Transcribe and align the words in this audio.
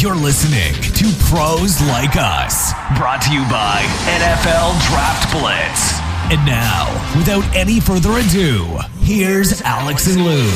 You're 0.00 0.14
listening 0.14 0.72
to 0.94 1.04
Pros 1.26 1.78
Like 1.82 2.16
Us, 2.16 2.72
brought 2.96 3.20
to 3.20 3.34
you 3.34 3.42
by 3.50 3.82
NFL 4.06 4.80
Draft 4.88 5.30
Blitz. 5.30 6.00
And 6.32 6.42
now, 6.46 6.88
without 7.18 7.44
any 7.54 7.80
further 7.80 8.12
ado, 8.12 8.78
here's 9.00 9.60
Alex 9.60 10.06
and 10.06 10.24
Lou. 10.24 10.50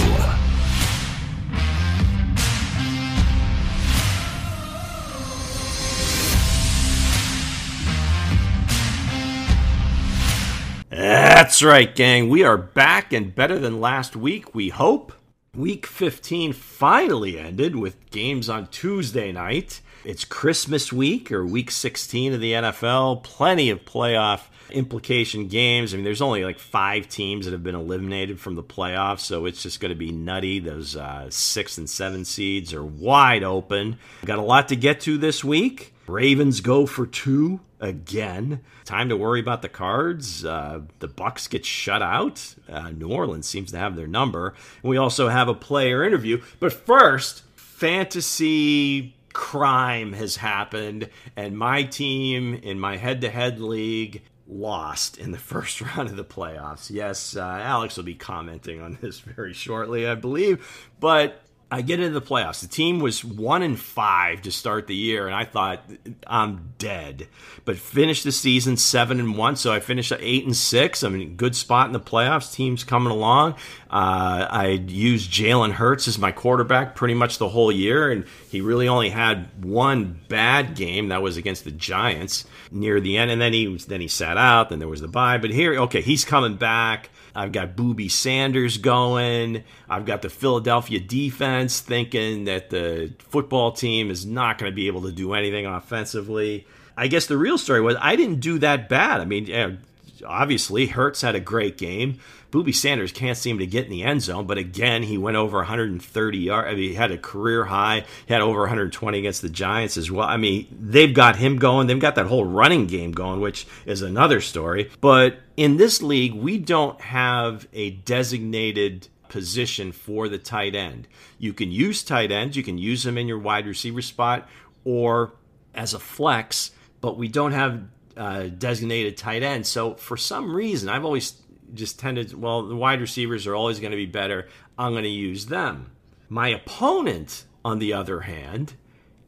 That's 10.88 11.62
right, 11.62 11.95
gang. 11.95 12.30
We 12.30 12.45
are 12.45 12.56
back 12.56 13.12
and 13.12 13.34
better 13.34 13.58
than 13.58 13.79
last 13.79 14.16
week, 14.16 14.54
we 14.54 14.70
hope. 14.70 15.12
Week 15.55 15.86
15 15.86 16.52
finally 16.52 17.39
ended 17.39 17.77
with 17.77 18.11
games 18.11 18.48
on 18.48 18.66
Tuesday 18.66 19.30
night. 19.30 19.80
It's 20.04 20.25
Christmas 20.25 20.93
week 20.93 21.30
or 21.30 21.46
week 21.46 21.71
16 21.71 22.32
of 22.32 22.40
the 22.40 22.53
NFL. 22.54 23.22
Plenty 23.22 23.71
of 23.71 23.85
playoff 23.85 24.40
implication 24.71 25.46
games. 25.46 25.94
I 25.94 25.96
mean, 25.96 26.04
there's 26.04 26.21
only 26.21 26.44
like 26.44 26.58
five 26.58 27.08
teams 27.08 27.44
that 27.44 27.53
have 27.53 27.63
been 27.63 27.77
eliminated 27.77 28.40
from 28.40 28.57
the 28.57 28.64
playoffs, 28.64 29.21
so 29.21 29.46
it's 29.46 29.63
just 29.63 29.79
going 29.79 29.90
to 29.90 29.96
be 29.96 30.11
nutty. 30.11 30.58
Those 30.58 30.96
uh, 30.96 31.30
six 31.30 31.79
and 31.79 31.89
seven 31.89 32.25
seeds 32.25 32.75
are 32.75 32.84
wide 32.84 33.44
open. 33.44 34.00
Got 34.25 34.41
a 34.41 34.42
lot 34.42 34.66
to 34.69 34.77
get 34.77 35.00
to 35.02 35.16
this 35.19 35.44
week. 35.44 35.94
Ravens 36.06 36.61
go 36.61 36.86
for 36.86 37.06
two 37.06 37.61
again. 37.81 38.61
Time 38.84 39.08
to 39.08 39.17
worry 39.17 39.41
about 39.41 39.62
the 39.62 39.69
cards. 39.69 40.44
Uh, 40.44 40.83
the 40.98 41.08
Bucks 41.08 41.47
get 41.47 41.64
shut 41.64 42.03
out. 42.03 42.55
Uh, 42.69 42.91
New 42.91 43.08
Orleans 43.08 43.47
seems 43.47 43.70
to 43.72 43.78
have 43.78 43.97
their 43.97 44.06
number. 44.06 44.55
And 44.83 44.91
we 44.91 44.97
also 44.97 45.28
have 45.28 45.48
a 45.48 45.55
player 45.55 46.05
interview. 46.05 46.42
But 46.61 46.72
first, 46.72 47.42
fantasy 47.56 49.14
crime 49.34 50.12
has 50.14 50.36
happened, 50.36 51.11
and 51.36 51.58
my 51.58 51.83
team 51.83 52.55
in 52.55 52.78
my 52.78 52.97
head-to-head 52.97 53.60
league 53.60 54.22
lost 54.47 55.19
in 55.19 55.32
the 55.32 55.38
first 55.52 55.80
round 55.80 56.08
of 56.08 56.16
the 56.16 56.25
playoffs. 56.25 56.91
Yes, 56.91 57.36
uh, 57.36 57.42
Alex 57.42 57.97
will 57.97 58.05
be 58.05 58.14
commenting 58.14 58.80
on 58.80 58.98
this 59.00 59.19
very 59.36 59.52
shortly, 59.52 60.06
I 60.06 60.14
believe. 60.14 60.91
But 61.00 61.44
I 61.75 61.83
get 61.83 61.98
into 61.98 62.17
the 62.17 62.25
playoffs. 62.25 62.61
The 62.61 62.69
team 62.69 63.00
was 63.00 63.25
one 63.25 63.61
and 63.61 63.77
five 63.77 64.42
to 64.42 64.53
start 64.53 64.86
the 64.86 64.94
year, 64.94 65.27
and 65.27 65.34
I 65.34 65.44
thought 65.44 65.83
I'm 66.25 66.72
dead. 66.78 67.27
But 67.64 67.78
finished 67.78 68.22
the 68.22 68.31
season 68.31 68.77
seven 68.77 69.19
and 69.19 69.36
one, 69.36 69.56
so 69.56 69.72
I 69.72 69.81
finished 69.81 70.12
at 70.12 70.20
eight 70.22 70.44
and 70.44 70.56
six. 70.56 71.03
I'm 71.03 71.20
in 71.20 71.34
good 71.34 71.56
spot 71.56 71.89
in 71.89 71.92
the 71.92 71.98
playoffs. 71.98 72.55
Team's 72.55 72.84
coming 72.84 73.11
along. 73.11 73.55
Uh, 73.91 74.47
I 74.48 74.84
used 74.86 75.33
Jalen 75.33 75.72
Hurts 75.72 76.06
as 76.06 76.16
my 76.16 76.31
quarterback 76.31 76.94
pretty 76.94 77.14
much 77.14 77.39
the 77.39 77.48
whole 77.48 77.72
year, 77.72 78.09
and 78.09 78.25
he 78.48 78.61
really 78.61 78.86
only 78.86 79.09
had 79.09 79.48
one 79.64 80.20
bad 80.28 80.77
game 80.77 81.09
that 81.09 81.22
was 81.22 81.36
against 81.36 81.64
the 81.64 81.72
Giants 81.72 82.44
near 82.70 83.00
the 83.00 83.16
end, 83.16 83.33
and 83.33 83.41
then 83.41 83.53
he 83.53 83.77
then 83.88 84.00
he 84.00 84.06
sat 84.06 84.36
out. 84.36 84.69
Then 84.69 84.78
there 84.78 84.86
was 84.86 85.00
the 85.00 85.09
bye, 85.09 85.38
but 85.38 85.50
here, 85.50 85.75
okay, 85.81 86.03
he's 86.03 86.25
coming 86.25 86.55
back. 86.55 87.11
I've 87.34 87.52
got 87.52 87.77
Booby 87.77 88.08
Sanders 88.08 88.78
going. 88.78 89.64
I've 89.88 90.06
got 90.06 90.22
the 90.22 90.30
Philadelphia 90.30 91.00
defense 91.00 91.80
thinking 91.80 92.44
that 92.44 92.70
the 92.70 93.12
football 93.18 93.72
team 93.72 94.10
is 94.10 94.24
not 94.24 94.58
going 94.58 94.70
to 94.70 94.76
be 94.76 94.86
able 94.86 95.02
to 95.02 95.12
do 95.12 95.34
anything 95.34 95.66
offensively. 95.66 96.66
I 96.96 97.08
guess 97.08 97.26
the 97.26 97.36
real 97.36 97.58
story 97.58 97.80
was 97.80 97.96
I 98.00 98.16
didn't 98.16 98.41
do 98.41 98.58
that 98.60 98.88
bad. 98.88 99.20
I 99.20 99.24
mean, 99.24 99.78
obviously, 100.27 100.86
Hurts 100.86 101.22
had 101.22 101.34
a 101.34 101.41
great 101.41 101.77
game. 101.77 102.19
Booby 102.50 102.72
Sanders 102.72 103.11
can't 103.11 103.36
seem 103.36 103.58
to 103.58 103.67
get 103.67 103.84
in 103.84 103.91
the 103.91 104.05
end 104.05 104.22
zone, 104.22 104.47
but 104.47 104.58
again, 104.58 105.03
he 105.03 105.19
went 105.19 105.36
over 105.36 105.58
130 105.58 106.39
yards. 106.39 106.69
I 106.69 106.75
mean, 106.75 106.91
he 106.91 106.94
had 106.94 107.11
a 107.11 107.19
career 107.19 107.64
high. 107.64 108.05
He 108.27 108.33
had 108.33 108.42
over 108.42 108.61
120 108.61 109.19
against 109.19 109.42
the 109.42 109.48
Giants 109.48 109.97
as 109.97 110.11
well. 110.11 110.28
I 110.28 110.36
mean, 110.36 110.69
they've 110.70 111.12
got 111.12 111.36
him 111.36 111.56
going. 111.56 111.89
They've 111.89 111.98
got 111.98 112.14
that 112.14 112.27
whole 112.27 112.44
running 112.44 112.86
game 112.86 113.11
going, 113.11 113.41
which 113.41 113.66
is 113.86 114.03
another 114.03 114.41
story. 114.41 114.91
But 115.00 115.39
in 115.56 115.78
this 115.78 116.00
league, 116.00 116.34
we 116.34 116.59
don't 116.59 117.00
have 117.00 117.66
a 117.72 117.91
designated 117.91 119.09
position 119.28 119.91
for 119.91 120.28
the 120.28 120.38
tight 120.38 120.77
end. 120.77 121.09
You 121.38 121.53
can 121.53 121.72
use 121.72 122.04
tight 122.04 122.31
ends, 122.31 122.56
you 122.56 122.62
can 122.62 122.78
use 122.78 123.03
them 123.03 123.19
in 123.19 123.27
your 123.27 123.41
wide 123.41 123.66
receiver 123.66 124.00
spot 124.00 124.48
or 124.84 125.32
as 125.75 125.93
a 125.93 125.98
flex, 125.98 126.71
but 127.00 127.19
we 127.19 127.27
don't 127.27 127.50
have 127.50 127.82
uh, 128.16 128.44
designated 128.44 129.16
tight 129.16 129.42
end. 129.42 129.66
So 129.66 129.94
for 129.94 130.16
some 130.16 130.54
reason, 130.54 130.88
I've 130.88 131.04
always 131.04 131.41
just 131.72 131.98
tended, 131.98 132.41
well, 132.41 132.66
the 132.66 132.76
wide 132.76 133.00
receivers 133.00 133.47
are 133.47 133.54
always 133.54 133.80
going 133.80 133.91
to 133.91 133.97
be 133.97 134.06
better. 134.06 134.48
I'm 134.78 134.92
going 134.92 135.04
to 135.04 135.08
use 135.10 135.47
them. 135.47 135.92
My 136.28 136.48
opponent, 136.48 137.44
on 137.64 137.78
the 137.78 137.92
other 137.92 138.20
hand, 138.20 138.74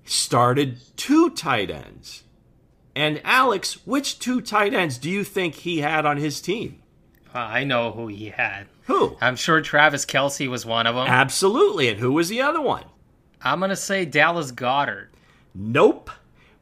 started 0.05 0.79
two 0.97 1.31
tight 1.31 1.71
ends. 1.71 2.25
And 2.95 3.21
Alex, 3.25 3.87
which 3.87 4.19
two 4.19 4.41
tight 4.41 4.73
ends 4.73 4.97
do 4.99 5.11
you 5.11 5.23
think 5.25 5.55
he 5.55 5.79
had 5.79 6.07
on 6.07 6.17
his 6.17 6.41
team? 6.41 6.83
Uh, 7.35 7.41
I 7.41 7.65
know 7.65 7.93
who 7.93 8.07
he 8.07 8.31
had. 8.31 8.67
Who? 8.85 9.17
I'm 9.21 9.37
sure 9.37 9.61
Travis 9.61 10.07
Kelce 10.07 10.49
was 10.49 10.65
one 10.65 10.87
of 10.87 10.95
them. 10.95 11.07
Absolutely. 11.07 11.89
And 11.89 11.99
who 11.99 12.13
was 12.13 12.29
the 12.29 12.41
other 12.41 12.61
one? 12.61 12.85
I'm 13.43 13.59
going 13.59 13.69
to 13.69 13.77
say 13.77 14.05
Dallas 14.07 14.53
Goedert. 14.53 15.09
Nope. 15.55 16.11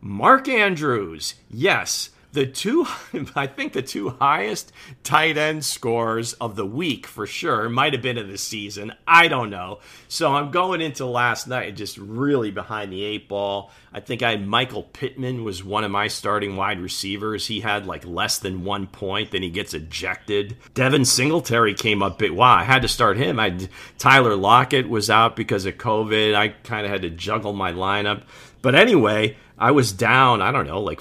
Mark 0.00 0.48
Andrews. 0.48 1.34
Yes, 1.48 2.10
the 2.34 2.46
two 2.46 2.84
i 3.36 3.46
think 3.46 3.72
the 3.72 3.82
two 3.82 4.10
highest 4.10 4.72
tight 5.02 5.38
end 5.38 5.64
scores 5.64 6.32
of 6.34 6.56
the 6.56 6.66
week 6.66 7.06
for 7.06 7.26
sure. 7.26 7.68
Might 7.68 7.92
have 7.92 8.02
been 8.02 8.18
of 8.18 8.28
the 8.28 8.38
season. 8.38 8.92
I 9.06 9.28
don't 9.28 9.50
know. 9.50 9.78
So 10.08 10.34
i'm 10.34 10.50
going 10.50 10.80
into 10.80 11.06
last 11.06 11.46
night 11.46 11.76
just 11.76 11.96
really 11.96 12.50
behind 12.50 12.92
the 12.92 13.02
eight 13.02 13.28
ball. 13.28 13.70
I 13.92 14.00
think 14.00 14.22
i 14.22 14.36
michael 14.36 14.82
pittman 14.82 15.44
was 15.44 15.64
one 15.64 15.84
of 15.84 15.90
my 15.90 16.08
starting 16.08 16.56
wide 16.56 16.80
receivers. 16.80 17.46
He 17.46 17.60
had 17.60 17.86
like 17.86 18.04
less 18.04 18.38
than 18.38 18.64
one 18.64 18.88
point 18.88 19.30
then 19.30 19.42
he 19.42 19.50
gets 19.50 19.72
ejected. 19.72 20.56
Devin 20.74 21.04
singletary 21.04 21.74
came 21.74 22.02
up 22.02 22.18
big. 22.18 22.32
Wow 22.32 22.56
i 22.56 22.64
had 22.64 22.82
to 22.82 22.88
start 22.88 23.16
him. 23.16 23.38
I 23.38 23.56
tyler 23.96 24.34
lockett 24.34 24.88
was 24.88 25.08
out 25.08 25.36
because 25.36 25.66
of 25.66 25.78
covid. 25.78 26.34
I 26.34 26.48
kind 26.48 26.84
of 26.84 26.90
had 26.90 27.02
to 27.02 27.10
juggle 27.10 27.52
my 27.52 27.72
lineup. 27.72 28.22
But 28.60 28.74
anyway 28.74 29.36
i 29.56 29.70
was 29.70 29.92
down 29.92 30.42
i 30.42 30.50
don't 30.50 30.66
know 30.66 30.80
like 30.80 31.00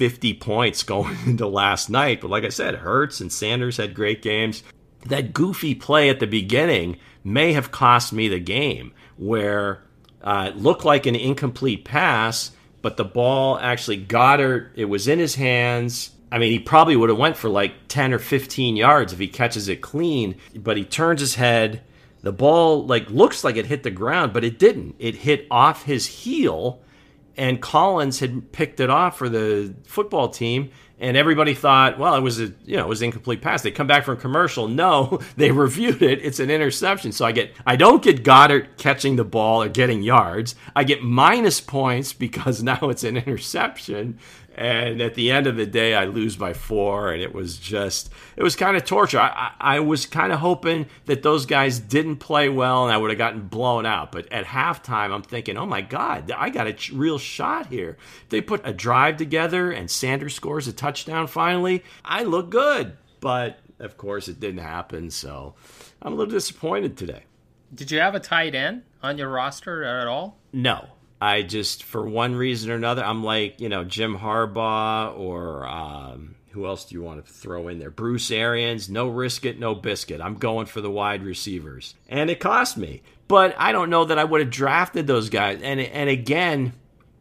50 0.00 0.32
points 0.32 0.82
going 0.82 1.14
into 1.26 1.46
last 1.46 1.90
night. 1.90 2.22
But 2.22 2.30
like 2.30 2.44
I 2.44 2.48
said, 2.48 2.76
Hurts 2.76 3.20
and 3.20 3.30
Sanders 3.30 3.76
had 3.76 3.92
great 3.92 4.22
games. 4.22 4.62
That 5.04 5.34
goofy 5.34 5.74
play 5.74 6.08
at 6.08 6.20
the 6.20 6.26
beginning 6.26 6.96
may 7.22 7.52
have 7.52 7.70
cost 7.70 8.10
me 8.10 8.26
the 8.26 8.40
game 8.40 8.94
where 9.18 9.82
uh, 10.22 10.52
it 10.54 10.56
looked 10.56 10.86
like 10.86 11.04
an 11.04 11.16
incomplete 11.16 11.84
pass, 11.84 12.52
but 12.80 12.96
the 12.96 13.04
ball 13.04 13.58
actually 13.58 14.02
Goedert, 14.02 14.70
it 14.74 14.86
was 14.86 15.06
in 15.06 15.18
his 15.18 15.34
hands. 15.34 16.12
I 16.32 16.38
mean, 16.38 16.50
he 16.50 16.58
probably 16.58 16.96
would 16.96 17.10
have 17.10 17.18
went 17.18 17.36
for 17.36 17.50
like 17.50 17.74
10 17.88 18.14
or 18.14 18.18
15 18.18 18.76
yards 18.76 19.12
if 19.12 19.18
he 19.18 19.28
catches 19.28 19.68
it 19.68 19.82
clean, 19.82 20.36
but 20.54 20.78
he 20.78 20.84
turns 20.86 21.20
his 21.20 21.34
head. 21.34 21.82
The 22.22 22.32
ball 22.32 22.86
like 22.86 23.10
looks 23.10 23.44
like 23.44 23.56
it 23.56 23.66
hit 23.66 23.82
the 23.82 23.90
ground, 23.90 24.32
but 24.32 24.44
it 24.44 24.58
didn't. 24.58 24.96
It 24.98 25.16
hit 25.16 25.46
off 25.50 25.84
his 25.84 26.06
heel 26.06 26.80
and 27.36 27.60
Collins 27.60 28.20
had 28.20 28.52
picked 28.52 28.80
it 28.80 28.90
off 28.90 29.18
for 29.18 29.28
the 29.28 29.74
football 29.84 30.28
team, 30.28 30.70
and 30.98 31.16
everybody 31.16 31.54
thought, 31.54 31.98
well, 31.98 32.14
it 32.14 32.20
was 32.20 32.40
a 32.40 32.52
you 32.64 32.76
know 32.76 32.84
it 32.84 32.88
was 32.88 33.02
incomplete 33.02 33.40
pass. 33.40 33.62
They 33.62 33.70
come 33.70 33.86
back 33.86 34.04
from 34.04 34.18
commercial, 34.18 34.68
no, 34.86 35.20
they 35.36 35.50
reviewed 35.50 36.02
it. 36.02 36.24
It's 36.24 36.40
an 36.40 36.50
interception. 36.50 37.12
So 37.12 37.24
I 37.24 37.32
get 37.32 37.52
I 37.66 37.76
don't 37.76 38.02
get 38.02 38.22
Goedert 38.22 38.76
catching 38.76 39.16
the 39.16 39.24
ball 39.24 39.62
or 39.62 39.68
getting 39.68 40.02
yards. 40.02 40.54
I 40.76 40.84
get 40.84 41.02
minus 41.02 41.60
points 41.60 42.12
because 42.12 42.62
now 42.62 42.78
it's 42.82 43.04
an 43.04 43.16
interception. 43.16 44.18
And 44.60 45.00
at 45.00 45.14
the 45.14 45.30
end 45.30 45.46
of 45.46 45.56
the 45.56 45.64
day, 45.64 45.94
I 45.94 46.04
lose 46.04 46.36
by 46.36 46.52
four, 46.52 47.12
and 47.12 47.22
it 47.22 47.34
was 47.34 47.56
just, 47.56 48.10
it 48.36 48.42
was 48.42 48.56
kind 48.56 48.76
of 48.76 48.84
torture. 48.84 49.18
I, 49.18 49.54
I, 49.58 49.76
I 49.76 49.80
was 49.80 50.04
kind 50.04 50.34
of 50.34 50.40
hoping 50.40 50.84
that 51.06 51.22
those 51.22 51.46
guys 51.46 51.78
didn't 51.78 52.16
play 52.16 52.50
well 52.50 52.84
and 52.84 52.92
I 52.92 52.98
would 52.98 53.08
have 53.08 53.16
gotten 53.16 53.48
blown 53.48 53.86
out. 53.86 54.12
But 54.12 54.30
at 54.30 54.44
halftime, 54.44 55.14
I'm 55.14 55.22
thinking, 55.22 55.56
oh 55.56 55.64
my 55.64 55.80
God, 55.80 56.30
I 56.30 56.50
got 56.50 56.66
a 56.66 56.76
real 56.94 57.16
shot 57.16 57.68
here. 57.68 57.96
They 58.28 58.42
put 58.42 58.60
a 58.68 58.74
drive 58.74 59.16
together 59.16 59.72
and 59.72 59.90
Sanders 59.90 60.34
scores 60.34 60.68
a 60.68 60.74
touchdown 60.74 61.26
finally. 61.26 61.82
I 62.04 62.24
look 62.24 62.50
good. 62.50 62.98
But 63.20 63.60
of 63.78 63.96
course, 63.96 64.28
it 64.28 64.40
didn't 64.40 64.60
happen. 64.60 65.10
So 65.10 65.54
I'm 66.02 66.12
a 66.12 66.16
little 66.16 66.34
disappointed 66.34 66.98
today. 66.98 67.24
Did 67.74 67.90
you 67.90 68.00
have 68.00 68.14
a 68.14 68.20
tight 68.20 68.54
end 68.54 68.82
on 69.02 69.16
your 69.16 69.30
roster 69.30 69.84
at 69.84 70.06
all? 70.06 70.36
No. 70.52 70.86
I 71.20 71.42
just, 71.42 71.84
for 71.84 72.08
one 72.08 72.34
reason 72.34 72.70
or 72.70 72.74
another, 72.74 73.04
I'm 73.04 73.22
like, 73.22 73.60
you 73.60 73.68
know, 73.68 73.84
Jim 73.84 74.16
Harbaugh 74.18 75.16
or 75.18 75.66
um, 75.66 76.34
who 76.50 76.66
else 76.66 76.84
do 76.84 76.94
you 76.94 77.02
want 77.02 77.24
to 77.24 77.32
throw 77.32 77.68
in 77.68 77.78
there? 77.78 77.90
Bruce 77.90 78.30
Arians. 78.30 78.88
No 78.88 79.08
risk 79.08 79.44
it, 79.44 79.58
no 79.58 79.74
biscuit. 79.74 80.20
I'm 80.20 80.34
going 80.34 80.66
for 80.66 80.80
the 80.80 80.90
wide 80.90 81.22
receivers. 81.22 81.94
And 82.08 82.30
it 82.30 82.40
cost 82.40 82.76
me. 82.76 83.02
But 83.28 83.54
I 83.58 83.72
don't 83.72 83.90
know 83.90 84.04
that 84.06 84.18
I 84.18 84.24
would 84.24 84.40
have 84.40 84.50
drafted 84.50 85.06
those 85.06 85.28
guys. 85.28 85.60
And, 85.62 85.78
and 85.78 86.10
again, 86.10 86.72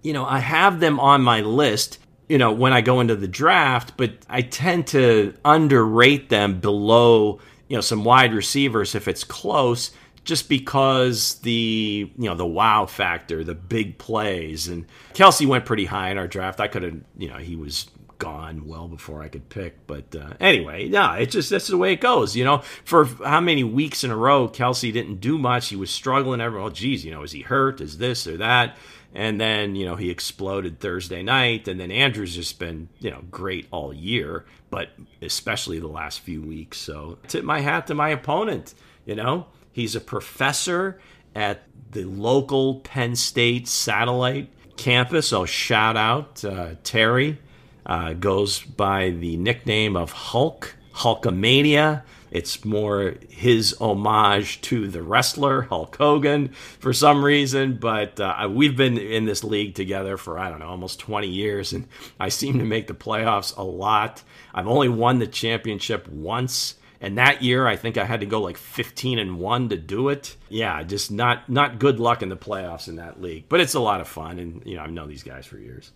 you 0.02 0.14
know, 0.14 0.26
I 0.26 0.40
have 0.40 0.80
them 0.80 1.00
on 1.00 1.22
my 1.22 1.42
list, 1.42 2.00
you 2.28 2.38
know, 2.38 2.52
when 2.52 2.74
I 2.74 2.82
go 2.82 3.02
into 3.02 3.16
the 3.16 3.28
draft, 3.28 3.94
but 3.98 4.14
I 4.28 4.42
tend 4.42 4.88
to 4.88 5.36
underrate 5.46 6.30
them 6.30 6.60
below, 6.60 7.40
you 7.68 7.78
know, 7.78 7.82
some 7.82 8.04
wide 8.04 8.34
receivers 8.34 8.96
if 8.96 9.08
it's 9.08 9.24
close 9.24 9.92
just 10.30 10.48
because 10.48 11.40
the 11.40 12.12
you 12.16 12.30
know 12.30 12.36
the 12.36 12.46
wow 12.46 12.86
factor, 12.86 13.44
the 13.44 13.56
big 13.56 13.98
plays, 13.98 14.68
and 14.68 14.86
Kelce 15.16 15.46
went 15.48 15.66
pretty 15.66 15.86
high 15.86 16.12
in 16.12 16.20
our 16.20 16.28
draft. 16.28 16.60
I 16.60 16.68
could 16.68 16.84
have 16.84 17.02
you 17.18 17.28
know 17.28 17.38
he 17.38 17.56
was 17.56 17.90
gone 18.20 18.68
well 18.68 18.88
before 18.88 19.24
I 19.24 19.28
could 19.28 19.50
pick. 19.50 19.88
But 19.88 20.16
uh, 20.16 20.34
anyway, 20.40 20.86
yeah, 20.86 21.16
it's 21.16 21.34
just 21.34 21.50
that's 21.50 21.68
the 21.68 21.78
way 21.78 21.94
it 21.94 22.02
goes. 22.02 22.36
You 22.36 22.46
know, 22.46 22.60
for 22.86 23.06
how 23.06 23.42
many 23.42 23.64
weeks 23.64 24.04
in 24.04 24.12
a 24.12 24.16
row 24.16 24.48
Kelce 24.48 24.94
didn't 24.94 25.20
do 25.20 25.40
much. 25.40 25.70
He 25.70 25.76
was 25.76 25.90
struggling. 25.90 26.42
Everyone, 26.42 26.68
oh, 26.68 26.74
geez, 26.74 27.04
you 27.04 27.12
know, 27.12 27.24
is 27.24 27.32
he 27.32 27.42
hurt? 27.42 27.82
Is 27.82 27.98
this 27.98 28.28
or 28.28 28.38
that? 28.38 28.78
And 29.16 29.42
then, 29.42 29.76
you 29.76 29.88
know, 29.88 29.96
he 29.96 30.12
exploded 30.12 30.80
Thursday 30.80 31.24
night. 31.24 31.68
And 31.68 31.80
then 31.80 31.90
Andrew's 31.90 32.36
just 32.36 32.60
been, 32.60 32.90
you 33.00 33.10
know, 33.10 33.24
great 33.32 33.66
all 33.72 33.92
year, 33.92 34.46
but 34.70 34.90
especially 35.24 35.80
the 35.80 35.88
last 35.88 36.20
few 36.20 36.44
weeks. 36.44 36.78
So 36.78 37.18
tip 37.28 37.44
my 37.44 37.62
hat 37.62 37.88
to 37.88 37.96
my 37.96 38.10
opponent. 38.10 38.76
You 39.08 39.16
know, 39.16 39.48
he's 39.80 39.96
a 39.96 40.02
professor 40.02 41.00
at 41.34 41.64
the 41.92 42.04
local 42.04 42.82
Penn 42.82 43.16
State 43.16 43.68
satellite 43.68 44.50
campus. 44.76 45.30
So 45.30 45.46
shout 45.46 45.96
out 45.96 46.44
uh, 46.44 46.76
Terry 46.84 47.40
uh, 47.86 48.14
goes 48.14 48.62
by 48.62 49.12
the 49.12 49.38
nickname 49.38 49.96
of 49.96 50.12
Hulk, 50.12 50.76
Hulkamania. 50.96 52.04
It's 52.30 52.64
more 52.64 53.16
his 53.30 53.76
homage 53.80 54.62
to 54.62 54.88
the 54.88 55.02
wrestler 55.02 55.64
Hulk 55.64 55.96
Hogan 55.96 56.50
for 56.80 56.94
some 56.94 57.26
reason, 57.26 57.78
but 57.78 58.20
uh, 58.20 58.48
we've 58.52 58.78
been 58.78 58.98
in 59.00 59.26
this 59.26 59.44
league 59.44 59.74
together 59.74 60.16
for 60.18 60.38
I 60.38 60.50
don't 60.50 60.60
know 60.60 60.68
almost 60.68 61.00
20 61.00 61.28
years, 61.28 61.74
and 61.74 61.88
I 62.20 62.30
seem 62.30 62.60
to 62.60 62.66
make 62.66 62.88
the 62.88 62.94
playoffs 62.94 63.58
a 63.58 63.64
lot. 63.64 64.22
I've 64.54 64.68
only 64.68 64.90
won 64.90 65.18
the 65.18 65.26
championship 65.26 66.08
once, 66.08 66.76
and 67.02 67.18
that 67.18 67.42
year 67.42 67.68
I 67.68 67.76
think 67.76 67.98
I 67.98 68.06
had 68.06 68.20
to 68.22 68.26
go 68.26 68.42
like 68.42 68.58
15 68.58 69.20
and 69.20 69.40
one 69.40 69.70
to 69.70 69.78
do 69.78 70.10
it. 70.10 70.36
Yeah, 70.50 70.82
just 70.84 71.12
not 71.12 71.50
not 71.50 71.80
good 71.80 72.00
luck 72.00 72.22
in 72.22 72.30
the 72.30 72.38
playoffs 72.38 72.88
in 72.88 72.98
that 72.98 73.22
league, 73.22 73.46
but 73.50 73.60
it's 73.60 73.74
a 73.74 73.80
lot 73.80 74.02
of 74.02 74.08
fun, 74.08 74.40
and 74.40 74.66
you 74.66 74.76
know 74.76 74.84
I've 74.84 74.92
known 74.92 75.10
these 75.10 75.24
guys 75.24 75.46
for 75.46 75.58
years. 75.58 75.92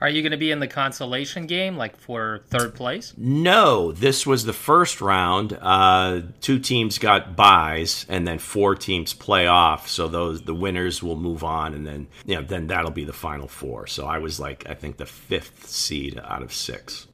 Are 0.00 0.08
you 0.08 0.22
going 0.22 0.32
to 0.32 0.38
be 0.38 0.50
in 0.50 0.60
the 0.60 0.66
consolation 0.66 1.46
game, 1.46 1.76
like 1.76 1.94
for 1.94 2.40
third 2.48 2.74
place? 2.74 3.12
No, 3.18 3.92
this 3.92 4.26
was 4.26 4.46
the 4.46 4.54
first 4.54 5.02
round. 5.02 5.58
Uh, 5.60 6.22
two 6.40 6.58
teams 6.58 6.96
got 6.96 7.36
buys, 7.36 8.06
and 8.08 8.26
then 8.26 8.38
four 8.38 8.74
teams 8.74 9.12
play 9.12 9.46
off. 9.46 9.88
So 9.88 10.08
those 10.08 10.40
the 10.42 10.54
winners 10.54 11.02
will 11.02 11.16
move 11.16 11.44
on, 11.44 11.74
and 11.74 11.86
then 11.86 12.08
you 12.24 12.36
know 12.36 12.42
then 12.42 12.68
that'll 12.68 12.90
be 12.90 13.04
the 13.04 13.12
final 13.12 13.46
four. 13.46 13.86
So 13.86 14.06
I 14.06 14.18
was 14.18 14.40
like 14.40 14.66
I 14.68 14.74
think 14.74 14.96
the 14.96 15.06
fifth 15.06 15.66
seed 15.66 16.18
out 16.24 16.42
of 16.42 16.52
six. 16.52 17.06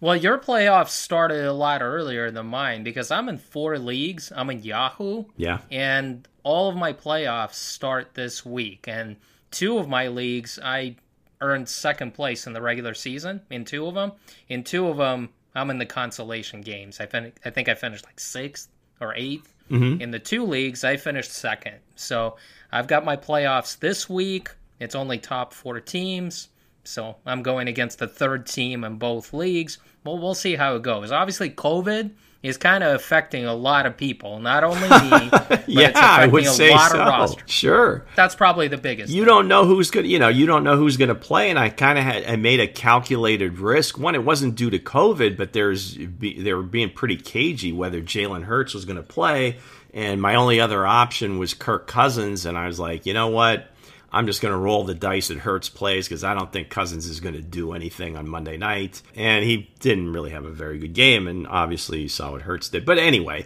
Well, 0.00 0.16
your 0.16 0.38
playoffs 0.38 0.90
started 0.90 1.44
a 1.44 1.52
lot 1.52 1.82
earlier 1.82 2.30
than 2.30 2.46
mine 2.46 2.82
because 2.82 3.10
I'm 3.10 3.28
in 3.28 3.38
four 3.38 3.78
leagues. 3.78 4.30
I'm 4.34 4.50
in 4.50 4.62
Yahoo. 4.62 5.24
Yeah. 5.36 5.60
And 5.70 6.28
all 6.42 6.68
of 6.68 6.76
my 6.76 6.92
playoffs 6.92 7.54
start 7.54 8.14
this 8.14 8.44
week. 8.44 8.86
And 8.88 9.16
two 9.50 9.78
of 9.78 9.88
my 9.88 10.08
leagues, 10.08 10.58
I 10.62 10.96
earned 11.40 11.68
second 11.68 12.12
place 12.12 12.46
in 12.46 12.52
the 12.52 12.60
regular 12.60 12.92
season 12.92 13.40
in 13.50 13.64
two 13.64 13.86
of 13.86 13.94
them. 13.94 14.12
In 14.48 14.64
two 14.64 14.88
of 14.88 14.98
them, 14.98 15.30
I'm 15.54 15.70
in 15.70 15.78
the 15.78 15.86
consolation 15.86 16.60
games. 16.60 17.00
I 17.00 17.06
fin- 17.06 17.32
I 17.44 17.50
think 17.50 17.68
I 17.68 17.74
finished 17.74 18.04
like 18.04 18.20
sixth 18.20 18.68
or 19.00 19.14
8th 19.14 19.48
mm-hmm. 19.70 20.00
In 20.00 20.10
the 20.10 20.18
two 20.18 20.44
leagues, 20.44 20.84
I 20.84 20.96
finished 20.96 21.32
second. 21.32 21.76
So 21.94 22.36
I've 22.70 22.86
got 22.86 23.04
my 23.04 23.16
playoffs 23.16 23.78
this 23.78 24.08
week. 24.08 24.50
It's 24.78 24.94
only 24.94 25.18
top 25.18 25.54
four 25.54 25.80
teams. 25.80 26.48
So 26.86 27.16
I'm 27.26 27.42
going 27.42 27.68
against 27.68 27.98
the 27.98 28.08
third 28.08 28.46
team 28.46 28.84
in 28.84 28.96
both 28.96 29.32
leagues. 29.32 29.78
Well, 30.04 30.18
we'll 30.18 30.34
see 30.34 30.56
how 30.56 30.76
it 30.76 30.82
goes. 30.82 31.10
Obviously, 31.10 31.50
COVID 31.50 32.12
is 32.42 32.56
kind 32.56 32.84
of 32.84 32.94
affecting 32.94 33.44
a 33.44 33.54
lot 33.54 33.86
of 33.86 33.96
people, 33.96 34.38
not 34.38 34.62
only 34.62 34.82
me, 34.82 35.28
but 35.30 35.68
yeah, 35.68 35.88
it's 35.88 35.98
affecting 35.98 36.00
I 36.00 36.26
would 36.26 36.44
a 36.44 36.48
say 36.48 36.70
lot 36.70 36.90
so. 36.90 37.00
of 37.00 37.06
rosters. 37.08 37.50
Sure. 37.50 38.06
That's 38.14 38.34
probably 38.34 38.68
the 38.68 38.76
biggest. 38.76 39.12
You 39.12 39.22
thing. 39.22 39.26
don't 39.26 39.48
know 39.48 39.64
who's 39.64 39.90
going 39.90 40.04
to, 40.04 40.10
you 40.10 40.18
know, 40.18 40.28
you 40.28 40.46
don't 40.46 40.62
know 40.62 40.76
who's 40.76 40.96
going 40.96 41.08
to 41.08 41.14
play. 41.14 41.50
And 41.50 41.58
I 41.58 41.70
kind 41.70 41.98
of 41.98 42.04
had, 42.04 42.24
I 42.24 42.36
made 42.36 42.60
a 42.60 42.68
calculated 42.68 43.58
risk. 43.58 43.98
One, 43.98 44.14
it 44.14 44.24
wasn't 44.24 44.54
due 44.54 44.70
to 44.70 44.78
COVID, 44.78 45.36
but 45.36 45.52
there's, 45.52 45.96
they 45.96 46.54
were 46.54 46.62
being 46.62 46.90
pretty 46.90 47.16
cagey 47.16 47.72
whether 47.72 48.00
Jalen 48.00 48.44
Hurts 48.44 48.74
was 48.74 48.84
going 48.84 48.96
to 48.96 49.02
play. 49.02 49.56
And 49.92 50.20
my 50.20 50.34
only 50.34 50.60
other 50.60 50.86
option 50.86 51.38
was 51.38 51.54
Kirk 51.54 51.86
Cousins. 51.86 52.46
And 52.46 52.56
I 52.56 52.66
was 52.66 52.78
like, 52.78 53.06
you 53.06 53.14
know 53.14 53.28
what? 53.28 53.68
I'm 54.16 54.26
just 54.26 54.40
going 54.40 54.52
to 54.52 54.58
roll 54.58 54.82
the 54.82 54.94
dice 54.94 55.30
at 55.30 55.36
Hurts 55.36 55.68
plays 55.68 56.08
because 56.08 56.24
I 56.24 56.32
don't 56.32 56.50
think 56.50 56.70
Cousins 56.70 57.04
is 57.04 57.20
going 57.20 57.34
to 57.34 57.42
do 57.42 57.74
anything 57.74 58.16
on 58.16 58.26
Monday 58.26 58.56
night. 58.56 59.02
And 59.14 59.44
he 59.44 59.70
didn't 59.78 60.10
really 60.10 60.30
have 60.30 60.46
a 60.46 60.50
very 60.50 60.78
good 60.78 60.94
game. 60.94 61.28
And 61.28 61.46
obviously, 61.46 62.00
you 62.00 62.08
saw 62.08 62.32
what 62.32 62.40
Hurts 62.40 62.70
did. 62.70 62.86
But 62.86 62.96
anyway, 62.96 63.44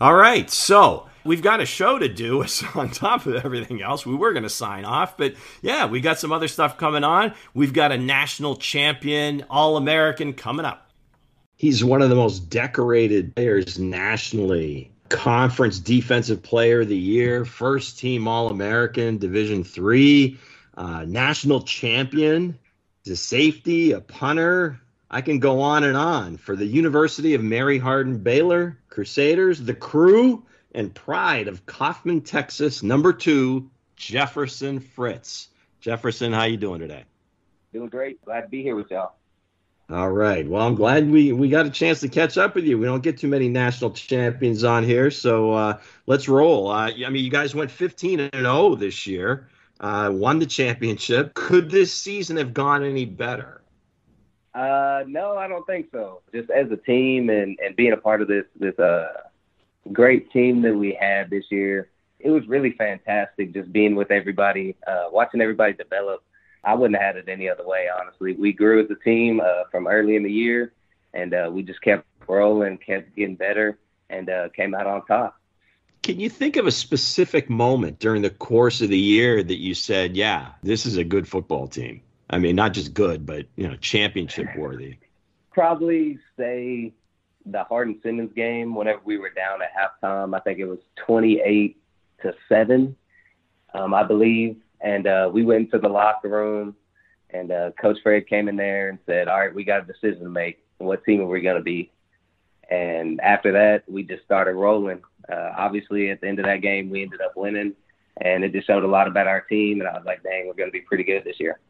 all 0.00 0.16
right. 0.16 0.50
So 0.50 1.08
we've 1.22 1.40
got 1.40 1.60
a 1.60 1.66
show 1.66 2.00
to 2.00 2.08
do 2.08 2.44
on 2.74 2.90
top 2.90 3.26
of 3.26 3.36
everything 3.44 3.80
else. 3.80 4.04
We 4.04 4.16
were 4.16 4.32
going 4.32 4.42
to 4.42 4.50
sign 4.50 4.84
off, 4.84 5.16
but 5.16 5.36
yeah, 5.60 5.86
we 5.86 6.00
got 6.00 6.18
some 6.18 6.32
other 6.32 6.48
stuff 6.48 6.78
coming 6.78 7.04
on. 7.04 7.32
We've 7.54 7.72
got 7.72 7.92
a 7.92 7.96
national 7.96 8.56
champion, 8.56 9.44
All 9.48 9.76
American 9.76 10.32
coming 10.32 10.66
up. 10.66 10.90
He's 11.54 11.84
one 11.84 12.02
of 12.02 12.08
the 12.08 12.16
most 12.16 12.50
decorated 12.50 13.36
players 13.36 13.78
nationally 13.78 14.90
conference 15.12 15.78
defensive 15.78 16.42
player 16.42 16.80
of 16.80 16.88
the 16.88 16.96
year, 16.96 17.44
first 17.44 17.98
team 17.98 18.26
All 18.26 18.48
American, 18.48 19.18
Division 19.18 19.64
three, 19.64 20.38
uh, 20.76 21.04
national 21.06 21.62
champion, 21.62 22.58
a 23.08 23.16
safety, 23.16 23.92
a 23.92 24.00
punter. 24.00 24.80
I 25.10 25.20
can 25.20 25.38
go 25.38 25.60
on 25.60 25.84
and 25.84 25.96
on 25.96 26.38
for 26.38 26.56
the 26.56 26.66
University 26.66 27.34
of 27.34 27.42
Mary 27.42 27.78
Hardin 27.78 28.18
Baylor 28.18 28.78
Crusaders, 28.88 29.60
the 29.60 29.74
crew 29.74 30.44
and 30.74 30.94
pride 30.94 31.48
of 31.48 31.66
Kaufman, 31.66 32.22
Texas, 32.22 32.82
number 32.82 33.12
two, 33.12 33.70
Jefferson 33.96 34.80
Fritz. 34.80 35.48
Jefferson, 35.80 36.32
how 36.32 36.44
you 36.44 36.56
doing 36.56 36.80
today? 36.80 37.04
Doing 37.72 37.88
great. 37.88 38.24
Glad 38.24 38.42
to 38.42 38.48
be 38.48 38.62
here 38.62 38.74
with 38.74 38.90
y'all. 38.90 39.14
All 39.90 40.10
right. 40.10 40.48
Well, 40.48 40.66
I'm 40.66 40.74
glad 40.74 41.10
we, 41.10 41.32
we 41.32 41.48
got 41.48 41.66
a 41.66 41.70
chance 41.70 42.00
to 42.00 42.08
catch 42.08 42.38
up 42.38 42.54
with 42.54 42.64
you. 42.64 42.78
We 42.78 42.86
don't 42.86 43.02
get 43.02 43.18
too 43.18 43.28
many 43.28 43.48
national 43.48 43.90
champions 43.90 44.64
on 44.64 44.84
here, 44.84 45.10
so 45.10 45.52
uh, 45.52 45.78
let's 46.06 46.28
roll. 46.28 46.68
Uh, 46.68 46.90
I 47.04 47.10
mean, 47.10 47.24
you 47.24 47.30
guys 47.30 47.54
went 47.54 47.70
15 47.70 48.20
and 48.20 48.32
0 48.32 48.76
this 48.76 49.06
year, 49.06 49.48
uh, 49.80 50.10
won 50.12 50.38
the 50.38 50.46
championship. 50.46 51.34
Could 51.34 51.70
this 51.70 51.92
season 51.92 52.38
have 52.38 52.54
gone 52.54 52.84
any 52.84 53.04
better? 53.04 53.62
Uh, 54.54 55.04
no, 55.06 55.36
I 55.36 55.48
don't 55.48 55.66
think 55.66 55.88
so. 55.92 56.22
Just 56.34 56.50
as 56.50 56.70
a 56.70 56.76
team 56.76 57.30
and, 57.30 57.58
and 57.62 57.74
being 57.74 57.92
a 57.92 57.96
part 57.96 58.20
of 58.22 58.28
this 58.28 58.44
this 58.58 58.78
uh, 58.78 59.08
great 59.92 60.30
team 60.30 60.62
that 60.62 60.74
we 60.74 60.96
had 60.98 61.30
this 61.30 61.44
year, 61.50 61.88
it 62.18 62.30
was 62.30 62.46
really 62.46 62.72
fantastic. 62.72 63.54
Just 63.54 63.72
being 63.72 63.94
with 63.94 64.10
everybody, 64.10 64.76
uh, 64.86 65.06
watching 65.10 65.40
everybody 65.40 65.72
develop 65.72 66.22
I 66.64 66.74
wouldn't 66.74 67.00
have 67.00 67.14
had 67.14 67.16
it 67.16 67.28
any 67.28 67.48
other 67.48 67.66
way, 67.66 67.88
honestly. 67.88 68.34
We 68.34 68.52
grew 68.52 68.82
as 68.84 68.90
a 68.90 68.94
team 68.94 69.40
uh, 69.40 69.64
from 69.70 69.86
early 69.86 70.16
in 70.16 70.22
the 70.22 70.30
year, 70.30 70.72
and 71.12 71.34
uh, 71.34 71.50
we 71.52 71.62
just 71.62 71.82
kept 71.82 72.06
rolling, 72.28 72.78
kept 72.78 73.16
getting 73.16 73.36
better, 73.36 73.78
and 74.08 74.30
uh, 74.30 74.48
came 74.50 74.74
out 74.74 74.86
on 74.86 75.04
top. 75.06 75.36
Can 76.02 76.18
you 76.18 76.28
think 76.28 76.56
of 76.56 76.66
a 76.66 76.72
specific 76.72 77.48
moment 77.48 77.98
during 77.98 78.22
the 78.22 78.30
course 78.30 78.80
of 78.80 78.88
the 78.88 78.98
year 78.98 79.42
that 79.42 79.58
you 79.58 79.74
said, 79.74 80.16
"Yeah, 80.16 80.52
this 80.62 80.86
is 80.86 80.96
a 80.96 81.04
good 81.04 81.28
football 81.28 81.68
team"? 81.68 82.02
I 82.28 82.38
mean, 82.38 82.56
not 82.56 82.72
just 82.72 82.94
good, 82.94 83.24
but 83.24 83.46
you 83.56 83.68
know, 83.68 83.76
championship 83.76 84.48
worthy. 84.56 84.98
Probably 85.52 86.18
say 86.36 86.92
the 87.46 87.64
Hardin 87.64 88.00
Simmons 88.02 88.32
game. 88.34 88.74
Whenever 88.74 89.00
we 89.04 89.18
were 89.18 89.30
down 89.30 89.60
at 89.62 89.70
halftime, 89.72 90.36
I 90.36 90.40
think 90.40 90.58
it 90.58 90.66
was 90.66 90.80
twenty-eight 90.96 91.80
to 92.22 92.34
seven, 92.48 92.96
um, 93.74 93.94
I 93.94 94.02
believe 94.02 94.56
and 94.82 95.06
uh, 95.06 95.30
we 95.32 95.44
went 95.44 95.66
into 95.66 95.78
the 95.78 95.88
locker 95.88 96.28
room, 96.28 96.74
and 97.30 97.50
uh, 97.50 97.70
Coach 97.80 97.98
Fred 98.02 98.26
came 98.26 98.48
in 98.48 98.56
there 98.56 98.90
and 98.90 98.98
said, 99.06 99.28
"All 99.28 99.38
right, 99.38 99.54
we 99.54 99.64
got 99.64 99.84
a 99.84 99.92
decision 99.92 100.24
to 100.24 100.28
make. 100.28 100.58
What 100.78 101.04
team 101.04 101.20
are 101.20 101.26
we 101.26 101.40
going 101.40 101.56
to 101.56 101.62
be?" 101.62 101.90
And 102.68 103.20
after 103.20 103.52
that, 103.52 103.84
we 103.88 104.02
just 104.02 104.24
started 104.24 104.54
rolling. 104.54 105.02
Uh, 105.30 105.52
obviously, 105.56 106.10
at 106.10 106.20
the 106.20 106.28
end 106.28 106.40
of 106.40 106.46
that 106.46 106.62
game, 106.62 106.90
we 106.90 107.02
ended 107.02 107.20
up 107.20 107.36
winning, 107.36 107.74
and 108.20 108.44
it 108.44 108.52
just 108.52 108.66
showed 108.66 108.82
a 108.82 108.88
lot 108.88 109.06
about 109.06 109.28
our 109.28 109.42
team. 109.42 109.80
And 109.80 109.88
I 109.88 109.94
was 109.94 110.04
like, 110.04 110.22
"Dang, 110.22 110.46
we're 110.46 110.54
going 110.54 110.68
to 110.68 110.72
be 110.72 110.80
pretty 110.80 111.04
good 111.04 111.24
this 111.24 111.38
year." 111.38 111.60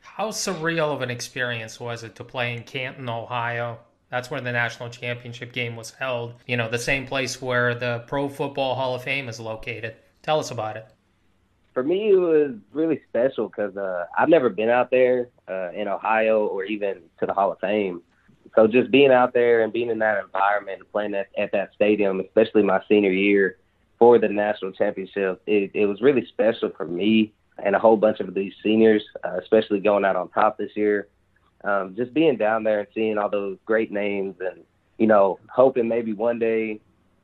How 0.00 0.28
surreal 0.28 0.94
of 0.94 1.02
an 1.02 1.10
experience 1.10 1.78
was 1.78 2.02
it 2.02 2.14
to 2.16 2.24
play 2.24 2.54
in 2.54 2.62
Canton, 2.62 3.08
Ohio? 3.08 3.78
That's 4.08 4.30
where 4.30 4.40
the 4.40 4.50
national 4.50 4.88
championship 4.88 5.52
game 5.52 5.76
was 5.76 5.90
held. 5.92 6.34
You 6.46 6.56
know, 6.56 6.68
the 6.68 6.78
same 6.78 7.06
place 7.06 7.40
where 7.40 7.74
the 7.74 8.02
Pro 8.06 8.28
Football 8.28 8.74
Hall 8.74 8.94
of 8.94 9.04
Fame 9.04 9.28
is 9.28 9.38
located. 9.38 9.96
Tell 10.22 10.40
us 10.40 10.50
about 10.50 10.76
it 10.76 10.86
for 11.72 11.82
me, 11.82 12.10
it 12.10 12.16
was 12.16 12.52
really 12.72 13.00
special 13.08 13.48
because 13.48 13.76
uh, 13.76 14.04
I've 14.18 14.28
never 14.28 14.48
been 14.48 14.68
out 14.68 14.90
there 14.90 15.28
uh, 15.48 15.70
in 15.72 15.88
Ohio 15.88 16.46
or 16.46 16.64
even 16.64 17.02
to 17.20 17.26
the 17.26 17.32
Hall 17.32 17.52
of 17.52 17.60
Fame. 17.60 18.02
So 18.56 18.66
just 18.66 18.90
being 18.90 19.12
out 19.12 19.32
there 19.32 19.62
and 19.62 19.72
being 19.72 19.90
in 19.90 20.00
that 20.00 20.22
environment 20.22 20.80
and 20.80 20.90
playing 20.90 21.14
at, 21.14 21.28
at 21.38 21.52
that 21.52 21.70
stadium, 21.74 22.20
especially 22.20 22.64
my 22.64 22.80
senior 22.88 23.12
year 23.12 23.58
for 23.98 24.18
the 24.18 24.28
national 24.28 24.72
championship, 24.72 25.40
it, 25.46 25.70
it 25.74 25.86
was 25.86 26.00
really 26.00 26.26
special 26.26 26.70
for 26.76 26.86
me 26.86 27.32
and 27.64 27.76
a 27.76 27.78
whole 27.78 27.96
bunch 27.96 28.18
of 28.20 28.34
these 28.34 28.54
seniors, 28.62 29.04
uh, 29.24 29.36
especially 29.40 29.78
going 29.78 30.04
out 30.04 30.16
on 30.16 30.28
top 30.30 30.58
this 30.58 30.72
year. 30.74 31.08
Um, 31.62 31.94
just 31.94 32.14
being 32.14 32.36
down 32.36 32.64
there 32.64 32.80
and 32.80 32.88
seeing 32.94 33.18
all 33.18 33.28
those 33.28 33.58
great 33.66 33.92
names 33.92 34.36
and, 34.40 34.64
you 34.98 35.06
know, 35.06 35.38
hoping 35.48 35.86
maybe 35.86 36.14
one 36.14 36.38
day 36.38 36.80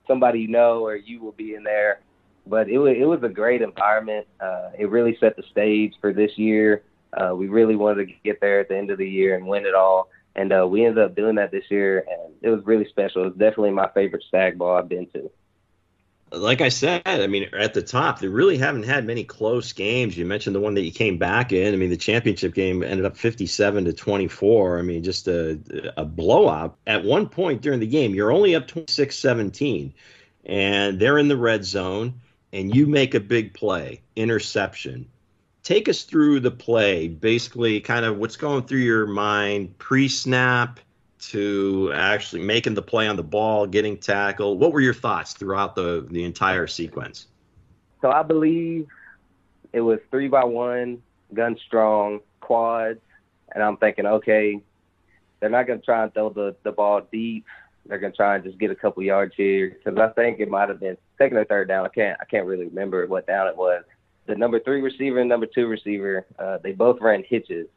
somebody 0.06 0.40
you 0.40 0.48
know 0.48 0.84
or 0.84 0.94
you 0.94 1.20
will 1.20 1.32
be 1.32 1.54
in 1.54 1.64
there 1.64 2.00
but 2.46 2.68
it 2.68 2.78
was 2.78 2.94
it 2.96 3.04
was 3.04 3.22
a 3.22 3.28
great 3.28 3.62
environment. 3.62 4.26
Uh, 4.40 4.70
it 4.78 4.88
really 4.88 5.16
set 5.20 5.36
the 5.36 5.42
stage 5.50 5.94
for 6.00 6.12
this 6.12 6.36
year. 6.36 6.82
Uh, 7.12 7.34
we 7.34 7.48
really 7.48 7.76
wanted 7.76 8.06
to 8.06 8.14
get 8.24 8.40
there 8.40 8.60
at 8.60 8.68
the 8.68 8.76
end 8.76 8.90
of 8.90 8.98
the 8.98 9.08
year 9.08 9.36
and 9.36 9.46
win 9.46 9.64
it 9.66 9.74
all, 9.74 10.08
and 10.34 10.52
uh, 10.52 10.66
we 10.66 10.84
ended 10.84 11.02
up 11.02 11.14
doing 11.14 11.36
that 11.36 11.50
this 11.50 11.64
year, 11.70 12.04
and 12.08 12.34
it 12.42 12.50
was 12.50 12.64
really 12.64 12.86
special. 12.88 13.22
It 13.22 13.26
was 13.26 13.36
definitely 13.36 13.70
my 13.70 13.88
favorite 13.94 14.24
Stagg 14.28 14.58
Bowl 14.58 14.72
I've 14.72 14.88
been 14.88 15.06
to 15.08 15.30
like 16.32 16.60
I 16.60 16.70
said, 16.70 17.02
I 17.06 17.26
mean, 17.26 17.48
at 17.52 17.74
the 17.74 17.82
top, 17.82 18.18
they 18.18 18.28
really 18.28 18.58
haven't 18.58 18.82
had 18.82 19.06
many 19.06 19.24
close 19.24 19.72
games. 19.72 20.16
You 20.16 20.26
mentioned 20.26 20.56
the 20.56 20.60
one 20.60 20.74
that 20.74 20.82
you 20.82 20.90
came 20.90 21.18
back 21.18 21.52
in. 21.52 21.72
I 21.72 21.76
mean, 21.76 21.90
the 21.90 21.96
championship 21.96 22.54
game 22.54 22.82
ended 22.82 23.06
up 23.06 23.16
57 23.16 23.84
to 23.84 23.92
24. 23.92 24.78
I 24.78 24.82
mean, 24.82 25.02
just 25.04 25.28
a, 25.28 25.58
a 25.96 26.04
blowout. 26.04 26.76
At 26.86 27.04
one 27.04 27.28
point 27.28 27.62
during 27.62 27.80
the 27.80 27.86
game, 27.86 28.14
you're 28.14 28.32
only 28.32 28.54
up 28.54 28.66
26 28.66 29.16
17, 29.16 29.94
and 30.46 30.98
they're 30.98 31.18
in 31.18 31.28
the 31.28 31.36
red 31.36 31.64
zone, 31.64 32.20
and 32.56 32.74
you 32.74 32.86
make 32.86 33.14
a 33.14 33.20
big 33.20 33.52
play, 33.52 34.00
interception. 34.16 35.06
Take 35.62 35.90
us 35.90 36.04
through 36.04 36.40
the 36.40 36.50
play, 36.50 37.06
basically, 37.06 37.80
kind 37.80 38.06
of 38.06 38.16
what's 38.16 38.36
going 38.36 38.64
through 38.64 38.78
your 38.78 39.06
mind 39.06 39.76
pre 39.76 40.08
snap 40.08 40.80
to 41.18 41.92
actually 41.94 42.42
making 42.42 42.72
the 42.72 42.82
play 42.82 43.08
on 43.08 43.16
the 43.16 43.22
ball, 43.22 43.66
getting 43.66 43.98
tackled? 43.98 44.58
What 44.58 44.72
were 44.72 44.80
your 44.80 44.94
thoughts 44.94 45.34
throughout 45.34 45.74
the 45.74 46.06
the 46.10 46.24
entire 46.24 46.66
sequence? 46.66 47.26
So 48.00 48.10
I 48.10 48.22
believe 48.22 48.86
it 49.74 49.82
was 49.82 49.98
three 50.10 50.28
by 50.28 50.44
one, 50.44 51.02
gun 51.34 51.58
strong, 51.66 52.20
quads, 52.40 53.00
and 53.54 53.62
I'm 53.62 53.76
thinking, 53.76 54.06
okay, 54.06 54.62
they're 55.40 55.50
not 55.50 55.66
going 55.66 55.80
to 55.80 55.84
try 55.84 56.04
and 56.04 56.14
throw 56.14 56.30
the, 56.30 56.56
the 56.62 56.72
ball 56.72 57.02
deep. 57.12 57.44
They're 57.84 57.98
going 57.98 58.12
to 58.12 58.16
try 58.16 58.36
and 58.36 58.44
just 58.44 58.58
get 58.58 58.70
a 58.70 58.74
couple 58.74 59.02
yards 59.02 59.34
here 59.36 59.76
because 59.76 59.98
I 59.98 60.08
think 60.08 60.40
it 60.40 60.48
might 60.48 60.70
have 60.70 60.80
been 60.80 60.96
second 61.18 61.36
or 61.36 61.44
third 61.44 61.68
down. 61.68 61.86
I 61.86 61.88
can't 61.88 62.18
I 62.20 62.24
can't 62.24 62.46
really 62.46 62.66
remember 62.66 63.06
what 63.06 63.26
down 63.26 63.48
it 63.48 63.56
was. 63.56 63.84
The 64.26 64.34
number 64.34 64.58
three 64.60 64.80
receiver 64.80 65.20
and 65.20 65.28
number 65.28 65.46
two 65.46 65.66
receiver, 65.66 66.26
uh, 66.38 66.58
they 66.58 66.72
both 66.72 67.00
ran 67.00 67.24
hitches. 67.28 67.68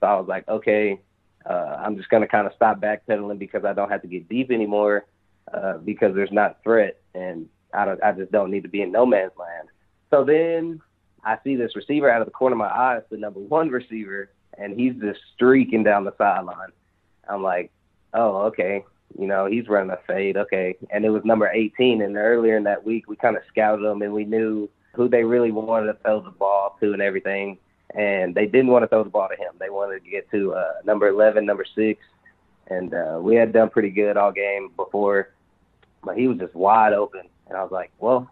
So 0.00 0.06
I 0.06 0.14
was 0.18 0.28
like, 0.28 0.48
okay, 0.48 1.00
uh, 1.48 1.78
I'm 1.84 1.96
just 1.96 2.10
to 2.10 2.26
kind 2.26 2.46
of 2.46 2.52
stop 2.54 2.80
backpedaling 2.80 3.38
because 3.38 3.64
I 3.64 3.72
don't 3.72 3.90
have 3.90 4.02
to 4.02 4.08
get 4.08 4.28
deep 4.28 4.50
anymore 4.50 5.06
uh, 5.52 5.78
because 5.78 6.14
there's 6.14 6.32
not 6.32 6.62
threat 6.62 7.00
and 7.14 7.48
I 7.74 7.84
don't 7.84 8.02
I 8.02 8.12
just 8.12 8.32
don't 8.32 8.50
need 8.50 8.62
to 8.62 8.68
be 8.68 8.82
in 8.82 8.92
no 8.92 9.06
man's 9.06 9.32
land. 9.38 9.68
So 10.10 10.24
then 10.24 10.80
I 11.24 11.38
see 11.44 11.56
this 11.56 11.76
receiver 11.76 12.10
out 12.10 12.22
of 12.22 12.26
the 12.26 12.32
corner 12.32 12.54
of 12.54 12.58
my 12.58 12.68
eye, 12.68 12.98
it's 12.98 13.10
the 13.10 13.16
number 13.16 13.40
one 13.40 13.68
receiver, 13.68 14.30
and 14.58 14.78
he's 14.78 14.94
just 14.94 15.20
streaking 15.34 15.82
down 15.82 16.04
the 16.04 16.16
sideline. 16.16 16.70
I'm 17.28 17.42
like, 17.42 17.70
oh, 18.14 18.42
okay. 18.46 18.84
You 19.18 19.26
know, 19.26 19.46
he's 19.46 19.68
running 19.68 19.90
a 19.90 19.98
fade. 20.06 20.36
Okay. 20.36 20.76
And 20.90 21.04
it 21.04 21.10
was 21.10 21.24
number 21.24 21.48
18. 21.48 22.02
And 22.02 22.16
earlier 22.16 22.56
in 22.56 22.64
that 22.64 22.84
week, 22.84 23.08
we 23.08 23.16
kind 23.16 23.36
of 23.36 23.42
scouted 23.48 23.84
them 23.84 24.02
and 24.02 24.12
we 24.12 24.24
knew 24.24 24.68
who 24.94 25.08
they 25.08 25.24
really 25.24 25.50
wanted 25.50 25.86
to 25.86 25.98
throw 26.02 26.20
the 26.20 26.30
ball 26.30 26.76
to 26.80 26.92
and 26.92 27.02
everything 27.02 27.58
and 27.94 28.34
they 28.34 28.46
didn't 28.46 28.68
want 28.68 28.82
to 28.82 28.88
throw 28.88 29.04
the 29.04 29.10
ball 29.10 29.28
to 29.28 29.36
him. 29.36 29.54
They 29.58 29.70
wanted 29.70 30.04
to 30.04 30.10
get 30.10 30.30
to 30.30 30.54
uh, 30.54 30.72
number 30.84 31.08
11, 31.08 31.44
number 31.44 31.64
six, 31.74 32.00
and 32.68 32.94
uh, 32.94 33.18
we 33.20 33.34
had 33.34 33.52
done 33.52 33.70
pretty 33.70 33.90
good 33.90 34.16
all 34.16 34.32
game 34.32 34.70
before, 34.76 35.30
but 36.04 36.16
he 36.16 36.28
was 36.28 36.38
just 36.38 36.54
wide 36.54 36.92
open, 36.92 37.22
and 37.48 37.56
I 37.56 37.62
was 37.62 37.72
like, 37.72 37.90
well, 37.98 38.30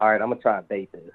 all 0.00 0.10
right, 0.10 0.20
I'm 0.20 0.28
gonna 0.30 0.40
try 0.40 0.58
and 0.58 0.68
bait 0.68 0.90
this. 0.92 1.10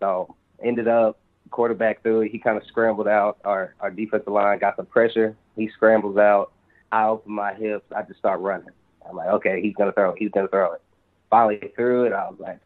So 0.00 0.34
ended 0.62 0.88
up 0.88 1.18
quarterback 1.50 2.02
through. 2.02 2.20
He 2.20 2.38
kind 2.38 2.56
of 2.56 2.66
scrambled 2.66 3.08
out. 3.08 3.38
Our 3.44 3.74
our 3.80 3.90
defensive 3.90 4.32
line 4.32 4.58
got 4.58 4.76
some 4.76 4.86
pressure. 4.86 5.36
He 5.56 5.68
scrambles 5.74 6.16
out. 6.16 6.52
I 6.92 7.06
open 7.06 7.32
my 7.32 7.54
hips. 7.54 7.84
I 7.94 8.02
just 8.02 8.18
start 8.18 8.40
running. 8.40 8.68
I'm 9.08 9.16
like, 9.16 9.28
okay, 9.28 9.60
he's 9.60 9.74
gonna 9.74 9.92
throw 9.92 10.10
it. 10.10 10.16
He's 10.18 10.30
gonna 10.30 10.48
throw 10.48 10.72
it. 10.72 10.82
Finally 11.30 11.72
threw 11.74 12.04
it. 12.04 12.12
I 12.12 12.28
was 12.28 12.38
like, 12.38 12.60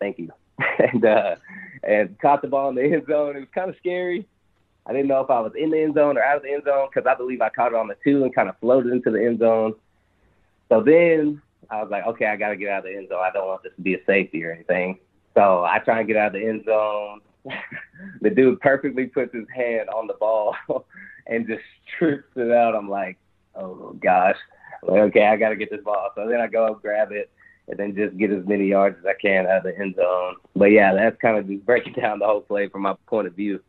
thank 0.00 0.18
you. 0.18 0.30
and 0.78 1.04
uh, 1.04 1.36
and 1.82 2.18
caught 2.20 2.42
the 2.42 2.48
ball 2.48 2.68
in 2.70 2.76
the 2.76 2.82
end 2.82 3.06
zone. 3.08 3.36
It 3.36 3.40
was 3.40 3.48
kind 3.54 3.70
of 3.70 3.76
scary. 3.78 4.26
I 4.86 4.92
didn't 4.92 5.08
know 5.08 5.20
if 5.20 5.30
I 5.30 5.40
was 5.40 5.52
in 5.56 5.70
the 5.70 5.80
end 5.80 5.94
zone 5.94 6.18
or 6.18 6.22
out 6.22 6.36
of 6.36 6.42
the 6.42 6.52
end 6.52 6.64
zone 6.64 6.88
because 6.92 7.08
I 7.08 7.14
believe 7.14 7.40
I 7.40 7.48
caught 7.48 7.72
it 7.72 7.76
on 7.76 7.88
the 7.88 7.96
two 8.04 8.24
and 8.24 8.34
kind 8.34 8.48
of 8.48 8.58
floated 8.60 8.92
into 8.92 9.10
the 9.10 9.24
end 9.24 9.38
zone. 9.38 9.74
So 10.68 10.82
then 10.82 11.40
I 11.70 11.80
was 11.82 11.90
like, 11.90 12.06
okay, 12.06 12.26
I 12.26 12.36
got 12.36 12.50
to 12.50 12.56
get 12.56 12.70
out 12.70 12.78
of 12.80 12.84
the 12.84 12.96
end 12.96 13.08
zone. 13.08 13.22
I 13.22 13.30
don't 13.32 13.46
want 13.46 13.62
this 13.62 13.72
to 13.76 13.82
be 13.82 13.94
a 13.94 14.04
safety 14.06 14.44
or 14.44 14.52
anything. 14.52 14.98
So 15.34 15.64
I 15.64 15.78
try 15.78 16.00
and 16.00 16.06
get 16.06 16.16
out 16.16 16.28
of 16.28 16.32
the 16.34 16.46
end 16.46 16.64
zone. 16.66 17.20
the 18.20 18.30
dude 18.30 18.60
perfectly 18.60 19.06
puts 19.06 19.34
his 19.34 19.46
hand 19.54 19.88
on 19.88 20.06
the 20.06 20.14
ball 20.14 20.54
and 21.26 21.46
just 21.46 21.62
trips 21.98 22.28
it 22.36 22.50
out. 22.50 22.74
I'm 22.74 22.88
like, 22.88 23.18
oh 23.56 23.96
gosh. 24.00 24.36
Like, 24.82 25.00
okay, 25.00 25.26
I 25.26 25.36
got 25.36 25.50
to 25.50 25.56
get 25.56 25.70
this 25.70 25.82
ball. 25.82 26.10
So 26.14 26.28
then 26.28 26.40
I 26.40 26.46
go 26.46 26.66
up, 26.66 26.82
grab 26.82 27.10
it, 27.12 27.30
and 27.68 27.78
then 27.78 27.94
just 27.94 28.16
get 28.16 28.30
as 28.30 28.46
many 28.46 28.66
yards 28.66 28.98
as 28.98 29.06
I 29.06 29.14
can 29.20 29.46
out 29.46 29.58
of 29.58 29.62
the 29.64 29.78
end 29.78 29.96
zone. 29.96 30.36
But 30.54 30.66
yeah, 30.66 30.94
that's 30.94 31.16
kind 31.20 31.38
of 31.38 31.48
just 31.48 31.64
breaking 31.66 31.94
down 31.94 32.18
the 32.18 32.26
whole 32.26 32.42
play 32.42 32.68
from 32.68 32.82
my 32.82 32.94
point 33.06 33.26
of 33.26 33.34
view. 33.34 33.60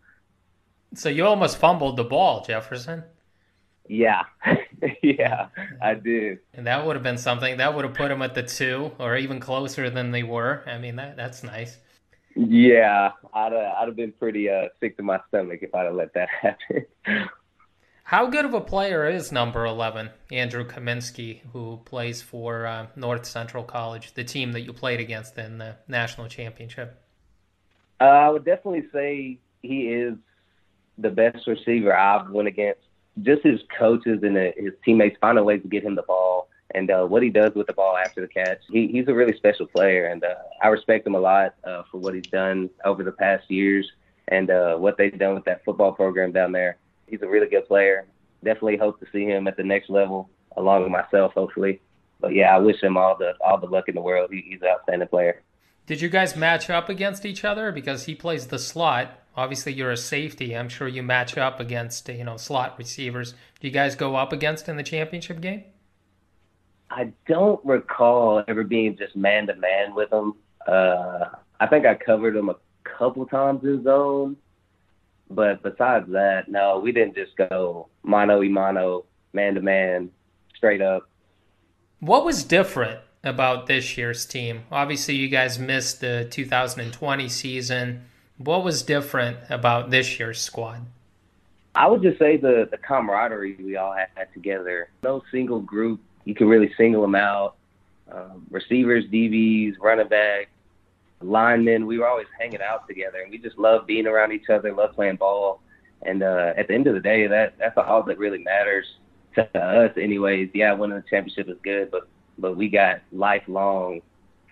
So 0.93 1.09
you 1.09 1.25
almost 1.25 1.57
fumbled 1.57 1.97
the 1.97 2.03
ball, 2.03 2.43
Jefferson. 2.45 3.03
Yeah, 3.87 4.23
yeah, 5.03 5.47
I 5.81 5.93
did. 5.93 6.39
And 6.53 6.65
that 6.65 6.85
would 6.85 6.95
have 6.95 7.03
been 7.03 7.19
something 7.19 7.57
that 7.57 7.75
would 7.75 7.85
have 7.85 7.93
put 7.93 8.09
them 8.09 8.21
at 8.23 8.33
the 8.33 8.41
two, 8.41 8.91
or 8.97 9.15
even 9.15 9.39
closer 9.39 9.89
than 9.89 10.11
they 10.11 10.23
were. 10.23 10.63
I 10.65 10.79
mean, 10.79 10.95
that 10.95 11.17
that's 11.17 11.43
nice. 11.43 11.77
Yeah, 12.35 13.11
I'd 13.33 13.53
uh, 13.53 13.73
I'd 13.77 13.87
have 13.87 13.95
been 13.95 14.11
pretty 14.11 14.49
uh, 14.49 14.69
sick 14.79 14.97
to 14.97 15.03
my 15.03 15.19
stomach 15.27 15.59
if 15.61 15.73
I'd 15.75 15.85
have 15.85 15.93
let 15.93 16.13
that 16.15 16.29
happen. 16.41 16.85
How 18.09 18.27
good 18.27 18.45
of 18.45 18.53
a 18.53 18.61
player 18.61 19.09
is 19.09 19.31
number 19.31 19.65
11, 19.65 20.11
Andrew 20.31 20.63
Kamienski, 20.63 21.41
who 21.53 21.79
plays 21.85 22.21
for 22.21 22.67
uh, 22.67 22.85
North 22.95 23.25
Central 23.25 23.63
College, 23.63 24.13
the 24.13 24.23
team 24.23 24.51
that 24.51 24.61
you 24.61 24.73
played 24.73 24.99
against 24.99 25.39
in 25.39 25.57
the 25.57 25.77
national 25.87 26.27
championship? 26.27 27.01
Uh, 27.99 28.03
I 28.03 28.29
would 28.29 28.45
definitely 28.45 28.83
say 28.93 29.39
he 29.63 29.87
is 29.87 30.13
the 30.99 31.09
best 31.09 31.47
receiver 31.47 31.97
I've 31.97 32.29
went 32.29 32.47
against. 32.47 32.81
Just 33.23 33.41
his 33.41 33.59
coaches 33.75 34.19
and 34.21 34.37
his 34.37 34.73
teammates 34.85 35.17
find 35.19 35.39
a 35.39 35.43
way 35.43 35.57
to 35.57 35.67
get 35.67 35.83
him 35.83 35.95
the 35.95 36.03
ball, 36.03 36.47
and 36.75 36.91
uh, 36.91 37.05
what 37.05 37.23
he 37.23 37.31
does 37.31 37.55
with 37.55 37.65
the 37.65 37.73
ball 37.73 37.97
after 37.97 38.21
the 38.21 38.27
catch. 38.27 38.59
He, 38.69 38.85
he's 38.85 39.07
a 39.07 39.15
really 39.15 39.35
special 39.35 39.65
player, 39.65 40.05
and 40.05 40.23
uh, 40.23 40.35
I 40.61 40.67
respect 40.67 41.07
him 41.07 41.15
a 41.15 41.19
lot 41.19 41.55
uh, 41.63 41.81
for 41.89 41.97
what 41.97 42.13
he's 42.13 42.27
done 42.27 42.69
over 42.85 43.03
the 43.03 43.13
past 43.13 43.49
years 43.49 43.91
and 44.27 44.51
uh, 44.51 44.75
what 44.75 44.95
they've 44.95 45.17
done 45.17 45.33
with 45.33 45.45
that 45.45 45.65
football 45.65 45.91
program 45.91 46.31
down 46.31 46.51
there 46.51 46.77
he's 47.07 47.21
a 47.21 47.27
really 47.27 47.47
good 47.47 47.67
player. 47.67 48.05
Definitely 48.43 48.77
hope 48.77 48.99
to 48.99 49.05
see 49.11 49.25
him 49.25 49.47
at 49.47 49.57
the 49.57 49.63
next 49.63 49.89
level, 49.89 50.29
along 50.57 50.83
with 50.83 50.91
myself, 50.91 51.33
hopefully. 51.33 51.81
But 52.19 52.33
yeah, 52.33 52.55
I 52.55 52.59
wish 52.59 52.81
him 52.81 52.97
all 52.97 53.17
the 53.17 53.33
all 53.43 53.59
the 53.59 53.67
luck 53.67 53.85
in 53.87 53.95
the 53.95 54.01
world. 54.01 54.29
He, 54.31 54.43
he's 54.47 54.61
an 54.61 54.69
outstanding 54.69 55.07
player. 55.07 55.41
Did 55.85 56.01
you 56.01 56.09
guys 56.09 56.35
match 56.35 56.69
up 56.69 56.89
against 56.89 57.25
each 57.25 57.45
other 57.45 57.71
because 57.71 58.05
he 58.05 58.15
plays 58.15 58.47
the 58.47 58.59
slot? 58.59 59.19
Obviously, 59.37 59.73
you're 59.73 59.91
a 59.91 59.97
safety. 59.97 60.55
I'm 60.55 60.69
sure 60.69 60.87
you 60.87 61.03
match 61.03 61.37
up 61.37 61.59
against 61.59 62.07
you 62.09 62.23
know 62.23 62.37
slot 62.37 62.77
receivers. 62.77 63.33
Do 63.59 63.67
you 63.67 63.73
guys 63.73 63.95
go 63.95 64.15
up 64.15 64.31
against 64.31 64.69
in 64.69 64.77
the 64.77 64.83
championship 64.83 65.41
game? 65.41 65.63
I 66.89 67.11
don't 67.27 67.63
recall 67.65 68.43
ever 68.47 68.63
being 68.63 68.95
just 68.95 69.15
man 69.15 69.47
to 69.47 69.55
man 69.55 69.93
with 69.95 70.11
him. 70.11 70.33
Uh, 70.65 71.25
I 71.59 71.67
think 71.67 71.85
I 71.85 71.95
covered 71.95 72.35
him 72.35 72.49
a 72.49 72.55
couple 72.83 73.25
times 73.25 73.63
in 73.63 73.83
zone, 73.83 74.37
but 75.29 75.63
besides 75.63 76.09
that, 76.11 76.47
no, 76.47 76.79
we 76.79 76.91
didn't 76.91 77.15
just 77.15 77.35
go 77.35 77.89
mano 78.03 78.39
y 78.39 78.47
mano, 78.47 79.05
man 79.33 79.55
to 79.55 79.61
man, 79.61 80.09
straight 80.55 80.81
up. 80.81 81.07
What 81.99 82.25
was 82.25 82.43
different 82.43 82.99
about 83.23 83.67
this 83.67 83.97
year's 83.97 84.25
team? 84.25 84.63
Obviously, 84.71 85.15
you 85.15 85.27
guys 85.27 85.57
missed 85.57 86.01
the 86.01 86.27
2020 86.29 87.29
season. 87.29 88.05
What 88.37 88.63
was 88.63 88.83
different 88.83 89.37
about 89.49 89.89
this 89.89 90.19
year's 90.19 90.41
squad? 90.41 90.85
I 91.73 91.87
would 91.87 92.01
just 92.01 92.19
say 92.19 92.37
the, 92.37 92.67
the 92.69 92.77
camaraderie 92.77 93.57
we 93.59 93.75
all 93.75 93.93
had 93.93 94.31
together. 94.33 94.89
No 95.03 95.23
single 95.31 95.59
group, 95.59 95.99
you 96.23 96.33
can 96.33 96.47
really 96.47 96.73
single 96.77 97.01
them 97.01 97.15
out. 97.15 97.55
Um, 98.11 98.45
receivers, 98.49 99.05
DBs, 99.05 99.75
running 99.81 100.07
back, 100.07 100.49
linemen, 101.25 101.85
we 101.85 101.97
were 101.97 102.07
always 102.07 102.27
hanging 102.39 102.61
out 102.61 102.87
together, 102.87 103.19
and 103.21 103.31
we 103.31 103.37
just 103.37 103.57
loved 103.57 103.87
being 103.87 104.07
around 104.07 104.31
each 104.31 104.49
other, 104.49 104.73
loved 104.73 104.95
playing 104.95 105.17
ball. 105.17 105.61
And 106.01 106.23
uh, 106.23 106.53
at 106.55 106.67
the 106.67 106.73
end 106.73 106.87
of 106.87 106.93
the 106.93 106.99
day, 106.99 107.27
that 107.27 107.57
that's 107.57 107.77
all 107.77 108.03
that 108.03 108.17
really 108.17 108.39
matters 108.39 108.85
to 109.35 109.57
us, 109.57 109.91
anyways. 109.97 110.49
Yeah, 110.53 110.73
winning 110.73 110.97
the 110.97 111.09
championship 111.09 111.49
is 111.49 111.57
good, 111.63 111.91
but 111.91 112.07
but 112.37 112.57
we 112.57 112.69
got 112.69 113.01
lifelong 113.11 114.01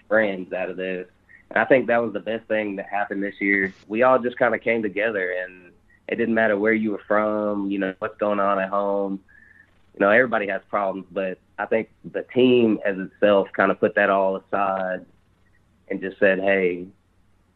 friends 0.07 0.53
out 0.53 0.69
of 0.69 0.77
this. 0.77 1.07
And 1.49 1.59
I 1.59 1.65
think 1.65 1.87
that 1.87 2.01
was 2.01 2.13
the 2.13 2.19
best 2.19 2.47
thing 2.47 2.77
that 2.77 2.87
happened 2.87 3.21
this 3.21 3.39
year. 3.39 3.73
We 3.87 4.03
all 4.03 4.19
just 4.19 4.37
kind 4.37 4.55
of 4.55 4.61
came 4.61 4.81
together, 4.81 5.31
and 5.31 5.71
it 6.07 6.15
didn't 6.15 6.33
matter 6.33 6.57
where 6.57 6.73
you 6.73 6.91
were 6.91 7.01
from, 7.07 7.69
you 7.69 7.79
know, 7.79 7.93
what's 7.99 8.17
going 8.17 8.39
on 8.39 8.59
at 8.59 8.69
home. 8.69 9.19
You 9.93 9.99
know, 9.99 10.09
everybody 10.09 10.47
has 10.47 10.61
problems, 10.69 11.05
but 11.11 11.37
I 11.59 11.67
think 11.67 11.89
the 12.11 12.23
team 12.23 12.79
as 12.83 12.97
itself 12.97 13.49
kind 13.55 13.69
of 13.69 13.79
put 13.79 13.93
that 13.95 14.09
all 14.09 14.37
aside 14.37 15.05
and 15.89 16.01
just 16.01 16.19
said, 16.19 16.39
hey, 16.39 16.85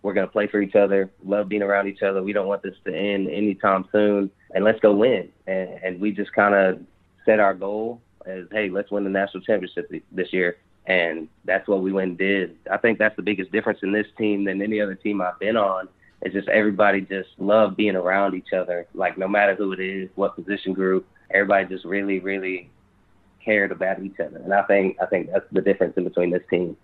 we're 0.02 0.14
going 0.14 0.28
to 0.28 0.32
play 0.32 0.48
for 0.48 0.62
each 0.62 0.76
other, 0.76 1.10
love 1.26 1.50
being 1.50 1.64
around 1.64 1.88
each 1.88 2.02
other. 2.02 2.22
We 2.22 2.34
don't 2.34 2.48
want 2.48 2.62
this 2.62 2.76
to 2.86 2.96
end 2.96 3.30
anytime 3.30 3.86
soon, 3.92 4.30
and 4.54 4.64
let's 4.64 4.80
go 4.80 4.94
win. 4.94 5.30
And, 5.48 5.70
and 5.84 6.00
we 6.00 6.12
just 6.12 6.32
kind 6.34 6.56
of 6.56 6.80
set 7.26 7.40
our 7.40 7.54
goal 7.54 8.02
as, 8.26 8.46
hey, 8.52 8.70
let's 8.70 8.92
win 8.92 9.04
the 9.04 9.10
national 9.10 9.44
championship 9.44 9.92
this 10.12 10.32
year. 10.32 10.58
and 10.88 11.28
that's 11.44 11.68
what 11.68 11.82
we 11.82 11.92
went 11.92 12.10
and 12.10 12.18
did. 12.18 12.56
I 12.72 12.78
think 12.78 12.98
that's 12.98 13.16
the 13.16 13.22
biggest 13.22 13.52
difference 13.52 13.80
in 13.84 13.92
this 13.92 14.08
team 14.18 14.46
than 14.46 14.62
any 14.62 14.80
other 14.80 14.96
team 14.96 15.22
I've 15.22 15.40
been 15.40 15.58
on. 15.58 15.90
It's 16.22 16.34
just 16.34 16.48
everybody 16.48 17.02
just 17.02 17.30
love 17.38 17.76
being 17.76 17.96
around 17.96 18.34
each 18.34 18.54
other. 18.54 18.88
Like 18.94 19.18
no 19.18 19.28
matter 19.28 19.54
who 19.54 19.74
it 19.74 19.80
is, 19.80 20.10
what 20.16 20.36
position 20.36 20.74
group, 20.74 21.06
everybody 21.30 21.68
just 21.68 21.86
really, 21.86 22.20
really 22.20 22.70
cared 23.44 23.72
about 23.72 24.02
each 24.02 24.20
other. 24.20 24.38
And 24.38 24.54
I 24.54 24.64
think 24.64 24.98
I 25.02 25.06
think 25.06 25.30
that's 25.32 25.46
the 25.52 25.62
difference 25.62 25.96
in 25.98 26.06
between 26.06 26.32
this 26.32 26.44
team. 26.50 26.76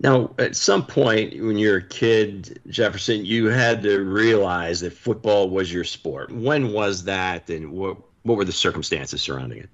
Now, 0.00 0.32
at 0.38 0.54
some 0.54 0.86
point 0.86 1.42
when 1.42 1.58
you're 1.58 1.78
a 1.78 1.82
kid, 1.82 2.60
Jefferson, 2.68 3.24
you 3.24 3.46
had 3.46 3.82
to 3.82 4.00
realize 4.00 4.80
that 4.80 4.92
football 4.92 5.50
was 5.50 5.72
your 5.72 5.84
sport. 5.84 6.30
When 6.30 6.72
was 6.72 7.04
that, 7.04 7.50
and 7.50 7.72
what 7.72 7.96
what 8.22 8.36
were 8.36 8.44
the 8.44 8.52
circumstances 8.52 9.22
surrounding 9.22 9.58
it? 9.58 9.68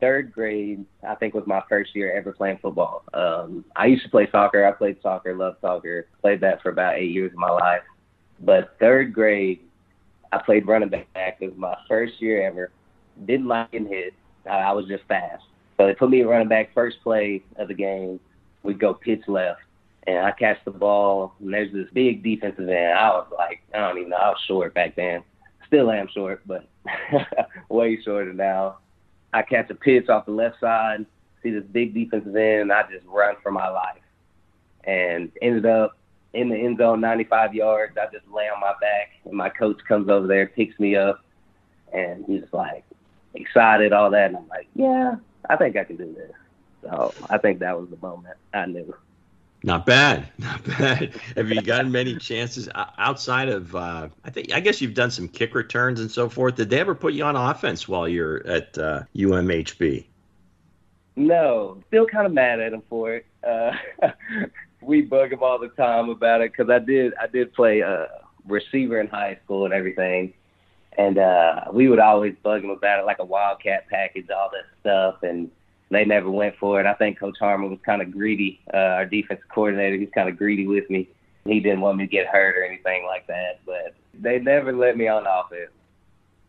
Third 0.00 0.32
grade, 0.32 0.84
I 1.06 1.14
think, 1.14 1.34
was 1.34 1.46
my 1.46 1.62
first 1.68 1.94
year 1.94 2.12
ever 2.12 2.32
playing 2.32 2.58
football. 2.58 3.04
Um, 3.14 3.64
I 3.76 3.86
used 3.86 4.02
to 4.04 4.10
play 4.10 4.28
soccer. 4.30 4.64
I 4.64 4.72
played 4.72 5.00
soccer, 5.00 5.34
loved 5.34 5.60
soccer, 5.60 6.06
played 6.20 6.40
that 6.40 6.60
for 6.62 6.70
about 6.70 6.96
eight 6.96 7.12
years 7.12 7.32
of 7.32 7.38
my 7.38 7.50
life. 7.50 7.82
But 8.40 8.76
third 8.80 9.12
grade, 9.12 9.60
I 10.32 10.38
played 10.38 10.66
running 10.66 10.88
back. 10.88 11.38
It 11.40 11.50
was 11.50 11.56
my 11.56 11.76
first 11.88 12.20
year 12.20 12.46
ever. 12.46 12.70
Didn't 13.26 13.46
like 13.46 13.70
getting 13.70 13.88
hit. 13.88 14.14
I 14.48 14.72
was 14.72 14.86
just 14.86 15.04
fast. 15.04 15.44
So 15.76 15.86
they 15.86 15.94
put 15.94 16.10
me 16.10 16.22
running 16.22 16.48
back 16.48 16.74
first 16.74 17.00
play 17.02 17.42
of 17.56 17.68
the 17.68 17.74
game 17.74 18.18
we 18.62 18.74
go 18.74 18.94
pitch 18.94 19.22
left, 19.28 19.60
and 20.06 20.18
I 20.18 20.32
catch 20.32 20.58
the 20.64 20.70
ball, 20.70 21.34
and 21.40 21.52
there's 21.52 21.72
this 21.72 21.88
big 21.92 22.22
defensive 22.22 22.68
end. 22.68 22.98
I 22.98 23.10
was 23.10 23.26
like, 23.36 23.62
I 23.74 23.78
don't 23.78 23.98
even 23.98 24.10
know, 24.10 24.16
I 24.16 24.28
was 24.30 24.40
short 24.46 24.74
back 24.74 24.96
then. 24.96 25.22
Still 25.66 25.90
am 25.90 26.08
short, 26.12 26.42
but 26.46 26.68
way 27.68 28.00
shorter 28.02 28.32
now. 28.32 28.78
I 29.32 29.42
catch 29.42 29.70
a 29.70 29.74
pitch 29.74 30.08
off 30.08 30.26
the 30.26 30.32
left 30.32 30.60
side, 30.60 31.06
see 31.42 31.50
this 31.50 31.64
big 31.72 31.94
defensive 31.94 32.36
end, 32.36 32.62
and 32.62 32.72
I 32.72 32.82
just 32.90 33.06
run 33.06 33.36
for 33.42 33.50
my 33.50 33.68
life. 33.68 34.02
And 34.84 35.30
ended 35.40 35.64
up 35.64 35.96
in 36.34 36.48
the 36.48 36.56
end 36.56 36.78
zone, 36.78 37.00
95 37.00 37.54
yards. 37.54 37.96
I 37.96 38.06
just 38.12 38.26
lay 38.32 38.48
on 38.48 38.60
my 38.60 38.72
back, 38.80 39.10
and 39.24 39.34
my 39.34 39.48
coach 39.48 39.78
comes 39.86 40.08
over 40.08 40.26
there, 40.26 40.46
picks 40.46 40.78
me 40.78 40.96
up, 40.96 41.24
and 41.92 42.24
he's 42.26 42.44
like 42.52 42.84
excited, 43.34 43.92
all 43.92 44.10
that. 44.10 44.28
And 44.28 44.36
I'm 44.36 44.48
like, 44.48 44.68
yeah, 44.74 45.16
I 45.48 45.56
think 45.56 45.76
I 45.76 45.84
can 45.84 45.96
do 45.96 46.12
this. 46.14 46.32
So 46.82 47.14
I 47.30 47.38
think 47.38 47.60
that 47.60 47.78
was 47.78 47.88
the 47.90 47.96
moment 47.96 48.36
I 48.52 48.66
knew. 48.66 48.94
Not 49.64 49.86
bad, 49.86 50.28
not 50.38 50.64
bad. 50.64 51.14
Have 51.36 51.50
you 51.50 51.62
gotten 51.62 51.92
many 51.92 52.16
chances 52.16 52.68
outside 52.98 53.48
of? 53.48 53.74
Uh, 53.74 54.08
I 54.24 54.30
think 54.30 54.52
I 54.52 54.60
guess 54.60 54.80
you've 54.80 54.94
done 54.94 55.10
some 55.10 55.28
kick 55.28 55.54
returns 55.54 56.00
and 56.00 56.10
so 56.10 56.28
forth. 56.28 56.56
Did 56.56 56.70
they 56.70 56.80
ever 56.80 56.94
put 56.94 57.14
you 57.14 57.24
on 57.24 57.36
offense 57.36 57.86
while 57.86 58.08
you're 58.08 58.44
at 58.46 58.76
uh, 58.76 59.02
UMHB? 59.14 60.06
No, 61.14 61.82
still 61.88 62.06
kind 62.06 62.26
of 62.26 62.32
mad 62.32 62.58
at 62.60 62.72
him 62.72 62.82
for 62.88 63.14
it. 63.14 63.26
Uh, 63.46 63.72
we 64.80 65.02
bug 65.02 65.32
him 65.32 65.42
all 65.42 65.58
the 65.58 65.68
time 65.68 66.08
about 66.08 66.40
it 66.40 66.52
because 66.52 66.70
I 66.70 66.80
did 66.80 67.14
I 67.20 67.28
did 67.28 67.52
play 67.52 67.82
uh, 67.82 68.06
receiver 68.46 69.00
in 69.00 69.06
high 69.06 69.38
school 69.44 69.64
and 69.64 69.72
everything, 69.72 70.34
and 70.98 71.18
uh, 71.18 71.66
we 71.72 71.88
would 71.88 72.00
always 72.00 72.34
bug 72.42 72.64
him 72.64 72.70
about 72.70 72.98
it 72.98 73.06
like 73.06 73.20
a 73.20 73.24
wildcat 73.24 73.88
package, 73.88 74.28
all 74.30 74.50
that 74.52 74.64
stuff, 74.80 75.22
and 75.22 75.52
they 75.92 76.04
never 76.04 76.30
went 76.30 76.56
for 76.56 76.80
it. 76.80 76.86
I 76.86 76.94
think 76.94 77.18
Coach 77.18 77.36
Harmon 77.38 77.70
was 77.70 77.78
kind 77.84 78.02
of 78.02 78.10
greedy. 78.10 78.60
Uh, 78.72 78.76
our 78.76 79.06
defensive 79.06 79.48
coordinator, 79.48 79.96
he's 79.96 80.10
kind 80.14 80.28
of 80.28 80.36
greedy 80.36 80.66
with 80.66 80.88
me. 80.88 81.08
He 81.44 81.60
didn't 81.60 81.80
want 81.80 81.98
me 81.98 82.06
to 82.06 82.10
get 82.10 82.26
hurt 82.26 82.56
or 82.56 82.64
anything 82.64 83.04
like 83.04 83.26
that, 83.26 83.60
but 83.66 83.94
they 84.14 84.38
never 84.38 84.72
let 84.72 84.96
me 84.96 85.08
on 85.08 85.26
offense. 85.26 85.70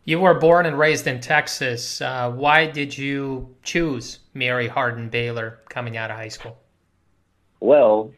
You 0.04 0.20
were 0.20 0.34
born 0.34 0.66
and 0.66 0.78
raised 0.78 1.06
in 1.06 1.20
Texas. 1.20 2.00
Uh, 2.00 2.30
why 2.30 2.66
did 2.66 2.96
you 2.96 3.54
choose 3.62 4.18
Mary 4.34 4.68
Hardin 4.68 5.08
Baylor 5.08 5.60
coming 5.68 5.96
out 5.96 6.10
of 6.10 6.16
high 6.16 6.28
school? 6.28 6.58
Well, 7.60 8.12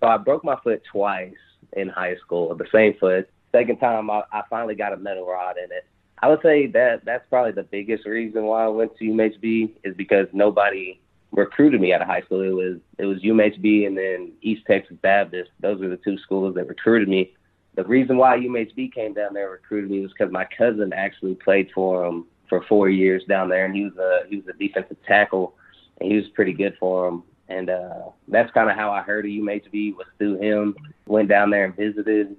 so 0.00 0.06
I 0.06 0.18
broke 0.18 0.44
my 0.44 0.56
foot 0.62 0.82
twice 0.90 1.34
in 1.72 1.88
high 1.88 2.16
school, 2.16 2.54
the 2.54 2.66
same 2.70 2.94
foot. 3.00 3.28
Second 3.50 3.78
time, 3.78 4.10
I, 4.10 4.22
I 4.30 4.42
finally 4.50 4.74
got 4.74 4.92
a 4.92 4.96
metal 4.96 5.26
rod 5.26 5.56
in 5.56 5.72
it. 5.72 5.86
I 6.22 6.28
would 6.28 6.40
say 6.40 6.68
that 6.68 7.04
that's 7.04 7.26
probably 7.28 7.50
the 7.50 7.64
biggest 7.64 8.06
reason 8.06 8.44
why 8.44 8.64
I 8.64 8.68
went 8.68 8.96
to 8.96 9.04
UMHB 9.04 9.70
is 9.82 9.94
because 9.96 10.28
nobody 10.32 11.00
recruited 11.32 11.80
me 11.80 11.92
out 11.92 12.00
of 12.00 12.06
high 12.06 12.20
school. 12.22 12.42
It 12.42 12.54
was 12.54 12.78
it 12.98 13.06
was 13.06 13.20
UMHB 13.22 13.88
and 13.88 13.98
then 13.98 14.32
East 14.40 14.62
Texas 14.66 14.96
Baptist. 15.02 15.50
Those 15.60 15.80
were 15.80 15.88
the 15.88 15.96
two 15.96 16.16
schools 16.18 16.54
that 16.54 16.68
recruited 16.68 17.08
me. 17.08 17.34
The 17.74 17.84
reason 17.84 18.18
why 18.18 18.36
UMHB 18.38 18.92
came 18.92 19.14
down 19.14 19.34
there 19.34 19.44
and 19.44 19.52
recruited 19.52 19.90
me 19.90 20.00
was 20.00 20.12
because 20.12 20.32
my 20.32 20.46
cousin 20.56 20.92
actually 20.92 21.34
played 21.34 21.70
for 21.74 22.04
him 22.04 22.26
for 22.48 22.62
four 22.68 22.88
years 22.88 23.24
down 23.28 23.48
there, 23.48 23.64
and 23.64 23.74
he 23.74 23.82
was 23.82 23.96
a 23.96 24.28
he 24.28 24.36
was 24.36 24.46
a 24.46 24.52
defensive 24.52 24.98
tackle, 25.04 25.56
and 26.00 26.08
he 26.08 26.16
was 26.16 26.28
pretty 26.34 26.52
good 26.52 26.76
for 26.78 27.08
him. 27.08 27.24
And 27.48 27.68
uh, 27.68 28.10
that's 28.28 28.52
kind 28.52 28.70
of 28.70 28.76
how 28.76 28.92
I 28.92 29.02
heard 29.02 29.24
of 29.24 29.30
UMHB 29.30 29.96
was 29.96 30.06
through 30.18 30.38
him. 30.38 30.76
Went 31.06 31.28
down 31.28 31.50
there 31.50 31.64
and 31.64 31.74
visited. 31.74 32.36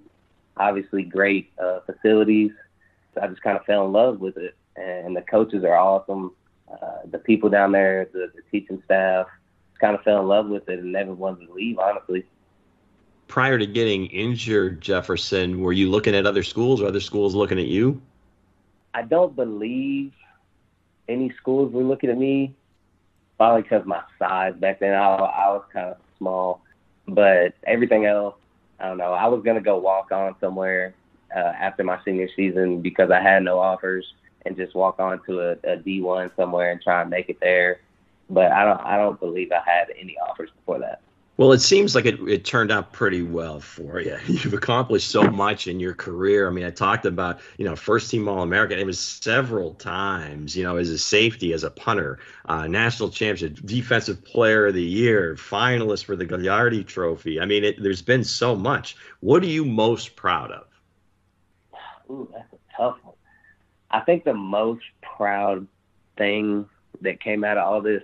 Obviously, 0.55 1.03
great 1.03 1.51
uh, 1.62 1.79
facilities 1.86 2.51
I 3.21 3.28
just 3.28 3.41
kind 3.41 3.58
of 3.58 3.65
fell 3.65 3.86
in 3.86 3.91
love 3.91 4.19
with 4.19 4.38
it. 4.38 4.56
And 4.76 5.15
the 5.15 5.21
coaches 5.21 5.63
are 5.63 5.76
awesome. 5.76 6.34
Uh, 6.71 6.99
the 7.10 7.19
people 7.19 7.49
down 7.49 7.71
there, 7.71 8.10
the, 8.12 8.32
the 8.36 8.41
teaching 8.52 8.82
staff, 8.86 9.28
kind 9.80 9.95
of 9.95 10.04
fell 10.04 10.21
in 10.21 10.28
love 10.28 10.47
with 10.47 10.67
it 10.69 10.80
and 10.80 10.91
never 10.91 11.13
wanted 11.13 11.47
to 11.47 11.54
leave, 11.54 11.78
honestly. 11.78 12.26
Prior 13.28 13.58
to 13.58 13.65
getting 13.65 14.08
injured, 14.08 14.82
Jefferson, 14.82 15.62
were 15.62 15.73
you 15.73 15.89
looking 15.89 16.15
at 16.15 16.26
other 16.26 16.43
schools 16.43 16.82
or 16.82 16.88
other 16.88 16.99
schools 16.99 17.36
looking 17.36 17.60
at 17.60 17.65
you? 17.65 18.02
I 18.93 19.02
don't 19.02 19.36
believe 19.36 20.13
any 21.08 21.32
schools 21.38 21.71
were 21.71 21.84
looking 21.84 22.10
at 22.10 22.17
me, 22.17 22.56
probably 23.38 23.63
because 23.63 23.86
my 23.86 24.04
size 24.19 24.54
back 24.56 24.80
then, 24.80 24.93
I, 24.93 25.15
I 25.15 25.49
was 25.49 25.63
kind 25.71 25.88
of 25.88 25.97
small. 26.17 26.62
But 27.08 27.54
everything 27.65 28.06
else, 28.06 28.36
I 28.80 28.88
don't 28.88 28.97
know. 28.97 29.13
I 29.13 29.28
was 29.28 29.43
going 29.43 29.56
to 29.56 29.62
go 29.62 29.78
walk 29.78 30.12
on 30.12 30.36
somewhere 30.39 30.93
uh, 31.35 31.53
after 31.59 31.83
my 31.83 31.99
senior 32.03 32.29
season 32.35 32.81
because 32.81 33.11
I 33.11 33.21
had 33.21 33.43
no 33.43 33.59
offers 33.59 34.13
and 34.45 34.55
just 34.55 34.75
walk 34.75 34.99
on 34.99 35.23
to 35.25 35.39
a 35.41 35.51
a 35.63 35.77
D1 35.77 36.35
somewhere 36.35 36.71
and 36.71 36.81
try 36.81 37.01
and 37.01 37.09
make 37.09 37.29
it 37.29 37.39
there. 37.39 37.79
But 38.29 38.51
I 38.51 38.65
don't 38.65 38.81
I 38.81 38.97
don't 38.97 39.19
believe 39.19 39.51
I 39.51 39.61
had 39.65 39.87
any 39.99 40.17
offers 40.17 40.49
before 40.51 40.79
that. 40.79 41.01
Well, 41.35 41.51
it 41.51 41.61
seems 41.61 41.95
like 41.95 42.05
it, 42.05 42.19
it 42.29 42.45
turned 42.45 42.71
out 42.71 42.93
pretty 42.93 43.23
well 43.23 43.59
for 43.59 43.99
you. 43.99 44.17
You've 44.27 44.53
accomplished 44.53 45.09
so 45.09 45.23
much 45.23 45.65
in 45.65 45.79
your 45.79 45.95
career. 45.95 46.47
I 46.47 46.51
mean, 46.51 46.63
I 46.63 46.69
talked 46.69 47.05
about, 47.07 47.39
you 47.57 47.65
know, 47.65 47.75
first 47.75 48.11
team 48.11 48.27
All 48.27 48.43
American. 48.43 48.77
It 48.77 48.85
was 48.85 48.99
several 48.99 49.73
times, 49.73 50.55
you 50.55 50.63
know, 50.63 50.77
as 50.77 50.91
a 50.91 50.99
safety, 50.99 51.51
as 51.53 51.63
a 51.63 51.71
punter, 51.71 52.19
uh, 52.45 52.67
national 52.67 53.09
championship, 53.09 53.65
defensive 53.65 54.23
player 54.23 54.67
of 54.67 54.75
the 54.75 54.83
year, 54.83 55.33
finalist 55.33 56.05
for 56.05 56.15
the 56.15 56.25
Gagliardi 56.25 56.85
Trophy. 56.85 57.41
I 57.41 57.45
mean, 57.45 57.63
it, 57.63 57.81
there's 57.81 58.03
been 58.03 58.23
so 58.23 58.55
much. 58.55 58.95
What 59.21 59.41
are 59.41 59.47
you 59.47 59.65
most 59.65 60.15
proud 60.15 60.51
of? 60.51 60.67
Ooh, 62.09 62.29
that's 62.31 62.51
a 62.53 62.77
tough 62.77 62.97
one. 63.03 63.15
I 63.91 64.01
think 64.01 64.23
the 64.23 64.33
most 64.33 64.83
proud 65.01 65.67
thing 66.17 66.67
that 67.01 67.21
came 67.21 67.43
out 67.43 67.57
of 67.57 67.67
all 67.67 67.81
this 67.81 68.03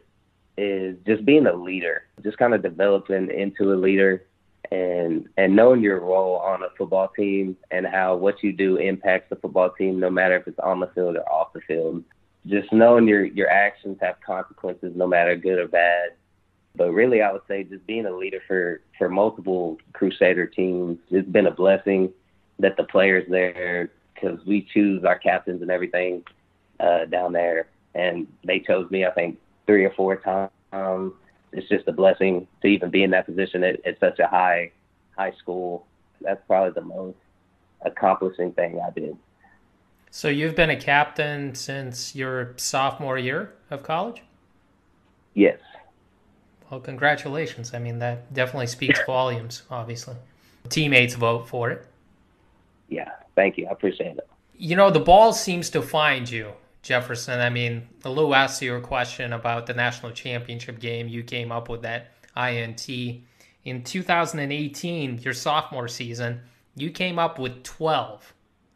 is 0.58 0.98
just 1.08 1.26
being 1.26 1.48
a 1.48 1.54
leader, 1.54 2.04
just 2.24 2.38
kind 2.38 2.54
of 2.54 2.62
developing 2.62 3.32
into 3.32 3.74
a 3.74 3.76
leader 3.76 4.26
and 4.72 5.28
and 5.38 5.56
knowing 5.56 5.82
your 5.82 6.00
role 6.00 6.36
on 6.38 6.62
a 6.62 6.68
football 6.78 7.08
team 7.16 7.58
and 7.72 7.88
how 7.88 8.16
what 8.16 8.44
you 8.44 8.52
do 8.52 8.78
impacts 8.78 9.30
the 9.30 9.36
football 9.38 9.72
team 9.72 10.00
no 10.00 10.10
matter 10.10 10.36
if 10.36 10.48
it's 10.48 10.60
on 10.60 10.80
the 10.80 10.88
field 10.88 11.16
or 11.16 11.28
off 11.32 11.54
the 11.54 11.62
field. 11.62 12.04
Just 12.46 12.72
knowing 12.72 13.08
your 13.08 13.24
your 13.24 13.50
actions 13.50 13.98
have 14.02 14.16
consequences 14.26 14.94
no 14.96 15.08
matter 15.08 15.36
good 15.36 15.58
or 15.58 15.68
bad. 15.68 16.10
But 16.76 16.92
really 16.92 17.22
I 17.22 17.32
would 17.32 17.42
say 17.48 17.64
just 17.64 17.86
being 17.88 18.06
a 18.06 18.16
leader 18.16 18.42
for 18.48 18.82
for 18.98 19.10
multiple 19.10 19.78
Crusader 19.94 20.46
teams, 20.46 21.00
it's 21.10 21.28
been 21.28 21.48
a 21.48 21.52
blessing 21.52 22.14
that 22.60 22.78
the 22.78 22.84
players 22.84 23.26
there 23.30 23.90
because 24.14 24.46
we 24.46 24.68
choose 24.74 25.04
our 25.04 25.18
captains 25.18 25.62
and 25.62 25.72
everything 25.72 26.24
uh, 26.80 27.06
down 27.06 27.34
there, 27.34 27.68
and 27.96 28.28
they 28.44 28.60
chose 28.60 28.90
me. 28.92 29.06
I 29.06 29.12
think 29.12 29.40
three 29.66 29.86
or 29.86 29.92
four 29.92 30.18
times. 30.18 30.52
Um, 30.72 31.16
it's 31.52 31.68
just 31.68 31.88
a 31.88 31.92
blessing 31.92 32.48
to 32.62 32.68
even 32.68 32.92
be 32.92 33.04
in 33.04 33.10
that 33.12 33.26
position 33.26 33.64
at, 33.64 33.84
at 33.86 34.00
such 34.00 34.20
a 34.20 34.28
high 34.28 34.72
high 35.18 35.32
school. 35.32 35.86
That's 36.22 36.42
probably 36.48 36.74
the 36.74 36.88
most 36.88 37.18
accomplishing 37.82 38.52
thing 38.52 38.80
I 38.80 38.92
did. 38.92 39.18
So 40.12 40.28
you've 40.28 40.56
been 40.56 40.70
a 40.70 40.76
captain 40.76 41.56
since 41.56 42.16
your 42.16 42.54
sophomore 42.58 43.18
year 43.18 43.54
of 43.70 43.84
college? 43.84 44.24
Yes. 45.34 45.60
Well, 46.70 46.80
congratulations. 46.80 47.74
I 47.74 47.80
mean, 47.80 48.00
that 48.00 48.34
definitely 48.34 48.68
speaks 48.68 49.00
volumes, 49.06 49.64
obviously. 49.72 50.16
Teammates 50.68 51.16
vote 51.16 51.48
for 51.48 51.72
it 51.72 51.88
yeah, 52.90 53.12
thank 53.36 53.58
you. 53.58 53.68
I 53.68 53.72
appreciate 53.72 54.18
it. 54.18 54.28
You 54.58 54.76
know, 54.76 54.92
the 54.92 55.00
ball 55.00 55.32
seems 55.32 55.70
to 55.72 55.82
find 55.82 56.30
you, 56.30 56.52
Jefferson. 56.82 57.40
I 57.40 57.50
mean, 57.50 57.88
Lou 58.04 58.34
asked 58.34 58.62
you 58.62 58.76
a 58.76 58.82
question 58.82 59.34
about 59.34 59.66
the 59.66 59.74
national 59.74 60.12
championship 60.12 60.80
game. 60.80 61.08
You 61.08 61.24
came 61.24 61.52
up 61.52 61.70
with 61.70 61.84
that 61.84 62.12
INT. 62.36 62.90
In 63.64 63.84
2018, 63.84 65.20
your 65.20 65.34
sophomore 65.34 65.88
season, 65.88 66.42
you 66.76 66.92
came 66.92 67.20
up 67.20 67.40
with 67.40 67.64
12. 67.64 68.34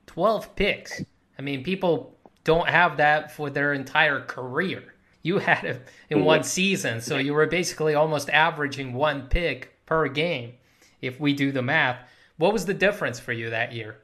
12 0.07 0.55
picks. 0.55 1.01
I 1.37 1.41
mean, 1.41 1.63
people 1.63 2.17
don't 2.43 2.69
have 2.69 2.97
that 2.97 3.31
for 3.31 3.49
their 3.49 3.73
entire 3.73 4.21
career. 4.21 4.93
You 5.21 5.39
had 5.39 5.63
it 5.63 5.87
in 6.09 6.19
mm-hmm. 6.19 6.27
one 6.27 6.43
season, 6.43 7.01
so 7.01 7.17
you 7.17 7.33
were 7.33 7.47
basically 7.47 7.95
almost 7.95 8.29
averaging 8.29 8.93
one 8.93 9.27
pick 9.29 9.85
per 9.85 10.07
game 10.09 10.53
if 11.01 11.19
we 11.19 11.33
do 11.33 11.51
the 11.51 11.61
math. 11.61 11.97
What 12.37 12.53
was 12.53 12.65
the 12.65 12.73
difference 12.73 13.19
for 13.19 13.31
you 13.31 13.49
that 13.49 13.73
year? 13.73 13.97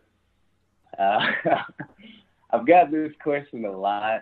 Uh, 1.00 1.20
I've 2.52 2.68
got 2.68 2.92
this 2.92 3.12
question 3.24 3.66
a 3.66 3.72
lot. 3.72 4.22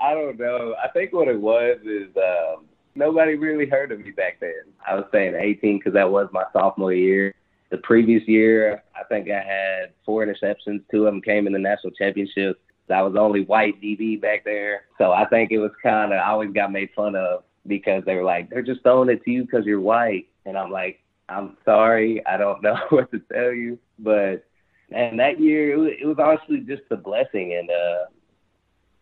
I 0.00 0.14
don't 0.14 0.38
know. 0.38 0.74
I 0.82 0.88
think 0.88 1.12
what 1.12 1.28
it 1.28 1.40
was 1.40 1.78
is 1.84 2.08
um, 2.16 2.66
nobody 2.94 3.34
really 3.34 3.66
heard 3.66 3.92
of 3.92 4.00
me 4.00 4.10
back 4.10 4.38
then. 4.40 4.72
I 4.86 4.94
was 4.94 5.04
saying 5.12 5.34
18 5.34 5.78
because 5.78 5.94
that 5.94 6.10
was 6.10 6.28
my 6.32 6.44
sophomore 6.52 6.92
year. 6.92 7.34
The 7.70 7.78
previous 7.78 8.22
year, 8.28 8.82
I 8.94 9.04
think 9.04 9.28
I 9.30 9.40
had 9.40 9.92
four 10.04 10.24
interceptions. 10.24 10.82
Two 10.90 11.06
of 11.06 11.12
them 11.12 11.22
came 11.22 11.46
in 11.46 11.52
the 11.52 11.58
national 11.58 11.92
championship. 11.92 12.60
I 12.90 13.02
was 13.02 13.16
only 13.16 13.44
white 13.44 13.80
DB 13.80 14.20
back 14.20 14.44
there. 14.44 14.82
So 14.98 15.12
I 15.12 15.26
think 15.26 15.50
it 15.50 15.58
was 15.58 15.70
kind 15.82 16.12
of, 16.12 16.18
I 16.18 16.28
always 16.28 16.52
got 16.52 16.70
made 16.70 16.90
fun 16.94 17.16
of 17.16 17.44
because 17.66 18.02
they 18.04 18.14
were 18.14 18.24
like, 18.24 18.50
they're 18.50 18.62
just 18.62 18.82
throwing 18.82 19.08
it 19.08 19.24
to 19.24 19.30
you 19.30 19.44
because 19.44 19.64
you're 19.64 19.80
white. 19.80 20.28
And 20.44 20.58
I'm 20.58 20.70
like, 20.70 21.00
I'm 21.28 21.56
sorry. 21.64 22.24
I 22.26 22.36
don't 22.36 22.62
know 22.62 22.76
what 22.90 23.10
to 23.12 23.20
tell 23.32 23.52
you. 23.52 23.78
But, 23.98 24.44
and 24.90 25.18
that 25.18 25.40
year, 25.40 25.72
it 25.72 25.76
was, 25.76 25.92
it 26.00 26.06
was 26.06 26.18
honestly 26.18 26.60
just 26.60 26.82
a 26.90 26.96
blessing. 26.96 27.54
And, 27.54 27.70
uh, 27.70 28.04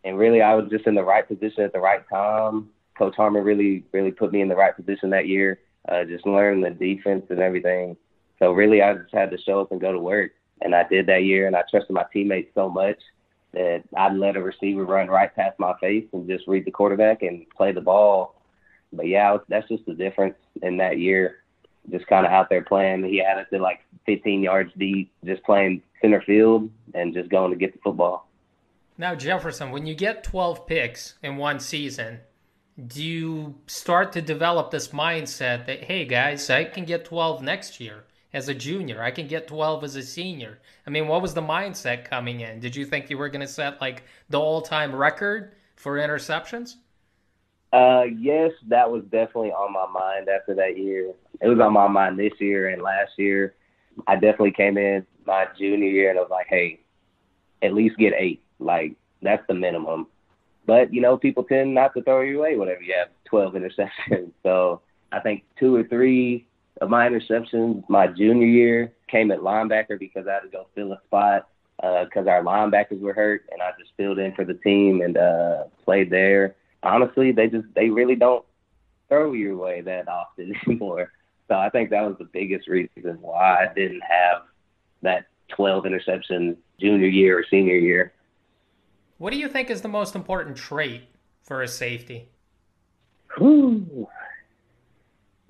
and 0.04 0.18
really, 0.18 0.42
I 0.42 0.54
was 0.54 0.70
just 0.70 0.86
in 0.86 0.94
the 0.94 1.02
right 1.02 1.26
position 1.26 1.64
at 1.64 1.72
the 1.72 1.80
right 1.80 2.02
time. 2.08 2.70
Coach 2.96 3.16
Harmon 3.16 3.44
really, 3.44 3.84
really 3.92 4.10
put 4.10 4.32
me 4.32 4.40
in 4.40 4.48
the 4.48 4.56
right 4.56 4.76
position 4.76 5.10
that 5.10 5.28
year. 5.28 5.60
Uh, 5.88 6.04
just 6.04 6.26
learning 6.26 6.62
the 6.62 6.70
defense 6.70 7.26
and 7.30 7.40
everything. 7.40 7.96
So 8.38 8.52
really, 8.52 8.82
I 8.82 8.94
just 8.94 9.14
had 9.14 9.30
to 9.30 9.38
show 9.38 9.60
up 9.60 9.72
and 9.72 9.80
go 9.80 9.92
to 9.92 9.98
work, 9.98 10.32
and 10.60 10.74
I 10.74 10.86
did 10.88 11.06
that 11.06 11.24
year. 11.24 11.46
And 11.46 11.56
I 11.56 11.62
trusted 11.70 11.94
my 11.94 12.04
teammates 12.12 12.54
so 12.54 12.68
much 12.68 12.98
that 13.52 13.82
I'd 13.96 14.16
let 14.16 14.36
a 14.36 14.42
receiver 14.42 14.84
run 14.84 15.08
right 15.08 15.34
past 15.34 15.58
my 15.58 15.74
face 15.80 16.06
and 16.12 16.28
just 16.28 16.48
read 16.48 16.64
the 16.64 16.70
quarterback 16.70 17.22
and 17.22 17.48
play 17.50 17.72
the 17.72 17.80
ball. 17.80 18.40
But 18.92 19.08
yeah, 19.08 19.38
that's 19.48 19.68
just 19.68 19.86
the 19.86 19.94
difference 19.94 20.36
in 20.62 20.76
that 20.78 20.98
year. 20.98 21.41
Just 21.90 22.06
kind 22.06 22.24
of 22.24 22.32
out 22.32 22.48
there 22.48 22.62
playing. 22.62 23.04
He 23.04 23.18
had 23.18 23.38
us 23.38 23.46
at 23.52 23.60
like 23.60 23.80
15 24.06 24.42
yards 24.42 24.72
deep, 24.78 25.12
just 25.24 25.42
playing 25.44 25.82
center 26.00 26.20
field 26.20 26.70
and 26.94 27.14
just 27.14 27.30
going 27.30 27.50
to 27.50 27.56
get 27.56 27.72
the 27.72 27.80
football. 27.82 28.28
Now, 28.98 29.14
Jefferson, 29.14 29.70
when 29.70 29.86
you 29.86 29.94
get 29.94 30.22
12 30.22 30.66
picks 30.66 31.14
in 31.22 31.36
one 31.36 31.60
season, 31.60 32.20
do 32.86 33.02
you 33.02 33.54
start 33.66 34.12
to 34.12 34.22
develop 34.22 34.70
this 34.70 34.88
mindset 34.88 35.66
that, 35.66 35.84
hey, 35.84 36.04
guys, 36.04 36.48
I 36.50 36.64
can 36.64 36.84
get 36.84 37.04
12 37.04 37.42
next 37.42 37.80
year 37.80 38.04
as 38.32 38.48
a 38.48 38.54
junior? 38.54 39.02
I 39.02 39.10
can 39.10 39.26
get 39.26 39.48
12 39.48 39.84
as 39.84 39.96
a 39.96 40.02
senior. 40.02 40.58
I 40.86 40.90
mean, 40.90 41.08
what 41.08 41.22
was 41.22 41.34
the 41.34 41.42
mindset 41.42 42.04
coming 42.04 42.40
in? 42.40 42.60
Did 42.60 42.76
you 42.76 42.84
think 42.84 43.10
you 43.10 43.18
were 43.18 43.28
going 43.28 43.46
to 43.46 43.48
set 43.48 43.80
like 43.80 44.04
the 44.30 44.40
all 44.40 44.62
time 44.62 44.94
record 44.94 45.52
for 45.76 45.96
interceptions? 45.96 46.76
Uh, 47.72 48.04
yes, 48.18 48.50
that 48.68 48.90
was 48.90 49.02
definitely 49.04 49.50
on 49.50 49.72
my 49.72 49.86
mind 49.86 50.28
after 50.28 50.54
that 50.54 50.76
year. 50.76 51.12
It 51.40 51.48
was 51.48 51.58
on 51.58 51.72
my 51.72 51.88
mind 51.88 52.18
this 52.18 52.32
year 52.38 52.68
and 52.68 52.82
last 52.82 53.12
year. 53.16 53.54
I 54.06 54.14
definitely 54.14 54.52
came 54.52 54.76
in 54.76 55.06
my 55.26 55.46
junior 55.58 55.88
year 55.88 56.10
and 56.10 56.18
I 56.18 56.22
was 56.22 56.30
like, 56.30 56.46
hey, 56.48 56.80
at 57.62 57.74
least 57.74 57.96
get 57.96 58.12
eight. 58.16 58.42
Like 58.58 58.94
that's 59.22 59.42
the 59.48 59.54
minimum. 59.54 60.06
But 60.66 60.92
you 60.92 61.00
know, 61.00 61.16
people 61.16 61.44
tend 61.44 61.74
not 61.74 61.94
to 61.94 62.02
throw 62.02 62.20
you 62.20 62.40
away 62.40 62.56
whenever 62.56 62.82
you 62.82 62.94
have 62.98 63.08
12 63.24 63.54
interceptions. 63.54 64.32
So 64.42 64.82
I 65.10 65.20
think 65.20 65.44
two 65.58 65.74
or 65.74 65.84
three 65.84 66.46
of 66.80 66.90
my 66.90 67.08
interceptions 67.08 67.88
my 67.88 68.06
junior 68.06 68.46
year 68.46 68.92
came 69.08 69.30
at 69.30 69.40
linebacker 69.40 69.98
because 69.98 70.26
I 70.26 70.34
had 70.34 70.40
to 70.40 70.48
go 70.48 70.66
fill 70.74 70.92
a 70.92 71.00
spot 71.06 71.48
because 71.76 72.26
uh, 72.26 72.30
our 72.30 72.42
linebackers 72.42 73.00
were 73.00 73.12
hurt, 73.12 73.44
and 73.50 73.60
I 73.60 73.70
just 73.78 73.90
filled 73.96 74.18
in 74.18 74.32
for 74.34 74.44
the 74.44 74.54
team 74.54 75.00
and 75.00 75.16
uh, 75.16 75.64
played 75.84 76.10
there. 76.10 76.54
Honestly, 76.82 77.32
they 77.32 77.48
just 77.48 77.66
they 77.74 77.90
really 77.90 78.16
don't 78.16 78.44
throw 79.08 79.32
you 79.32 79.54
away 79.54 79.80
that 79.82 80.08
often 80.08 80.54
anymore. 80.66 81.12
So 81.48 81.54
I 81.54 81.68
think 81.70 81.90
that 81.90 82.02
was 82.02 82.16
the 82.18 82.28
biggest 82.32 82.68
reason 82.68 83.18
why 83.20 83.66
I 83.66 83.74
didn't 83.74 84.02
have 84.02 84.42
that 85.02 85.26
12 85.48 85.86
interception 85.86 86.56
junior 86.80 87.08
year 87.08 87.38
or 87.38 87.44
senior 87.48 87.76
year. 87.76 88.12
What 89.18 89.32
do 89.32 89.38
you 89.38 89.48
think 89.48 89.70
is 89.70 89.82
the 89.82 89.88
most 89.88 90.14
important 90.14 90.56
trait 90.56 91.04
for 91.42 91.62
a 91.62 91.68
safety? 91.68 92.28
Whew. 93.36 94.08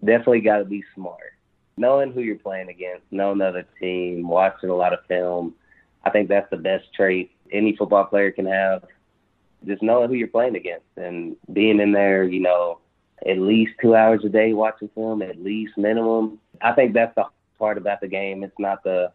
Definitely 0.04 0.40
got 0.40 0.58
to 0.58 0.64
be 0.64 0.84
smart. 0.94 1.32
Knowing 1.76 2.12
who 2.12 2.20
you're 2.20 2.36
playing 2.36 2.68
against, 2.68 3.04
knowing 3.10 3.38
the 3.38 3.46
other 3.46 3.66
team, 3.80 4.28
watching 4.28 4.68
a 4.68 4.74
lot 4.74 4.92
of 4.92 4.98
film. 5.06 5.54
I 6.04 6.10
think 6.10 6.28
that's 6.28 6.50
the 6.50 6.56
best 6.56 6.92
trait 6.94 7.30
any 7.50 7.76
football 7.76 8.04
player 8.04 8.30
can 8.30 8.46
have. 8.46 8.84
Just 9.66 9.82
knowing 9.82 10.08
who 10.08 10.16
you're 10.16 10.28
playing 10.28 10.56
against 10.56 10.86
and 10.96 11.36
being 11.52 11.80
in 11.80 11.92
there, 11.92 12.24
you 12.24 12.40
know, 12.40 12.78
at 13.26 13.38
least 13.38 13.72
two 13.80 13.94
hours 13.94 14.24
a 14.24 14.28
day 14.28 14.52
watching 14.52 14.90
film, 14.94 15.22
at 15.22 15.42
least 15.42 15.78
minimum. 15.78 16.38
I 16.60 16.72
think 16.72 16.92
that's 16.92 17.14
the 17.14 17.26
part 17.58 17.78
about 17.78 18.00
the 18.00 18.08
game. 18.08 18.42
It's 18.42 18.58
not 18.58 18.82
the 18.82 19.12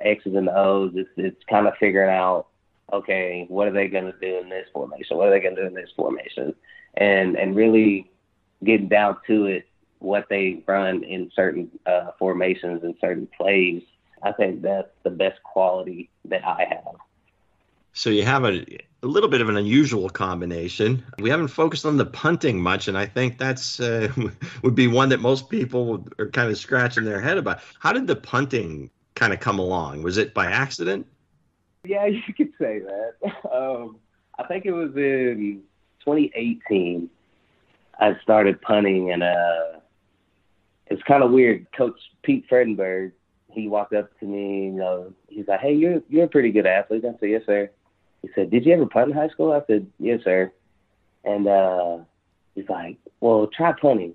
X's 0.00 0.34
and 0.34 0.48
the 0.48 0.56
O's. 0.56 0.92
It's 0.94 1.08
it's 1.16 1.42
kind 1.48 1.66
of 1.66 1.74
figuring 1.78 2.14
out 2.14 2.46
okay, 2.92 3.46
what 3.48 3.66
are 3.66 3.72
they 3.72 3.88
going 3.88 4.04
to 4.04 4.18
do 4.20 4.38
in 4.38 4.48
this 4.48 4.68
formation? 4.72 5.16
What 5.16 5.28
are 5.28 5.30
they 5.32 5.40
going 5.40 5.56
to 5.56 5.62
do 5.62 5.66
in 5.66 5.74
this 5.74 5.90
formation? 5.96 6.54
And 6.94 7.36
and 7.36 7.56
really 7.56 8.10
getting 8.64 8.88
down 8.88 9.18
to 9.26 9.46
it, 9.46 9.66
what 9.98 10.26
they 10.28 10.62
run 10.66 11.02
in 11.04 11.30
certain 11.34 11.70
uh, 11.86 12.10
formations 12.18 12.82
and 12.84 12.94
certain 13.00 13.28
plays. 13.36 13.82
I 14.22 14.32
think 14.32 14.62
that's 14.62 14.88
the 15.02 15.10
best 15.10 15.42
quality 15.42 16.10
that 16.26 16.44
I 16.44 16.66
have. 16.68 16.96
So 17.96 18.10
you 18.10 18.24
have 18.26 18.44
a, 18.44 18.62
a 19.02 19.06
little 19.06 19.30
bit 19.30 19.40
of 19.40 19.48
an 19.48 19.56
unusual 19.56 20.10
combination. 20.10 21.02
We 21.18 21.30
haven't 21.30 21.48
focused 21.48 21.86
on 21.86 21.96
the 21.96 22.04
punting 22.04 22.60
much, 22.60 22.88
and 22.88 22.98
I 22.98 23.06
think 23.06 23.38
that's 23.38 23.80
uh, 23.80 24.12
would 24.62 24.74
be 24.74 24.86
one 24.86 25.08
that 25.08 25.20
most 25.20 25.48
people 25.48 26.06
are 26.18 26.28
kind 26.28 26.50
of 26.50 26.58
scratching 26.58 27.04
their 27.04 27.22
head 27.22 27.38
about. 27.38 27.60
How 27.80 27.94
did 27.94 28.06
the 28.06 28.14
punting 28.14 28.90
kind 29.14 29.32
of 29.32 29.40
come 29.40 29.58
along? 29.58 30.02
Was 30.02 30.18
it 30.18 30.34
by 30.34 30.44
accident? 30.44 31.06
Yeah, 31.86 32.04
you 32.06 32.34
could 32.36 32.52
say 32.60 32.80
that. 32.80 33.14
Um, 33.50 33.96
I 34.38 34.44
think 34.44 34.66
it 34.66 34.72
was 34.72 34.94
in 34.94 35.62
2018. 36.00 37.08
I 37.98 38.14
started 38.22 38.60
punting, 38.60 39.10
and 39.10 39.22
uh, 39.22 39.80
it's 40.88 41.02
kind 41.04 41.22
of 41.22 41.30
weird. 41.30 41.66
Coach 41.72 41.98
Pete 42.22 42.44
Fredenburg, 42.46 43.12
he 43.50 43.68
walked 43.68 43.94
up 43.94 44.10
to 44.20 44.26
me. 44.26 44.66
You 44.66 44.72
know, 44.72 45.14
he's 45.28 45.48
like, 45.48 45.60
"Hey, 45.60 45.72
you're 45.72 46.02
you're 46.10 46.26
a 46.26 46.28
pretty 46.28 46.52
good 46.52 46.66
athlete." 46.66 47.06
I 47.06 47.18
said, 47.18 47.30
"Yes, 47.30 47.42
sir." 47.46 47.70
He 48.26 48.32
said, 48.34 48.50
"Did 48.50 48.66
you 48.66 48.74
ever 48.74 48.86
punt 48.86 49.10
in 49.10 49.16
high 49.16 49.28
school?" 49.28 49.52
I 49.52 49.64
said, 49.66 49.86
"Yes, 50.00 50.20
sir." 50.24 50.50
And 51.24 51.46
uh, 51.46 51.98
he's 52.56 52.68
like, 52.68 52.98
"Well, 53.20 53.46
try 53.46 53.72
punting." 53.72 54.14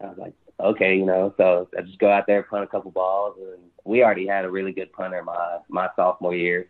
I 0.00 0.06
was 0.06 0.18
like, 0.18 0.34
"Okay," 0.60 0.96
you 0.96 1.04
know. 1.04 1.34
So 1.36 1.68
I 1.76 1.82
just 1.82 1.98
go 1.98 2.08
out 2.08 2.28
there, 2.28 2.44
punt 2.44 2.62
a 2.62 2.68
couple 2.68 2.92
balls, 2.92 3.36
and 3.36 3.60
we 3.84 4.04
already 4.04 4.28
had 4.28 4.44
a 4.44 4.50
really 4.50 4.72
good 4.72 4.92
punter 4.92 5.24
my 5.24 5.58
my 5.68 5.88
sophomore 5.96 6.36
year. 6.36 6.68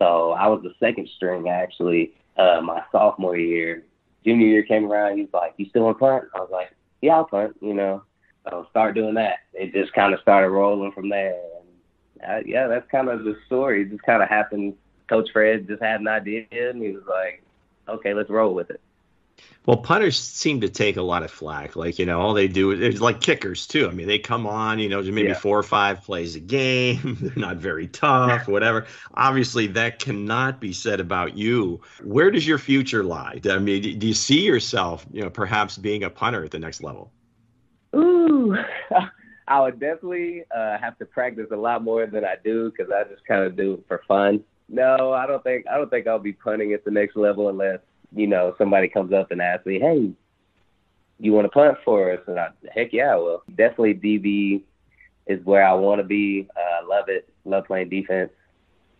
So 0.00 0.32
I 0.32 0.48
was 0.48 0.62
the 0.64 0.74
second 0.80 1.08
string 1.14 1.48
actually 1.48 2.14
uh, 2.36 2.60
my 2.60 2.82
sophomore 2.90 3.36
year. 3.36 3.84
Junior 4.24 4.48
year 4.48 4.62
came 4.64 4.90
around, 4.90 5.18
he's 5.18 5.32
like, 5.32 5.54
"You 5.56 5.66
still 5.66 5.84
want 5.84 5.98
to 5.98 6.00
punt?" 6.00 6.24
I 6.34 6.40
was 6.40 6.50
like, 6.50 6.74
"Yeah, 7.00 7.16
I'll 7.16 7.26
punt." 7.26 7.56
You 7.60 7.74
know, 7.74 8.02
so 8.50 8.66
start 8.70 8.96
doing 8.96 9.14
that. 9.14 9.38
It 9.52 9.72
just 9.72 9.92
kind 9.92 10.12
of 10.12 10.20
started 10.20 10.50
rolling 10.50 10.90
from 10.90 11.10
there. 11.10 11.36
And 11.60 12.28
uh, 12.28 12.42
yeah, 12.44 12.66
that's 12.66 12.90
kind 12.90 13.08
of 13.08 13.22
the 13.22 13.36
story. 13.46 13.82
It 13.82 13.90
just 13.90 14.02
kind 14.02 14.20
of 14.20 14.28
happened. 14.28 14.74
Coach 15.08 15.30
Fred 15.32 15.66
just 15.66 15.82
had 15.82 16.00
an 16.00 16.08
idea, 16.08 16.46
and 16.50 16.82
he 16.82 16.90
was 16.90 17.04
like, 17.08 17.42
"Okay, 17.88 18.14
let's 18.14 18.30
roll 18.30 18.54
with 18.54 18.70
it." 18.70 18.80
Well, 19.66 19.78
punters 19.78 20.18
seem 20.18 20.60
to 20.60 20.68
take 20.68 20.98
a 20.98 21.02
lot 21.02 21.22
of 21.22 21.30
flack. 21.30 21.74
Like, 21.74 21.98
you 21.98 22.04
know, 22.04 22.20
all 22.20 22.34
they 22.34 22.48
do 22.48 22.70
is 22.72 23.00
like 23.00 23.22
kickers 23.22 23.66
too. 23.66 23.88
I 23.88 23.92
mean, 23.92 24.06
they 24.06 24.18
come 24.18 24.46
on, 24.46 24.78
you 24.78 24.90
know, 24.90 25.00
maybe 25.00 25.28
yeah. 25.28 25.34
four 25.34 25.58
or 25.58 25.62
five 25.62 26.02
plays 26.02 26.36
a 26.36 26.40
game. 26.40 27.16
They're 27.20 27.32
not 27.36 27.56
very 27.56 27.86
tough, 27.86 28.46
whatever. 28.46 28.86
Obviously, 29.14 29.68
that 29.68 30.00
cannot 30.00 30.60
be 30.60 30.74
said 30.74 31.00
about 31.00 31.38
you. 31.38 31.80
Where 32.02 32.30
does 32.30 32.46
your 32.46 32.58
future 32.58 33.02
lie? 33.02 33.40
I 33.48 33.58
mean, 33.58 33.98
do 33.98 34.06
you 34.06 34.14
see 34.14 34.42
yourself, 34.42 35.06
you 35.10 35.22
know, 35.22 35.30
perhaps 35.30 35.78
being 35.78 36.04
a 36.04 36.10
punter 36.10 36.44
at 36.44 36.50
the 36.50 36.58
next 36.58 36.82
level? 36.82 37.10
Ooh, 37.96 38.54
I 39.48 39.60
would 39.60 39.80
definitely 39.80 40.44
uh, 40.54 40.76
have 40.76 40.98
to 40.98 41.06
practice 41.06 41.48
a 41.52 41.56
lot 41.56 41.82
more 41.82 42.06
than 42.06 42.22
I 42.22 42.34
do 42.42 42.70
because 42.70 42.92
I 42.92 43.04
just 43.04 43.24
kind 43.26 43.44
of 43.44 43.56
do 43.56 43.74
it 43.74 43.84
for 43.88 44.02
fun. 44.06 44.44
No, 44.68 45.12
I 45.12 45.26
don't 45.26 45.42
think 45.42 45.66
I 45.66 45.76
don't 45.76 45.90
think 45.90 46.06
I'll 46.06 46.18
be 46.18 46.32
punting 46.32 46.72
at 46.72 46.84
the 46.84 46.90
next 46.90 47.16
level 47.16 47.48
unless 47.48 47.80
you 48.14 48.26
know, 48.26 48.54
somebody 48.58 48.88
comes 48.88 49.12
up 49.12 49.30
and 49.30 49.42
asks 49.42 49.66
me, 49.66 49.80
hey, 49.80 50.12
you 51.18 51.32
want 51.32 51.46
to 51.46 51.48
punt 51.48 51.78
for 51.84 52.12
us? 52.12 52.20
And 52.26 52.38
I, 52.38 52.48
heck 52.72 52.92
yeah, 52.92 53.12
I 53.12 53.16
will. 53.16 53.42
Definitely 53.54 53.94
DB 53.94 54.62
is 55.26 55.44
where 55.44 55.66
I 55.66 55.72
want 55.74 56.00
to 56.00 56.04
be. 56.04 56.48
Uh, 56.56 56.86
love 56.88 57.08
it. 57.08 57.28
Love 57.44 57.66
playing 57.66 57.88
defense. 57.88 58.30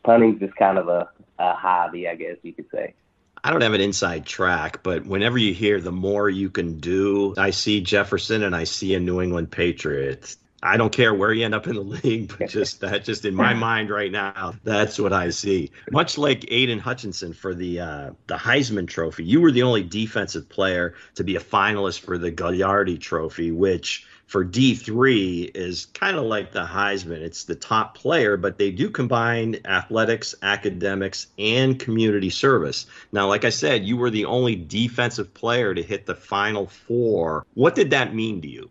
Punting's 0.02 0.40
just 0.40 0.54
kind 0.56 0.78
of 0.78 0.88
a, 0.88 1.08
a 1.38 1.54
hobby, 1.54 2.08
I 2.08 2.14
guess 2.14 2.36
you 2.42 2.52
could 2.52 2.66
say. 2.72 2.94
I 3.42 3.50
don't 3.50 3.60
have 3.60 3.74
an 3.74 3.80
inside 3.80 4.24
track, 4.24 4.82
but 4.82 5.04
whenever 5.04 5.36
you 5.36 5.52
hear 5.52 5.80
the 5.80 5.92
more 5.92 6.30
you 6.30 6.48
can 6.48 6.80
do, 6.80 7.34
I 7.36 7.50
see 7.50 7.82
Jefferson 7.82 8.42
and 8.42 8.56
I 8.56 8.64
see 8.64 8.94
a 8.94 9.00
New 9.00 9.20
England 9.20 9.50
Patriots. 9.50 10.38
I 10.64 10.78
don't 10.78 10.92
care 10.92 11.12
where 11.12 11.30
you 11.32 11.44
end 11.44 11.54
up 11.54 11.66
in 11.66 11.74
the 11.74 11.82
league, 11.82 12.34
but 12.38 12.48
just 12.48 12.80
that, 12.80 13.04
just 13.04 13.24
in 13.26 13.34
my 13.34 13.52
mind 13.68 13.90
right 13.90 14.10
now, 14.10 14.54
that's 14.64 14.98
what 14.98 15.12
I 15.12 15.30
see. 15.30 15.70
Much 15.90 16.16
like 16.16 16.50
Aidan 16.50 16.78
Hutchinson 16.78 17.34
for 17.34 17.54
the 17.54 17.80
uh, 17.80 18.10
the 18.26 18.36
Heisman 18.36 18.88
Trophy, 18.88 19.24
you 19.24 19.40
were 19.40 19.52
the 19.52 19.62
only 19.62 19.82
defensive 19.82 20.48
player 20.48 20.94
to 21.16 21.24
be 21.24 21.36
a 21.36 21.40
finalist 21.40 22.00
for 22.00 22.16
the 22.16 22.32
Gagliardi 22.32 22.98
Trophy, 22.98 23.52
which 23.52 24.06
for 24.26 24.42
D3 24.42 25.50
is 25.54 25.86
kind 25.86 26.16
of 26.16 26.24
like 26.24 26.52
the 26.52 26.64
Heisman. 26.64 27.20
It's 27.20 27.44
the 27.44 27.54
top 27.54 27.94
player, 27.96 28.36
but 28.38 28.58
they 28.58 28.70
do 28.70 28.90
combine 28.90 29.60
athletics, 29.66 30.34
academics, 30.42 31.26
and 31.38 31.78
community 31.78 32.30
service. 32.30 32.86
Now, 33.12 33.28
like 33.28 33.44
I 33.44 33.50
said, 33.50 33.84
you 33.84 33.98
were 33.98 34.10
the 34.10 34.24
only 34.24 34.56
defensive 34.56 35.34
player 35.34 35.74
to 35.74 35.82
hit 35.82 36.06
the 36.06 36.14
final 36.14 36.66
four. 36.66 37.44
What 37.52 37.74
did 37.74 37.90
that 37.90 38.14
mean 38.14 38.40
to 38.42 38.48
you? 38.48 38.70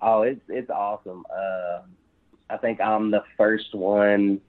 Oh, 0.00 0.22
it's 0.22 0.40
it's 0.48 0.70
awesome. 0.70 1.24
Uh, 1.34 1.80
I 2.50 2.56
think 2.58 2.80
I'm 2.80 3.10
the 3.10 3.24
first 3.36 3.74
one 3.74 4.40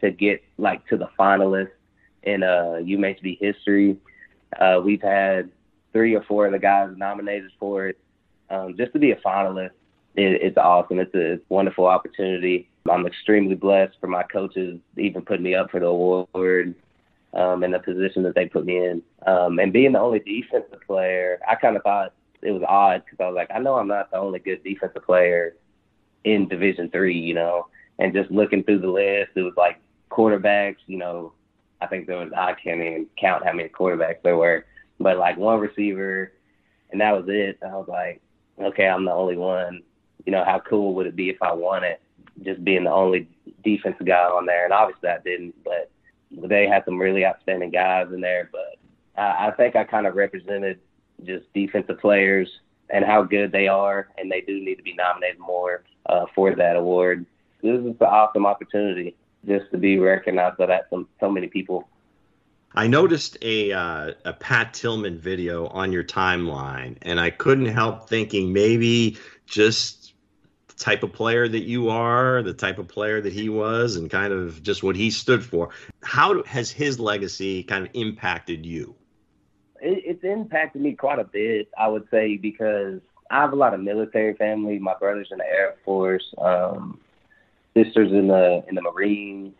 to 0.00 0.10
get 0.10 0.42
like 0.58 0.86
to 0.88 0.96
the 0.96 1.08
finalists 1.18 1.70
in 2.22 2.42
uh, 2.42 2.78
UMHB 2.80 3.38
history. 3.40 3.96
Uh, 4.58 4.80
we've 4.84 5.02
had 5.02 5.50
three 5.92 6.14
or 6.14 6.22
four 6.22 6.46
of 6.46 6.52
the 6.52 6.58
guys 6.58 6.90
nominated 6.96 7.50
for 7.58 7.88
it. 7.88 7.98
Um, 8.50 8.76
just 8.76 8.92
to 8.92 8.98
be 8.98 9.12
a 9.12 9.16
finalist, 9.16 9.70
it, 10.16 10.42
it's 10.42 10.56
awesome. 10.56 10.98
It's 10.98 11.14
a 11.14 11.40
wonderful 11.48 11.86
opportunity. 11.86 12.68
I'm 12.88 13.06
extremely 13.06 13.54
blessed 13.54 13.96
for 14.00 14.06
my 14.06 14.22
coaches 14.24 14.80
even 14.96 15.22
putting 15.22 15.44
me 15.44 15.54
up 15.54 15.70
for 15.70 15.80
the 15.80 15.86
award 15.86 16.74
um, 17.34 17.62
and 17.62 17.74
the 17.74 17.78
position 17.78 18.22
that 18.24 18.34
they 18.34 18.46
put 18.46 18.64
me 18.64 18.78
in. 18.78 19.02
Um, 19.26 19.58
and 19.58 19.72
being 19.72 19.92
the 19.92 20.00
only 20.00 20.20
defensive 20.20 20.80
player, 20.86 21.38
I 21.48 21.54
kind 21.54 21.76
of 21.76 21.82
thought 21.82 22.12
it 22.42 22.52
was 22.52 22.62
odd 22.66 23.02
because 23.04 23.18
I 23.20 23.26
was 23.26 23.34
like, 23.34 23.50
I 23.54 23.58
know 23.58 23.76
I'm 23.76 23.88
not 23.88 24.10
the 24.10 24.18
only 24.18 24.38
good 24.38 24.62
defensive 24.64 25.04
player 25.04 25.56
in 26.24 26.48
Division 26.48 26.90
Three, 26.90 27.18
you 27.18 27.34
know. 27.34 27.66
And 27.98 28.14
just 28.14 28.30
looking 28.30 28.64
through 28.64 28.80
the 28.80 28.88
list, 28.88 29.32
it 29.36 29.42
was 29.42 29.54
like 29.56 29.78
quarterbacks. 30.10 30.76
You 30.86 30.98
know, 30.98 31.32
I 31.80 31.86
think 31.86 32.06
there 32.06 32.16
was 32.16 32.32
I 32.36 32.54
can't 32.54 32.80
even 32.80 33.06
count 33.18 33.44
how 33.44 33.52
many 33.52 33.68
quarterbacks 33.68 34.22
there 34.22 34.36
were, 34.36 34.64
but 34.98 35.18
like 35.18 35.36
one 35.36 35.60
receiver, 35.60 36.32
and 36.90 37.00
that 37.00 37.12
was 37.12 37.26
it. 37.28 37.58
I 37.62 37.76
was 37.76 37.88
like, 37.88 38.20
okay, 38.58 38.88
I'm 38.88 39.04
the 39.04 39.12
only 39.12 39.36
one. 39.36 39.82
You 40.24 40.32
know, 40.32 40.44
how 40.44 40.60
cool 40.60 40.94
would 40.94 41.06
it 41.06 41.16
be 41.16 41.30
if 41.30 41.42
I 41.42 41.52
won 41.52 41.84
it? 41.84 42.00
Just 42.42 42.64
being 42.64 42.84
the 42.84 42.92
only 42.92 43.28
defensive 43.62 44.06
guy 44.06 44.24
on 44.24 44.46
there, 44.46 44.64
and 44.64 44.72
obviously 44.72 45.08
I 45.08 45.18
didn't, 45.18 45.54
but 45.64 45.90
they 46.30 46.66
had 46.66 46.84
some 46.84 46.98
really 46.98 47.24
outstanding 47.24 47.70
guys 47.70 48.06
in 48.12 48.20
there. 48.20 48.48
But 48.50 48.78
I, 49.20 49.48
I 49.48 49.50
think 49.52 49.76
I 49.76 49.84
kind 49.84 50.06
of 50.06 50.14
represented 50.14 50.80
just 51.24 51.52
defensive 51.54 51.98
players 51.98 52.48
and 52.88 53.04
how 53.04 53.22
good 53.22 53.52
they 53.52 53.68
are, 53.68 54.08
and 54.18 54.30
they 54.30 54.40
do 54.40 54.60
need 54.60 54.76
to 54.76 54.82
be 54.82 54.94
nominated 54.94 55.38
more 55.38 55.84
uh, 56.06 56.26
for 56.34 56.54
that 56.54 56.76
award. 56.76 57.24
This 57.62 57.78
is 57.78 57.86
an 57.86 57.96
awesome 58.00 58.46
opportunity 58.46 59.14
just 59.46 59.70
to 59.70 59.78
be 59.78 59.98
recognized 59.98 60.58
by 60.58 60.66
that 60.66 60.86
so, 60.90 61.06
so 61.18 61.30
many 61.30 61.46
people. 61.46 61.88
I 62.74 62.86
noticed 62.86 63.36
a 63.42 63.72
uh, 63.72 64.12
a 64.24 64.32
Pat 64.32 64.74
Tillman 64.74 65.18
video 65.18 65.66
on 65.66 65.92
your 65.92 66.04
timeline, 66.04 66.96
and 67.02 67.18
I 67.18 67.30
couldn't 67.30 67.66
help 67.66 68.08
thinking 68.08 68.52
maybe 68.52 69.18
just 69.46 70.14
the 70.68 70.74
type 70.74 71.02
of 71.02 71.12
player 71.12 71.48
that 71.48 71.64
you 71.64 71.90
are, 71.90 72.42
the 72.42 72.52
type 72.52 72.78
of 72.78 72.86
player 72.86 73.20
that 73.20 73.32
he 73.32 73.48
was, 73.48 73.96
and 73.96 74.08
kind 74.08 74.32
of 74.32 74.62
just 74.62 74.84
what 74.84 74.94
he 74.94 75.10
stood 75.10 75.44
for. 75.44 75.70
How 76.02 76.44
has 76.44 76.70
his 76.70 77.00
legacy 77.00 77.64
kind 77.64 77.86
of 77.86 77.90
impacted 77.94 78.64
you? 78.64 78.94
It, 79.80 80.02
it's 80.04 80.24
impacted 80.24 80.82
me 80.82 80.94
quite 80.94 81.18
a 81.18 81.24
bit, 81.24 81.68
I 81.78 81.88
would 81.88 82.06
say, 82.10 82.36
because 82.36 83.00
I 83.30 83.40
have 83.40 83.52
a 83.52 83.56
lot 83.56 83.74
of 83.74 83.80
military 83.80 84.34
family. 84.34 84.78
My 84.78 84.94
brother's 84.98 85.28
in 85.30 85.38
the 85.38 85.44
Air 85.44 85.74
Force, 85.84 86.24
um, 86.38 86.98
sisters 87.74 88.10
in 88.12 88.28
the 88.28 88.64
in 88.68 88.74
the 88.74 88.82
Marines. 88.82 89.54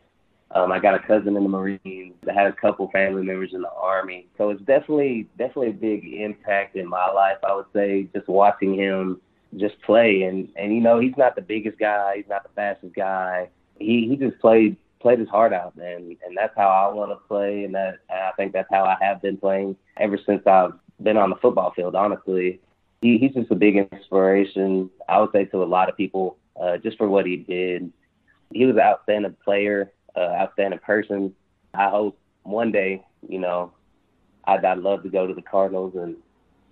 Um, 0.52 0.72
I 0.72 0.80
got 0.80 0.96
a 0.96 1.06
cousin 1.06 1.37
in 1.37 1.44
the 1.44 1.48
Marines. 1.48 2.14
I 2.28 2.33
had 2.33 2.46
a 2.46 2.52
couple 2.52 2.90
family 2.90 3.22
members 3.22 3.50
in 3.54 3.62
the 3.62 3.70
Army. 3.70 4.26
So 4.37 4.50
it's 4.50 4.62
definitely 4.62 5.28
definitely 5.38 5.70
a 5.70 5.72
big 5.72 6.04
impact 6.04 6.74
in 6.74 6.88
my 6.88 7.09
life. 7.11 7.38
I 7.46 7.54
would 7.54 7.66
say 7.72 8.09
just 8.12 8.28
watching 8.28 8.74
him 8.74 9.20
just 9.56 9.80
play 9.83 10.22
and 10.22 10.48
and 10.56 10.72
you 10.74 10.80
know 10.80 10.98
he's 10.98 11.16
not 11.16 11.37
the 11.37 11.42
biggest 11.42 11.78
guy. 11.78 12.16
He's 12.16 12.28
not 12.28 12.42
the 12.42 12.50
fastest 12.56 12.94
guy. 12.94 13.48
He 13.78 14.09
he 14.09 14.16
just 14.16 14.40
played 14.40 14.76
played 15.00 15.18
his 15.18 15.28
heart 15.28 15.52
out, 15.52 15.74
and 15.76 16.16
and 16.24 16.36
that's 16.36 16.56
how 16.56 16.68
I 16.68 16.92
want 16.92 17.10
to 17.10 17.16
play, 17.26 17.64
and 17.64 17.74
that 17.74 17.98
and 18.08 18.20
I 18.20 18.32
think 18.32 18.52
that's 18.52 18.68
how 18.70 18.84
I 18.84 18.96
have 19.00 19.22
been 19.22 19.36
playing 19.36 19.76
ever 19.96 20.18
since 20.24 20.46
I've 20.46 20.72
been 21.02 21.16
on 21.16 21.30
the 21.30 21.36
football 21.36 21.72
field. 21.72 21.94
Honestly, 21.94 22.60
he, 23.00 23.18
he's 23.18 23.32
just 23.32 23.50
a 23.50 23.54
big 23.54 23.76
inspiration. 23.76 24.90
I 25.08 25.20
would 25.20 25.32
say 25.32 25.46
to 25.46 25.62
a 25.62 25.64
lot 25.64 25.88
of 25.88 25.96
people, 25.96 26.36
uh, 26.60 26.76
just 26.78 26.98
for 26.98 27.08
what 27.08 27.26
he 27.26 27.36
did. 27.36 27.92
He 28.52 28.66
was 28.66 28.74
an 28.74 28.82
outstanding 28.82 29.36
player, 29.44 29.92
uh, 30.16 30.20
outstanding 30.20 30.80
person. 30.80 31.34
I 31.72 31.88
hope 31.88 32.18
one 32.42 32.72
day, 32.72 33.04
you 33.28 33.38
know, 33.38 33.72
I'd, 34.44 34.64
I'd 34.64 34.78
love 34.78 35.02
to 35.04 35.08
go 35.08 35.26
to 35.26 35.34
the 35.34 35.42
Cardinals 35.42 35.94
and, 35.94 36.16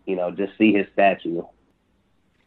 you 0.06 0.16
know, 0.16 0.30
just 0.30 0.52
see 0.58 0.72
his 0.72 0.86
statue. 0.92 1.42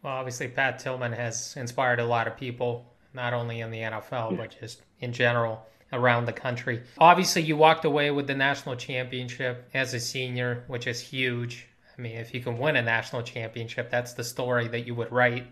Well, 0.04 0.14
obviously, 0.14 0.48
Pat 0.50 0.80
Tillman 0.80 1.14
has 1.14 1.56
inspired 1.56 2.00
a 2.00 2.06
lot 2.06 2.28
of 2.28 2.36
people, 2.36 2.94
not 3.14 3.34
only 3.34 3.62
in 3.62 3.72
the 3.72 3.80
NFL, 3.80 4.36
but 4.36 4.56
just 4.60 4.82
in 5.02 5.12
general 5.12 5.68
around 5.94 6.26
the 6.26 6.34
country. 6.34 6.82
Obviously, 6.98 7.42
you 7.42 7.58
walked 7.58 7.86
away 7.86 8.12
with 8.12 8.28
the 8.28 8.36
national 8.36 8.76
championship 8.76 9.70
as 9.74 9.94
a 9.94 10.00
senior, 10.00 10.64
which 10.68 10.88
is 10.88 11.02
huge. 11.02 11.68
I 11.98 12.02
mean, 12.02 12.18
if 12.18 12.34
you 12.34 12.42
can 12.42 12.58
win 12.58 12.78
a 12.78 12.82
national 12.82 13.24
championship, 13.24 13.90
that's 13.90 14.14
the 14.14 14.24
story 14.24 14.68
that 14.70 14.88
you 14.88 14.96
would 14.96 15.12
write. 15.12 15.48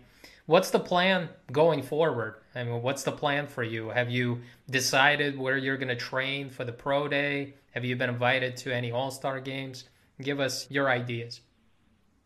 What's 0.46 0.70
the 0.70 0.80
plan 0.80 1.28
going 1.52 1.82
forward? 1.82 2.36
I 2.54 2.64
mean, 2.64 2.82
what's 2.82 3.02
the 3.02 3.12
plan 3.12 3.46
for 3.46 3.62
you? 3.62 3.90
Have 3.90 4.10
you 4.10 4.40
decided 4.68 5.38
where 5.38 5.56
you're 5.56 5.76
going 5.76 5.88
to 5.88 5.96
train 5.96 6.48
for 6.48 6.64
the 6.64 6.72
pro 6.72 7.06
day? 7.06 7.54
Have 7.72 7.84
you 7.84 7.94
been 7.94 8.10
invited 8.10 8.56
to 8.58 8.74
any 8.74 8.90
all 8.90 9.10
star 9.10 9.40
games? 9.40 9.84
Give 10.20 10.40
us 10.40 10.68
your 10.70 10.90
ideas. 10.90 11.40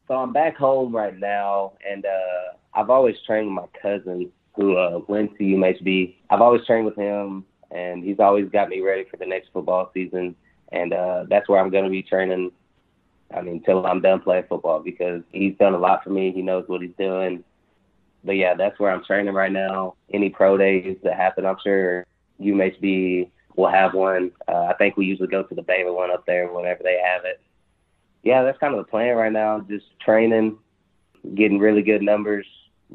So 0.09 0.15
I'm 0.15 0.33
back 0.33 0.57
home 0.57 0.95
right 0.95 1.19
now, 1.19 1.73
and 1.89 2.05
uh, 2.05 2.57
I've 2.73 2.91
always 2.91 3.17
trained 3.27 3.49
with 3.49 3.57
my 3.57 3.81
cousin 3.81 4.31
who 4.57 4.77
uh, 4.77 5.01
went 5.09 5.37
to 5.37 5.45
UMHB. 5.45 6.17
I've 6.31 6.41
always 6.41 6.65
trained 6.67 6.87
with 6.87 6.97
him 6.97 7.45
and 7.71 8.05
he's 8.05 8.21
always 8.21 8.49
got 8.49 8.69
me 8.69 8.81
ready 8.81 9.05
for 9.11 9.17
the 9.17 9.27
next 9.27 9.51
football 9.53 9.91
season. 9.93 10.37
And 10.73 10.93
uh, 10.93 11.25
that's 11.29 11.49
where 11.49 11.61
I'm 11.61 11.71
going 11.71 11.85
to 11.85 11.91
be 11.91 12.03
training. 12.03 12.53
I 13.35 13.41
mean, 13.41 13.57
until 13.57 13.85
I'm 13.85 14.01
done 14.01 14.21
playing 14.21 14.45
football 14.49 14.81
because 14.81 15.23
he's 15.33 15.57
done 15.59 15.75
a 15.75 15.79
lot 15.79 16.05
for 16.05 16.11
me. 16.11 16.33
He 16.33 16.43
knows 16.43 16.65
what 16.69 16.83
he's 16.83 16.95
doing. 16.99 17.43
But 18.23 18.37
yeah, 18.37 18.55
that's 18.55 18.79
where 18.79 18.91
I'm 18.93 19.05
training 19.05 19.35
right 19.35 19.53
now. 19.53 19.97
Any 20.13 20.31
pro 20.31 20.57
days 20.57 20.97
that 21.03 21.17
happen, 21.17 21.45
I'm 21.45 21.57
sure 21.63 22.07
UMHB 22.41 23.31
will 23.57 23.71
have 23.71 23.95
one. 23.95 24.31
Uh, 24.49 24.67
I 24.67 24.75
think 24.75 24.97
we 24.97 25.05
usually 25.05 25.29
go 25.29 25.43
to 25.43 25.55
the 25.55 25.63
Baylor 25.63 25.93
one 25.93 26.11
up 26.11 26.25
there 26.27 26.51
whenever 26.53 26.83
they 26.83 27.01
have 27.05 27.25
it. 27.25 27.41
Yeah, 28.23 28.43
that's 28.43 28.59
kind 28.59 28.75
of 28.75 28.85
the 28.85 28.91
plan 28.91 29.17
right 29.17 29.33
now. 29.33 29.61
Just 29.69 29.85
training, 30.01 30.59
getting 31.35 31.59
really 31.59 31.83
good 31.83 32.03
numbers, 32.03 32.47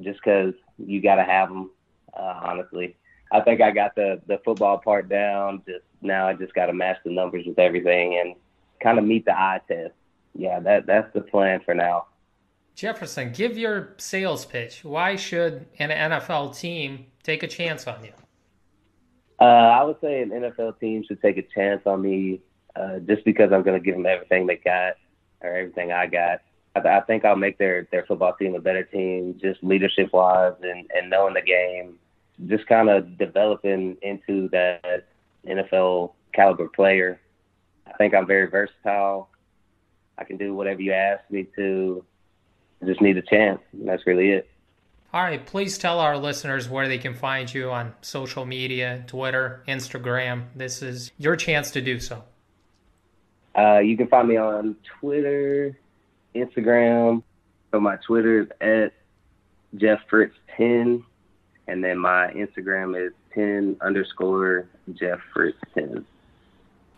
just 0.01 0.19
because 0.23 0.53
you 0.85 1.01
got 1.01 1.15
to 1.15 1.23
have 1.23 1.49
them. 1.49 1.71
Uh, 2.13 2.39
honestly, 2.43 2.95
I 3.31 3.41
think 3.41 3.61
I 3.61 3.71
got 3.71 3.95
the 3.95 4.21
the 4.27 4.39
football 4.43 4.77
part 4.77 5.09
down. 5.09 5.61
Just 5.67 5.83
now, 6.01 6.27
I 6.27 6.33
just 6.33 6.53
got 6.53 6.67
to 6.67 6.73
match 6.73 6.97
the 7.03 7.11
numbers 7.11 7.45
with 7.45 7.59
everything 7.59 8.19
and 8.19 8.35
kind 8.81 8.97
of 8.97 9.05
meet 9.05 9.25
the 9.25 9.37
eye 9.37 9.61
test. 9.67 9.93
Yeah, 10.35 10.59
that 10.61 10.85
that's 10.85 11.11
the 11.13 11.21
plan 11.21 11.61
for 11.63 11.73
now. 11.73 12.07
Jefferson, 12.75 13.33
give 13.33 13.57
your 13.57 13.93
sales 13.97 14.45
pitch. 14.45 14.85
Why 14.85 15.17
should 15.17 15.65
an 15.79 15.89
NFL 15.89 16.57
team 16.57 17.07
take 17.23 17.43
a 17.43 17.47
chance 17.47 17.85
on 17.87 18.05
you? 18.05 18.13
Uh, 19.39 19.43
I 19.43 19.83
would 19.83 19.97
say 20.01 20.21
an 20.21 20.29
NFL 20.29 20.79
team 20.79 21.03
should 21.07 21.21
take 21.21 21.37
a 21.37 21.41
chance 21.41 21.81
on 21.85 22.01
me 22.01 22.41
uh, 22.75 22.99
just 22.99 23.25
because 23.25 23.51
I'm 23.51 23.63
going 23.63 23.77
to 23.77 23.83
give 23.83 23.95
them 23.95 24.05
everything 24.05 24.47
they 24.47 24.57
got 24.57 24.93
or 25.41 25.53
everything 25.53 25.91
I 25.91 26.07
got. 26.07 26.41
I, 26.85 26.97
I 26.97 27.01
think 27.01 27.25
I'll 27.25 27.35
make 27.35 27.57
their, 27.57 27.87
their 27.91 28.05
football 28.05 28.33
team 28.33 28.55
a 28.55 28.59
better 28.59 28.83
team, 28.83 29.39
just 29.41 29.63
leadership 29.63 30.11
wise 30.13 30.53
and, 30.61 30.89
and 30.95 31.09
knowing 31.09 31.33
the 31.33 31.41
game 31.41 31.99
just 32.47 32.67
kind 32.67 32.89
of 32.89 33.17
developing 33.17 33.97
into 34.01 34.49
that 34.49 35.07
NFL 35.47 36.13
caliber 36.33 36.67
player. 36.69 37.19
I 37.87 37.93
think 37.93 38.13
I'm 38.13 38.27
very 38.27 38.49
versatile. 38.49 39.29
I 40.17 40.23
can 40.23 40.37
do 40.37 40.53
whatever 40.53 40.81
you 40.81 40.93
ask 40.93 41.23
me 41.29 41.47
to. 41.55 42.03
I 42.81 42.85
just 42.85 43.01
need 43.01 43.17
a 43.17 43.21
chance. 43.21 43.59
that's 43.73 44.05
really 44.07 44.31
it. 44.31 44.49
All 45.11 45.23
right, 45.23 45.43
please 45.43 45.77
tell 45.77 45.99
our 45.99 46.17
listeners 46.17 46.69
where 46.69 46.87
they 46.87 46.99
can 46.99 47.15
find 47.15 47.51
you 47.51 47.71
on 47.71 47.95
social 48.01 48.45
media, 48.45 49.03
Twitter, 49.07 49.63
Instagram. 49.67 50.45
This 50.55 50.83
is 50.83 51.11
your 51.17 51.35
chance 51.35 51.71
to 51.71 51.81
do 51.81 51.99
so. 51.99 52.23
Uh, 53.57 53.79
you 53.79 53.97
can 53.97 54.07
find 54.07 54.27
me 54.27 54.37
on 54.37 54.75
Twitter, 54.99 55.75
Instagram. 56.43 57.23
So 57.71 57.79
my 57.79 57.97
Twitter 57.97 58.41
is 58.41 58.47
at 58.61 58.93
Jeff 59.75 59.99
Fritz 60.09 60.35
10 60.57 61.03
and 61.67 61.83
then 61.83 61.97
my 61.99 62.31
Instagram 62.33 62.99
is 62.99 63.13
10 63.33 63.77
underscore 63.81 64.67
Jeff 64.93 65.19
Fritz 65.33 65.57
10. 65.75 66.05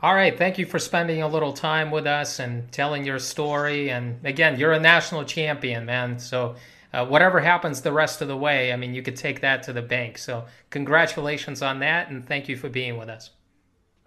All 0.02 0.16
right. 0.16 0.36
Thank 0.36 0.58
you 0.58 0.66
for 0.66 0.80
spending 0.80 1.22
a 1.22 1.28
little 1.28 1.54
time 1.54 1.92
with 1.92 2.08
us 2.08 2.40
and 2.40 2.72
telling 2.72 3.06
your 3.06 3.20
story. 3.20 3.92
And 3.92 4.26
again, 4.26 4.58
you're 4.58 4.72
a 4.72 4.80
national 4.80 5.26
champion, 5.26 5.86
man. 5.86 6.18
So 6.18 6.56
uh, 6.94 7.06
whatever 7.06 7.40
happens 7.40 7.82
the 7.82 7.92
rest 7.92 8.22
of 8.22 8.28
the 8.28 8.36
way, 8.36 8.74
I 8.74 8.76
mean, 8.76 8.94
you 8.94 9.02
could 9.02 9.16
take 9.16 9.42
that 9.42 9.64
to 9.64 9.74
the 9.74 9.82
bank. 9.82 10.18
So, 10.18 10.46
congratulations 10.70 11.62
on 11.62 11.80
that, 11.80 12.10
and 12.10 12.26
thank 12.26 12.50
you 12.50 12.58
for 12.58 12.70
being 12.70 12.98
with 12.98 13.10
us. 13.10 13.32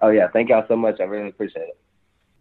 Oh 0.00 0.08
yeah, 0.10 0.28
thank 0.28 0.50
y'all 0.50 0.66
so 0.68 0.76
much. 0.76 1.00
I 1.00 1.04
really 1.04 1.28
appreciate 1.28 1.68
it. 1.68 1.78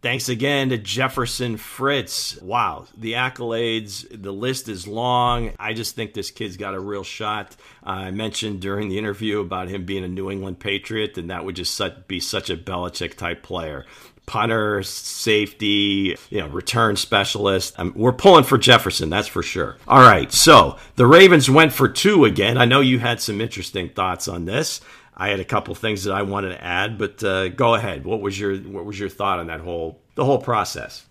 Thanks 0.03 0.27
again 0.27 0.67
to 0.67 0.77
Jefferson 0.77 1.55
Fritz. 1.55 2.37
Wow, 2.41 2.87
the 2.97 3.13
accolades, 3.13 4.05
the 4.11 4.33
list 4.33 4.67
is 4.67 4.85
long. 4.85 5.53
I 5.57 5.71
just 5.71 5.95
think 5.95 6.13
this 6.13 6.29
kid's 6.29 6.57
got 6.57 6.73
a 6.73 6.79
real 6.79 7.05
shot. 7.05 7.55
Uh, 7.85 7.91
I 7.91 8.11
mentioned 8.11 8.59
during 8.59 8.89
the 8.89 8.97
interview 8.97 9.39
about 9.39 9.69
him 9.69 9.85
being 9.85 10.03
a 10.03 10.09
New 10.09 10.29
England 10.29 10.59
Patriot, 10.59 11.17
and 11.17 11.29
that 11.29 11.45
would 11.45 11.55
just 11.55 11.81
be 12.09 12.19
such 12.19 12.49
a 12.49 12.57
Belichick 12.57 13.15
type 13.15 13.43
player 13.43 13.85
punter, 14.25 14.81
safety, 14.83 16.17
you 16.29 16.39
know, 16.39 16.47
return 16.47 16.95
specialist. 16.95 17.77
Um, 17.77 17.93
we're 17.95 18.13
pulling 18.13 18.43
for 18.43 18.57
Jefferson, 18.57 19.09
that's 19.09 19.27
for 19.27 19.43
sure. 19.43 19.77
All 19.87 20.01
right, 20.01 20.31
so 20.31 20.77
the 20.95 21.05
Ravens 21.05 21.49
went 21.49 21.73
for 21.73 21.89
two 21.89 22.25
again. 22.25 22.57
I 22.57 22.65
know 22.65 22.79
you 22.79 22.99
had 22.99 23.21
some 23.21 23.41
interesting 23.41 23.89
thoughts 23.89 24.27
on 24.27 24.45
this. 24.45 24.81
I 25.15 25.29
had 25.29 25.39
a 25.39 25.45
couple 25.45 25.75
things 25.75 26.03
that 26.05 26.13
I 26.13 26.23
wanted 26.23 26.49
to 26.49 26.63
add, 26.63 26.97
but 26.97 27.23
uh, 27.23 27.49
go 27.49 27.75
ahead. 27.75 28.05
What 28.05 28.21
was 28.21 28.39
your 28.39 28.57
what 28.57 28.85
was 28.85 28.99
your 28.99 29.09
thought 29.09 29.39
on 29.39 29.47
that 29.47 29.59
whole 29.59 29.99
the 30.15 30.25
whole 30.25 30.39
process? 30.39 31.05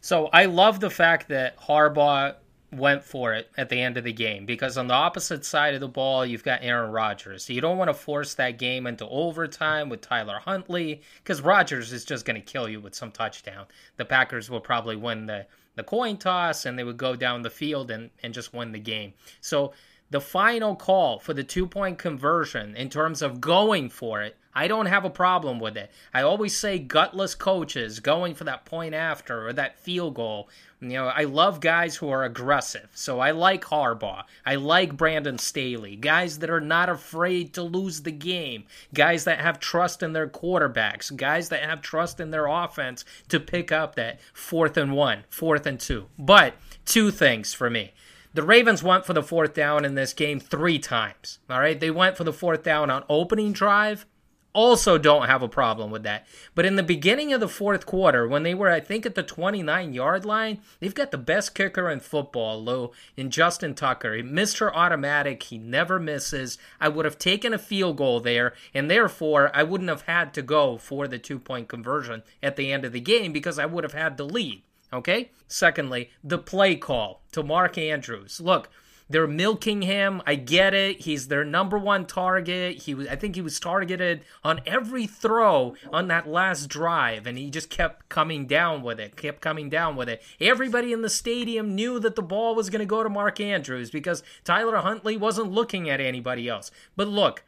So 0.00 0.28
I 0.32 0.46
love 0.46 0.80
the 0.80 0.90
fact 0.90 1.28
that 1.28 1.58
Harbaugh 1.58 2.36
went 2.72 3.02
for 3.02 3.34
it 3.34 3.50
at 3.56 3.68
the 3.68 3.80
end 3.80 3.96
of 3.96 4.04
the 4.04 4.12
game 4.12 4.46
because 4.46 4.78
on 4.78 4.86
the 4.86 4.94
opposite 4.94 5.44
side 5.44 5.74
of 5.74 5.80
the 5.80 5.88
ball 5.88 6.24
you've 6.24 6.44
got 6.44 6.62
Aaron 6.62 6.92
Rodgers. 6.92 7.44
So 7.44 7.52
you 7.52 7.60
don't 7.60 7.78
want 7.78 7.88
to 7.88 7.94
force 7.94 8.34
that 8.34 8.58
game 8.58 8.86
into 8.86 9.06
overtime 9.08 9.88
with 9.88 10.00
Tyler 10.00 10.38
Huntley 10.38 11.02
because 11.22 11.42
Rodgers 11.42 11.92
is 11.92 12.04
just 12.04 12.24
going 12.24 12.40
to 12.40 12.52
kill 12.52 12.68
you 12.68 12.80
with 12.80 12.94
some 12.94 13.10
touchdown. 13.10 13.66
The 13.96 14.04
Packers 14.04 14.48
will 14.48 14.60
probably 14.60 14.96
win 14.96 15.26
the 15.26 15.46
the 15.76 15.84
coin 15.84 16.16
toss 16.16 16.66
and 16.66 16.78
they 16.78 16.84
would 16.84 16.96
go 16.96 17.16
down 17.16 17.42
the 17.42 17.50
field 17.50 17.90
and, 17.90 18.10
and 18.22 18.34
just 18.34 18.52
win 18.52 18.72
the 18.72 18.78
game. 18.78 19.14
So 19.40 19.72
the 20.10 20.20
final 20.20 20.76
call 20.76 21.18
for 21.18 21.32
the 21.32 21.44
two 21.44 21.66
point 21.66 21.98
conversion 21.98 22.76
in 22.76 22.90
terms 22.90 23.22
of 23.22 23.40
going 23.40 23.88
for 23.88 24.22
it, 24.22 24.36
I 24.52 24.66
don't 24.66 24.86
have 24.86 25.04
a 25.04 25.10
problem 25.10 25.60
with 25.60 25.76
it. 25.76 25.90
I 26.12 26.22
always 26.22 26.56
say 26.56 26.78
gutless 26.80 27.36
coaches 27.36 28.00
going 28.00 28.34
for 28.34 28.44
that 28.44 28.64
point 28.64 28.94
after 28.94 29.46
or 29.46 29.52
that 29.52 29.78
field 29.78 30.14
goal. 30.14 30.48
You 30.80 30.88
know, 30.88 31.06
I 31.06 31.24
love 31.24 31.60
guys 31.60 31.96
who 31.96 32.08
are 32.08 32.24
aggressive. 32.24 32.88
So 32.94 33.20
I 33.20 33.30
like 33.30 33.64
Harbaugh. 33.66 34.24
I 34.44 34.56
like 34.56 34.96
Brandon 34.96 35.38
Staley. 35.38 35.94
Guys 35.94 36.38
that 36.38 36.50
are 36.50 36.60
not 36.60 36.88
afraid 36.88 37.52
to 37.54 37.62
lose 37.62 38.02
the 38.02 38.10
game. 38.10 38.64
Guys 38.92 39.24
that 39.24 39.40
have 39.40 39.60
trust 39.60 40.02
in 40.02 40.14
their 40.14 40.26
quarterbacks. 40.26 41.14
Guys 41.14 41.50
that 41.50 41.62
have 41.62 41.82
trust 41.82 42.18
in 42.18 42.30
their 42.30 42.46
offense 42.46 43.04
to 43.28 43.38
pick 43.38 43.70
up 43.70 43.94
that 43.94 44.20
fourth 44.32 44.76
and 44.76 44.94
one, 44.94 45.24
fourth 45.28 45.66
and 45.66 45.78
two. 45.78 46.06
But 46.18 46.54
two 46.86 47.10
things 47.10 47.52
for 47.52 47.70
me. 47.70 47.92
The 48.32 48.42
Ravens 48.44 48.82
went 48.82 49.04
for 49.04 49.12
the 49.12 49.24
fourth 49.24 49.54
down 49.54 49.84
in 49.84 49.96
this 49.96 50.12
game 50.12 50.38
three 50.38 50.78
times. 50.78 51.40
All 51.50 51.58
right. 51.58 51.78
They 51.78 51.90
went 51.90 52.16
for 52.16 52.24
the 52.24 52.32
fourth 52.32 52.62
down 52.62 52.88
on 52.88 53.04
opening 53.08 53.52
drive. 53.52 54.06
Also, 54.52 54.98
don't 54.98 55.26
have 55.26 55.42
a 55.42 55.48
problem 55.48 55.90
with 55.90 56.02
that. 56.02 56.26
But 56.56 56.66
in 56.66 56.74
the 56.74 56.82
beginning 56.82 57.32
of 57.32 57.38
the 57.40 57.48
fourth 57.48 57.86
quarter, 57.86 58.26
when 58.26 58.42
they 58.42 58.54
were, 58.54 58.68
I 58.68 58.80
think, 58.80 59.06
at 59.06 59.14
the 59.14 59.22
29 59.22 59.92
yard 59.92 60.24
line, 60.24 60.60
they've 60.80 60.94
got 60.94 61.12
the 61.12 61.18
best 61.18 61.54
kicker 61.54 61.88
in 61.88 62.00
football, 62.00 62.62
Lou, 62.62 62.90
in 63.16 63.30
Justin 63.30 63.74
Tucker. 63.74 64.18
Mr. 64.22 64.72
Automatic, 64.74 65.44
he 65.44 65.58
never 65.58 66.00
misses. 66.00 66.58
I 66.80 66.88
would 66.88 67.04
have 67.04 67.18
taken 67.18 67.54
a 67.54 67.58
field 67.58 67.96
goal 67.96 68.18
there, 68.18 68.54
and 68.74 68.90
therefore, 68.90 69.52
I 69.54 69.62
wouldn't 69.62 69.90
have 69.90 70.02
had 70.02 70.34
to 70.34 70.42
go 70.42 70.78
for 70.78 71.06
the 71.06 71.18
two 71.18 71.38
point 71.38 71.68
conversion 71.68 72.24
at 72.42 72.56
the 72.56 72.72
end 72.72 72.84
of 72.84 72.92
the 72.92 73.00
game 73.00 73.32
because 73.32 73.58
I 73.58 73.66
would 73.66 73.84
have 73.84 73.92
had 73.92 74.16
the 74.16 74.24
lead. 74.24 74.62
Okay? 74.92 75.30
Secondly, 75.48 76.10
the 76.22 76.38
play 76.38 76.76
call 76.76 77.22
to 77.32 77.42
Mark 77.42 77.76
Andrews. 77.78 78.40
Look, 78.40 78.68
they're 79.10 79.26
milking 79.26 79.82
him. 79.82 80.22
I 80.24 80.36
get 80.36 80.72
it. 80.72 81.00
He's 81.00 81.26
their 81.26 81.44
number 81.44 81.76
one 81.76 82.06
target. 82.06 82.82
He 82.82 82.94
was 82.94 83.08
I 83.08 83.16
think 83.16 83.34
he 83.34 83.42
was 83.42 83.58
targeted 83.58 84.22
on 84.44 84.60
every 84.64 85.08
throw 85.08 85.74
on 85.92 86.06
that 86.06 86.28
last 86.28 86.68
drive 86.68 87.26
and 87.26 87.36
he 87.36 87.50
just 87.50 87.70
kept 87.70 88.08
coming 88.08 88.46
down 88.46 88.82
with 88.82 89.00
it. 89.00 89.16
Kept 89.16 89.40
coming 89.40 89.68
down 89.68 89.96
with 89.96 90.08
it. 90.08 90.22
Everybody 90.40 90.92
in 90.92 91.02
the 91.02 91.10
stadium 91.10 91.74
knew 91.74 91.98
that 91.98 92.14
the 92.14 92.22
ball 92.22 92.54
was 92.54 92.70
going 92.70 92.78
to 92.78 92.86
go 92.86 93.02
to 93.02 93.08
Mark 93.08 93.40
Andrews 93.40 93.90
because 93.90 94.22
Tyler 94.44 94.76
Huntley 94.76 95.16
wasn't 95.16 95.50
looking 95.50 95.90
at 95.90 96.00
anybody 96.00 96.48
else. 96.48 96.70
But 96.94 97.08
look, 97.08 97.42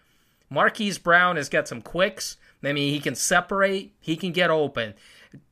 Marquise 0.51 0.99
Brown 0.99 1.37
has 1.37 1.49
got 1.49 1.69
some 1.69 1.81
quicks. 1.81 2.37
I 2.65 2.73
mean, 2.73 2.93
he 2.93 3.01
can 3.01 3.15
separate, 3.15 3.93
he 4.01 4.17
can 4.17 4.33
get 4.33 4.51
open. 4.51 4.95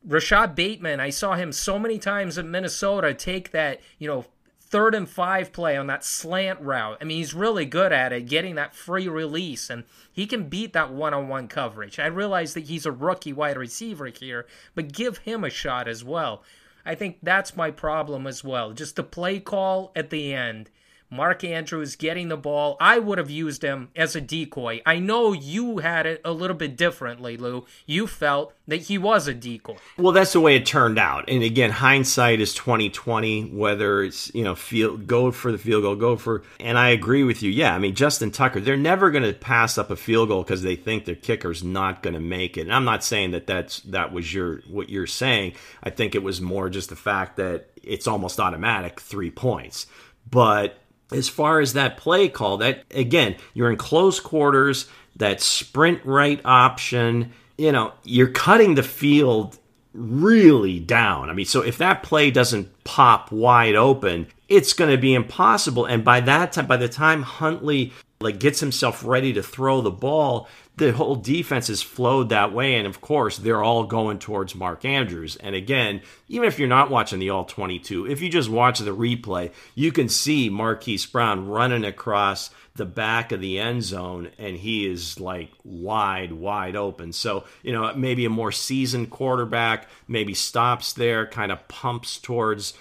Rashod 0.05 0.55
Bateman, 0.55 0.99
I 0.99 1.09
saw 1.09 1.35
him 1.35 1.51
so 1.51 1.79
many 1.79 1.97
times 1.97 2.37
in 2.37 2.51
Minnesota 2.51 3.13
take 3.13 3.51
that, 3.51 3.81
you 3.97 4.07
know, 4.07 4.25
third 4.59 4.95
and 4.95 5.07
five 5.07 5.51
play 5.51 5.75
on 5.75 5.87
that 5.87 6.03
slant 6.03 6.59
route. 6.61 6.97
I 7.01 7.03
mean, 7.03 7.17
he's 7.17 7.33
really 7.33 7.65
good 7.65 7.91
at 7.91 8.13
it, 8.13 8.27
getting 8.27 8.55
that 8.55 8.73
free 8.73 9.07
release, 9.07 9.69
and 9.69 9.83
he 10.11 10.25
can 10.25 10.49
beat 10.49 10.73
that 10.73 10.91
one 10.91 11.13
on 11.13 11.27
one 11.27 11.47
coverage. 11.47 11.99
I 11.99 12.05
realize 12.05 12.53
that 12.53 12.65
he's 12.65 12.85
a 12.85 12.91
rookie 12.91 13.33
wide 13.33 13.57
receiver 13.57 14.07
here, 14.07 14.47
but 14.73 14.93
give 14.93 15.19
him 15.19 15.43
a 15.43 15.49
shot 15.49 15.87
as 15.87 16.03
well. 16.03 16.43
I 16.85 16.95
think 16.95 17.17
that's 17.21 17.55
my 17.55 17.69
problem 17.69 18.25
as 18.25 18.43
well. 18.43 18.71
Just 18.71 18.95
the 18.95 19.03
play 19.03 19.39
call 19.39 19.91
at 19.95 20.09
the 20.09 20.33
end 20.33 20.69
Mark 21.11 21.43
Andrews 21.43 21.97
getting 21.97 22.29
the 22.29 22.37
ball. 22.37 22.77
I 22.79 22.97
would 22.97 23.17
have 23.17 23.29
used 23.29 23.63
him 23.63 23.89
as 23.97 24.15
a 24.15 24.21
decoy. 24.21 24.81
I 24.85 24.97
know 24.99 25.33
you 25.33 25.79
had 25.79 26.05
it 26.05 26.21
a 26.23 26.31
little 26.31 26.55
bit 26.55 26.77
differently, 26.77 27.35
Lou. 27.35 27.65
You 27.85 28.07
felt 28.07 28.53
that 28.67 28.83
he 28.83 28.97
was 28.97 29.27
a 29.27 29.33
decoy. 29.33 29.75
Well, 29.97 30.13
that's 30.13 30.31
the 30.31 30.39
way 30.39 30.55
it 30.55 30.65
turned 30.65 30.97
out. 30.97 31.25
And 31.27 31.43
again, 31.43 31.69
hindsight 31.71 32.39
is 32.39 32.53
twenty 32.53 32.89
twenty. 32.89 33.43
Whether 33.43 34.03
it's 34.03 34.33
you 34.33 34.45
know 34.45 34.55
field 34.55 35.05
go 35.05 35.31
for 35.31 35.51
the 35.51 35.57
field 35.57 35.83
goal, 35.83 35.97
go 35.97 36.15
for. 36.15 36.43
And 36.61 36.77
I 36.77 36.89
agree 36.89 37.25
with 37.25 37.43
you. 37.43 37.51
Yeah, 37.51 37.75
I 37.75 37.79
mean 37.79 37.93
Justin 37.93 38.31
Tucker, 38.31 38.61
they're 38.61 38.77
never 38.77 39.11
going 39.11 39.25
to 39.25 39.33
pass 39.33 39.77
up 39.77 39.91
a 39.91 39.97
field 39.97 40.29
goal 40.29 40.43
because 40.43 40.61
they 40.61 40.77
think 40.77 41.03
their 41.03 41.15
kicker's 41.15 41.61
not 41.61 42.01
going 42.01 42.13
to 42.13 42.21
make 42.21 42.57
it. 42.57 42.61
And 42.61 42.73
I'm 42.73 42.85
not 42.85 43.03
saying 43.03 43.31
that 43.31 43.47
that's 43.47 43.81
that 43.81 44.13
was 44.13 44.33
your 44.33 44.61
what 44.69 44.89
you're 44.89 45.07
saying. 45.07 45.53
I 45.83 45.89
think 45.89 46.15
it 46.15 46.23
was 46.23 46.39
more 46.39 46.69
just 46.69 46.87
the 46.87 46.95
fact 46.95 47.35
that 47.35 47.67
it's 47.83 48.07
almost 48.07 48.39
automatic 48.39 49.01
three 49.01 49.31
points. 49.31 49.87
But 50.29 50.77
as 51.11 51.29
far 51.29 51.59
as 51.59 51.73
that 51.73 51.97
play 51.97 52.29
call, 52.29 52.57
that 52.57 52.83
again, 52.91 53.35
you're 53.53 53.69
in 53.69 53.77
close 53.77 54.19
quarters, 54.19 54.87
that 55.15 55.41
sprint 55.41 56.03
right 56.05 56.41
option, 56.45 57.31
you 57.57 57.71
know, 57.71 57.93
you're 58.03 58.29
cutting 58.29 58.75
the 58.75 58.83
field 58.83 59.57
really 59.93 60.79
down. 60.79 61.29
I 61.29 61.33
mean, 61.33 61.45
so 61.45 61.61
if 61.61 61.77
that 61.79 62.03
play 62.03 62.31
doesn't 62.31 62.83
pop 62.83 63.31
wide 63.31 63.75
open, 63.75 64.27
it's 64.47 64.73
going 64.73 64.91
to 64.91 64.97
be 64.97 65.13
impossible. 65.13 65.85
And 65.85 66.03
by 66.03 66.21
that 66.21 66.53
time, 66.53 66.67
by 66.67 66.77
the 66.77 66.89
time 66.89 67.23
Huntley 67.23 67.93
like 68.21 68.39
gets 68.39 68.59
himself 68.59 69.03
ready 69.03 69.33
to 69.33 69.43
throw 69.43 69.81
the 69.81 69.91
ball, 69.91 70.47
the 70.77 70.91
whole 70.93 71.15
defense 71.15 71.67
has 71.67 71.81
flowed 71.81 72.29
that 72.29 72.53
way. 72.53 72.75
And 72.75 72.87
of 72.87 73.01
course, 73.01 73.37
they're 73.37 73.63
all 73.63 73.83
going 73.83 74.19
towards 74.19 74.55
Mark 74.55 74.85
Andrews. 74.85 75.35
And 75.37 75.55
again, 75.55 76.01
even 76.27 76.47
if 76.47 76.57
you're 76.57 76.67
not 76.67 76.89
watching 76.89 77.19
the 77.19 77.29
all 77.29 77.45
22, 77.45 78.07
if 78.07 78.21
you 78.21 78.29
just 78.29 78.49
watch 78.49 78.79
the 78.79 78.95
replay, 78.95 79.51
you 79.75 79.91
can 79.91 80.09
see 80.09 80.49
Marquise 80.49 81.05
Brown 81.05 81.47
running 81.47 81.85
across 81.85 82.49
the 82.75 82.85
back 82.85 83.31
of 83.31 83.41
the 83.41 83.59
end 83.59 83.83
zone 83.83 84.31
and 84.37 84.55
he 84.55 84.89
is 84.89 85.19
like 85.19 85.51
wide, 85.63 86.31
wide 86.31 86.75
open. 86.75 87.11
So, 87.11 87.43
you 87.63 87.73
know, 87.73 87.93
maybe 87.93 88.25
a 88.25 88.29
more 88.29 88.51
seasoned 88.51 89.09
quarterback 89.09 89.87
maybe 90.07 90.33
stops 90.33 90.93
there, 90.93 91.27
kind 91.27 91.51
of 91.51 91.67
pumps 91.67 92.17
towards 92.17 92.73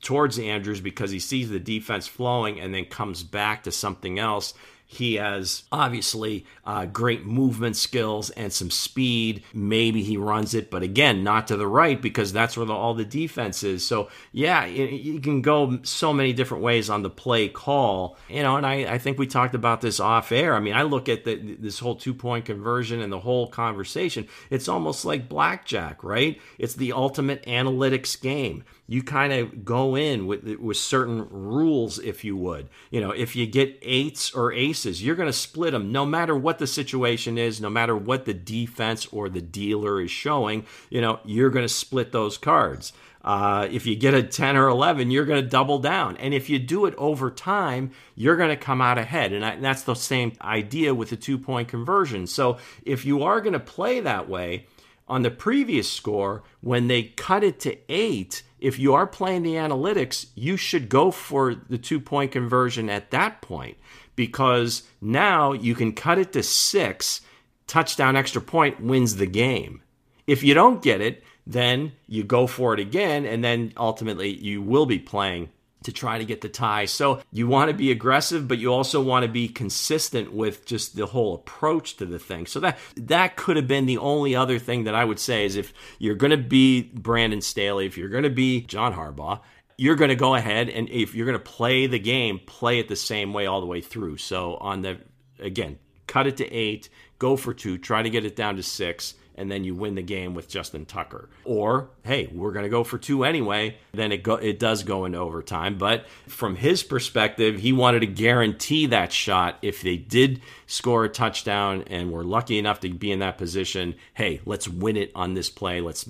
towards 0.00 0.38
Andrews 0.38 0.80
because 0.80 1.10
he 1.10 1.20
sees 1.20 1.48
the 1.48 1.60
defense 1.60 2.06
flowing 2.06 2.60
and 2.60 2.74
then 2.74 2.84
comes 2.84 3.22
back 3.22 3.62
to 3.62 3.72
something 3.72 4.18
else 4.18 4.52
he 4.92 5.14
has 5.14 5.62
obviously 5.72 6.44
uh, 6.66 6.84
great 6.84 7.24
movement 7.24 7.76
skills 7.76 8.28
and 8.30 8.52
some 8.52 8.70
speed. 8.70 9.42
Maybe 9.54 10.02
he 10.02 10.18
runs 10.18 10.52
it, 10.52 10.70
but 10.70 10.82
again, 10.82 11.24
not 11.24 11.48
to 11.48 11.56
the 11.56 11.66
right 11.66 12.00
because 12.00 12.30
that's 12.30 12.58
where 12.58 12.66
the, 12.66 12.74
all 12.74 12.92
the 12.92 13.06
defense 13.06 13.62
is. 13.62 13.86
So, 13.86 14.10
yeah, 14.32 14.66
you, 14.66 15.18
can 15.20 15.40
go 15.40 15.80
so 15.82 16.12
many 16.12 16.34
different 16.34 16.62
ways 16.62 16.90
on 16.90 17.02
the 17.02 17.08
play 17.08 17.48
call. 17.48 18.18
You 18.28 18.42
know, 18.42 18.56
and 18.56 18.66
I, 18.66 18.92
I 18.92 18.98
think 18.98 19.18
we 19.18 19.26
talked 19.26 19.54
about 19.54 19.80
this 19.80 19.98
off 19.98 20.30
air. 20.30 20.54
I 20.54 20.60
mean, 20.60 20.74
I 20.74 20.82
look 20.82 21.08
at 21.08 21.24
the, 21.24 21.36
this 21.36 21.78
whole 21.78 21.96
two 21.96 22.12
point 22.12 22.44
conversion 22.44 23.00
and 23.00 23.10
the 23.10 23.20
whole 23.20 23.48
conversation. 23.48 24.28
It's 24.50 24.68
almost 24.68 25.06
like 25.06 25.26
blackjack, 25.26 26.04
right? 26.04 26.38
It's 26.58 26.74
the 26.74 26.92
ultimate 26.92 27.42
analytics 27.46 28.20
game 28.20 28.64
you 28.92 29.02
kind 29.02 29.32
of 29.32 29.64
go 29.64 29.96
in 29.96 30.26
with 30.26 30.44
with 30.58 30.76
certain 30.76 31.26
rules 31.30 31.98
if 31.98 32.24
you 32.24 32.36
would. 32.36 32.68
You 32.90 33.00
know 33.00 33.10
if 33.10 33.34
you 33.34 33.46
get 33.46 33.78
eights 33.80 34.32
or 34.32 34.52
aces 34.52 35.02
you're 35.02 35.16
going 35.16 35.30
to 35.30 35.32
split 35.32 35.72
them 35.72 35.92
no 35.92 36.04
matter 36.04 36.36
what 36.36 36.58
the 36.58 36.66
situation 36.66 37.38
is 37.38 37.58
no 37.58 37.70
matter 37.70 37.96
what 37.96 38.26
the 38.26 38.34
defense 38.34 39.06
or 39.06 39.30
the 39.30 39.40
dealer 39.40 39.98
is 40.02 40.10
showing 40.10 40.66
you 40.90 41.00
know 41.00 41.20
you're 41.24 41.48
going 41.48 41.64
to 41.64 41.72
split 41.72 42.12
those 42.12 42.36
cards. 42.36 42.92
Uh, 43.24 43.68
if 43.70 43.86
you 43.86 43.94
get 43.94 44.14
a 44.14 44.22
10 44.22 44.56
or 44.56 44.66
11 44.66 45.10
you're 45.10 45.24
going 45.24 45.42
to 45.42 45.48
double 45.48 45.78
down. 45.78 46.16
And 46.18 46.34
if 46.34 46.50
you 46.50 46.58
do 46.58 46.84
it 46.84 46.94
over 46.98 47.30
time 47.30 47.92
you're 48.14 48.36
going 48.36 48.50
to 48.50 48.56
come 48.56 48.82
out 48.82 48.98
ahead. 48.98 49.32
And, 49.32 49.42
I, 49.42 49.52
and 49.52 49.64
that's 49.64 49.84
the 49.84 49.94
same 49.94 50.32
idea 50.42 50.94
with 50.94 51.08
the 51.10 51.16
two 51.16 51.38
point 51.38 51.68
conversion. 51.68 52.26
So 52.26 52.58
if 52.84 53.06
you 53.06 53.22
are 53.22 53.40
going 53.40 53.54
to 53.54 53.60
play 53.60 54.00
that 54.00 54.28
way 54.28 54.66
on 55.08 55.22
the 55.22 55.30
previous 55.30 55.90
score 55.90 56.42
when 56.60 56.88
they 56.88 57.02
cut 57.02 57.42
it 57.42 57.60
to 57.60 57.76
eight 57.88 58.42
if 58.62 58.78
you 58.78 58.94
are 58.94 59.06
playing 59.06 59.42
the 59.42 59.54
analytics, 59.54 60.26
you 60.34 60.56
should 60.56 60.88
go 60.88 61.10
for 61.10 61.54
the 61.54 61.78
two 61.78 62.00
point 62.00 62.32
conversion 62.32 62.88
at 62.88 63.10
that 63.10 63.42
point 63.42 63.76
because 64.14 64.84
now 65.00 65.52
you 65.52 65.74
can 65.74 65.92
cut 65.92 66.18
it 66.18 66.32
to 66.32 66.42
six, 66.42 67.20
touchdown 67.66 68.16
extra 68.16 68.40
point 68.40 68.80
wins 68.80 69.16
the 69.16 69.26
game. 69.26 69.82
If 70.26 70.44
you 70.44 70.54
don't 70.54 70.82
get 70.82 71.00
it, 71.00 71.24
then 71.44 71.92
you 72.06 72.22
go 72.22 72.46
for 72.46 72.72
it 72.72 72.78
again, 72.78 73.26
and 73.26 73.42
then 73.42 73.72
ultimately 73.76 74.28
you 74.28 74.62
will 74.62 74.86
be 74.86 75.00
playing 75.00 75.50
to 75.82 75.92
try 75.92 76.18
to 76.18 76.24
get 76.24 76.40
the 76.40 76.48
tie. 76.48 76.84
So 76.84 77.20
you 77.30 77.46
want 77.46 77.70
to 77.70 77.76
be 77.76 77.90
aggressive, 77.90 78.48
but 78.48 78.58
you 78.58 78.72
also 78.72 79.02
want 79.02 79.24
to 79.24 79.30
be 79.30 79.48
consistent 79.48 80.32
with 80.32 80.64
just 80.64 80.96
the 80.96 81.06
whole 81.06 81.34
approach 81.34 81.96
to 81.96 82.06
the 82.06 82.18
thing. 82.18 82.46
So 82.46 82.60
that 82.60 82.78
that 82.96 83.36
could 83.36 83.56
have 83.56 83.68
been 83.68 83.86
the 83.86 83.98
only 83.98 84.34
other 84.34 84.58
thing 84.58 84.84
that 84.84 84.94
I 84.94 85.04
would 85.04 85.18
say 85.18 85.44
is 85.44 85.56
if 85.56 85.72
you're 85.98 86.14
going 86.14 86.30
to 86.30 86.36
be 86.36 86.82
Brandon 86.94 87.40
Staley, 87.40 87.86
if 87.86 87.96
you're 87.96 88.08
going 88.08 88.24
to 88.24 88.30
be 88.30 88.62
John 88.62 88.94
Harbaugh, 88.94 89.40
you're 89.76 89.96
going 89.96 90.10
to 90.10 90.16
go 90.16 90.34
ahead 90.34 90.68
and 90.68 90.88
if 90.90 91.14
you're 91.14 91.26
going 91.26 91.38
to 91.38 91.44
play 91.44 91.86
the 91.86 91.98
game, 91.98 92.40
play 92.46 92.78
it 92.78 92.88
the 92.88 92.96
same 92.96 93.32
way 93.32 93.46
all 93.46 93.60
the 93.60 93.66
way 93.66 93.80
through. 93.80 94.18
So 94.18 94.56
on 94.56 94.82
the 94.82 94.98
again, 95.38 95.78
cut 96.06 96.26
it 96.26 96.36
to 96.38 96.52
8, 96.52 96.88
go 97.18 97.36
for 97.36 97.54
2, 97.54 97.78
try 97.78 98.02
to 98.02 98.10
get 98.10 98.24
it 98.24 98.36
down 98.36 98.56
to 98.56 98.62
6 98.62 99.14
and 99.42 99.50
then 99.50 99.64
you 99.64 99.74
win 99.74 99.96
the 99.96 100.02
game 100.02 100.34
with 100.34 100.48
Justin 100.48 100.86
Tucker. 100.86 101.28
Or, 101.44 101.90
hey, 102.04 102.28
we're 102.32 102.52
going 102.52 102.62
to 102.62 102.70
go 102.70 102.84
for 102.84 102.96
two 102.96 103.24
anyway, 103.24 103.76
then 103.92 104.12
it 104.12 104.22
go, 104.22 104.36
it 104.36 104.60
does 104.60 104.84
go 104.84 105.04
into 105.04 105.18
overtime, 105.18 105.78
but 105.78 106.06
from 106.28 106.54
his 106.54 106.84
perspective, 106.84 107.58
he 107.58 107.72
wanted 107.72 108.00
to 108.00 108.06
guarantee 108.06 108.86
that 108.86 109.12
shot 109.12 109.58
if 109.60 109.82
they 109.82 109.96
did 109.96 110.40
score 110.66 111.04
a 111.04 111.08
touchdown 111.08 111.82
and 111.88 112.12
were 112.12 112.22
lucky 112.22 112.56
enough 112.56 112.78
to 112.80 112.88
be 112.88 113.10
in 113.10 113.18
that 113.18 113.36
position, 113.36 113.96
hey, 114.14 114.40
let's 114.46 114.68
win 114.68 114.96
it 114.96 115.10
on 115.16 115.34
this 115.34 115.50
play. 115.50 115.80
Let's 115.80 116.08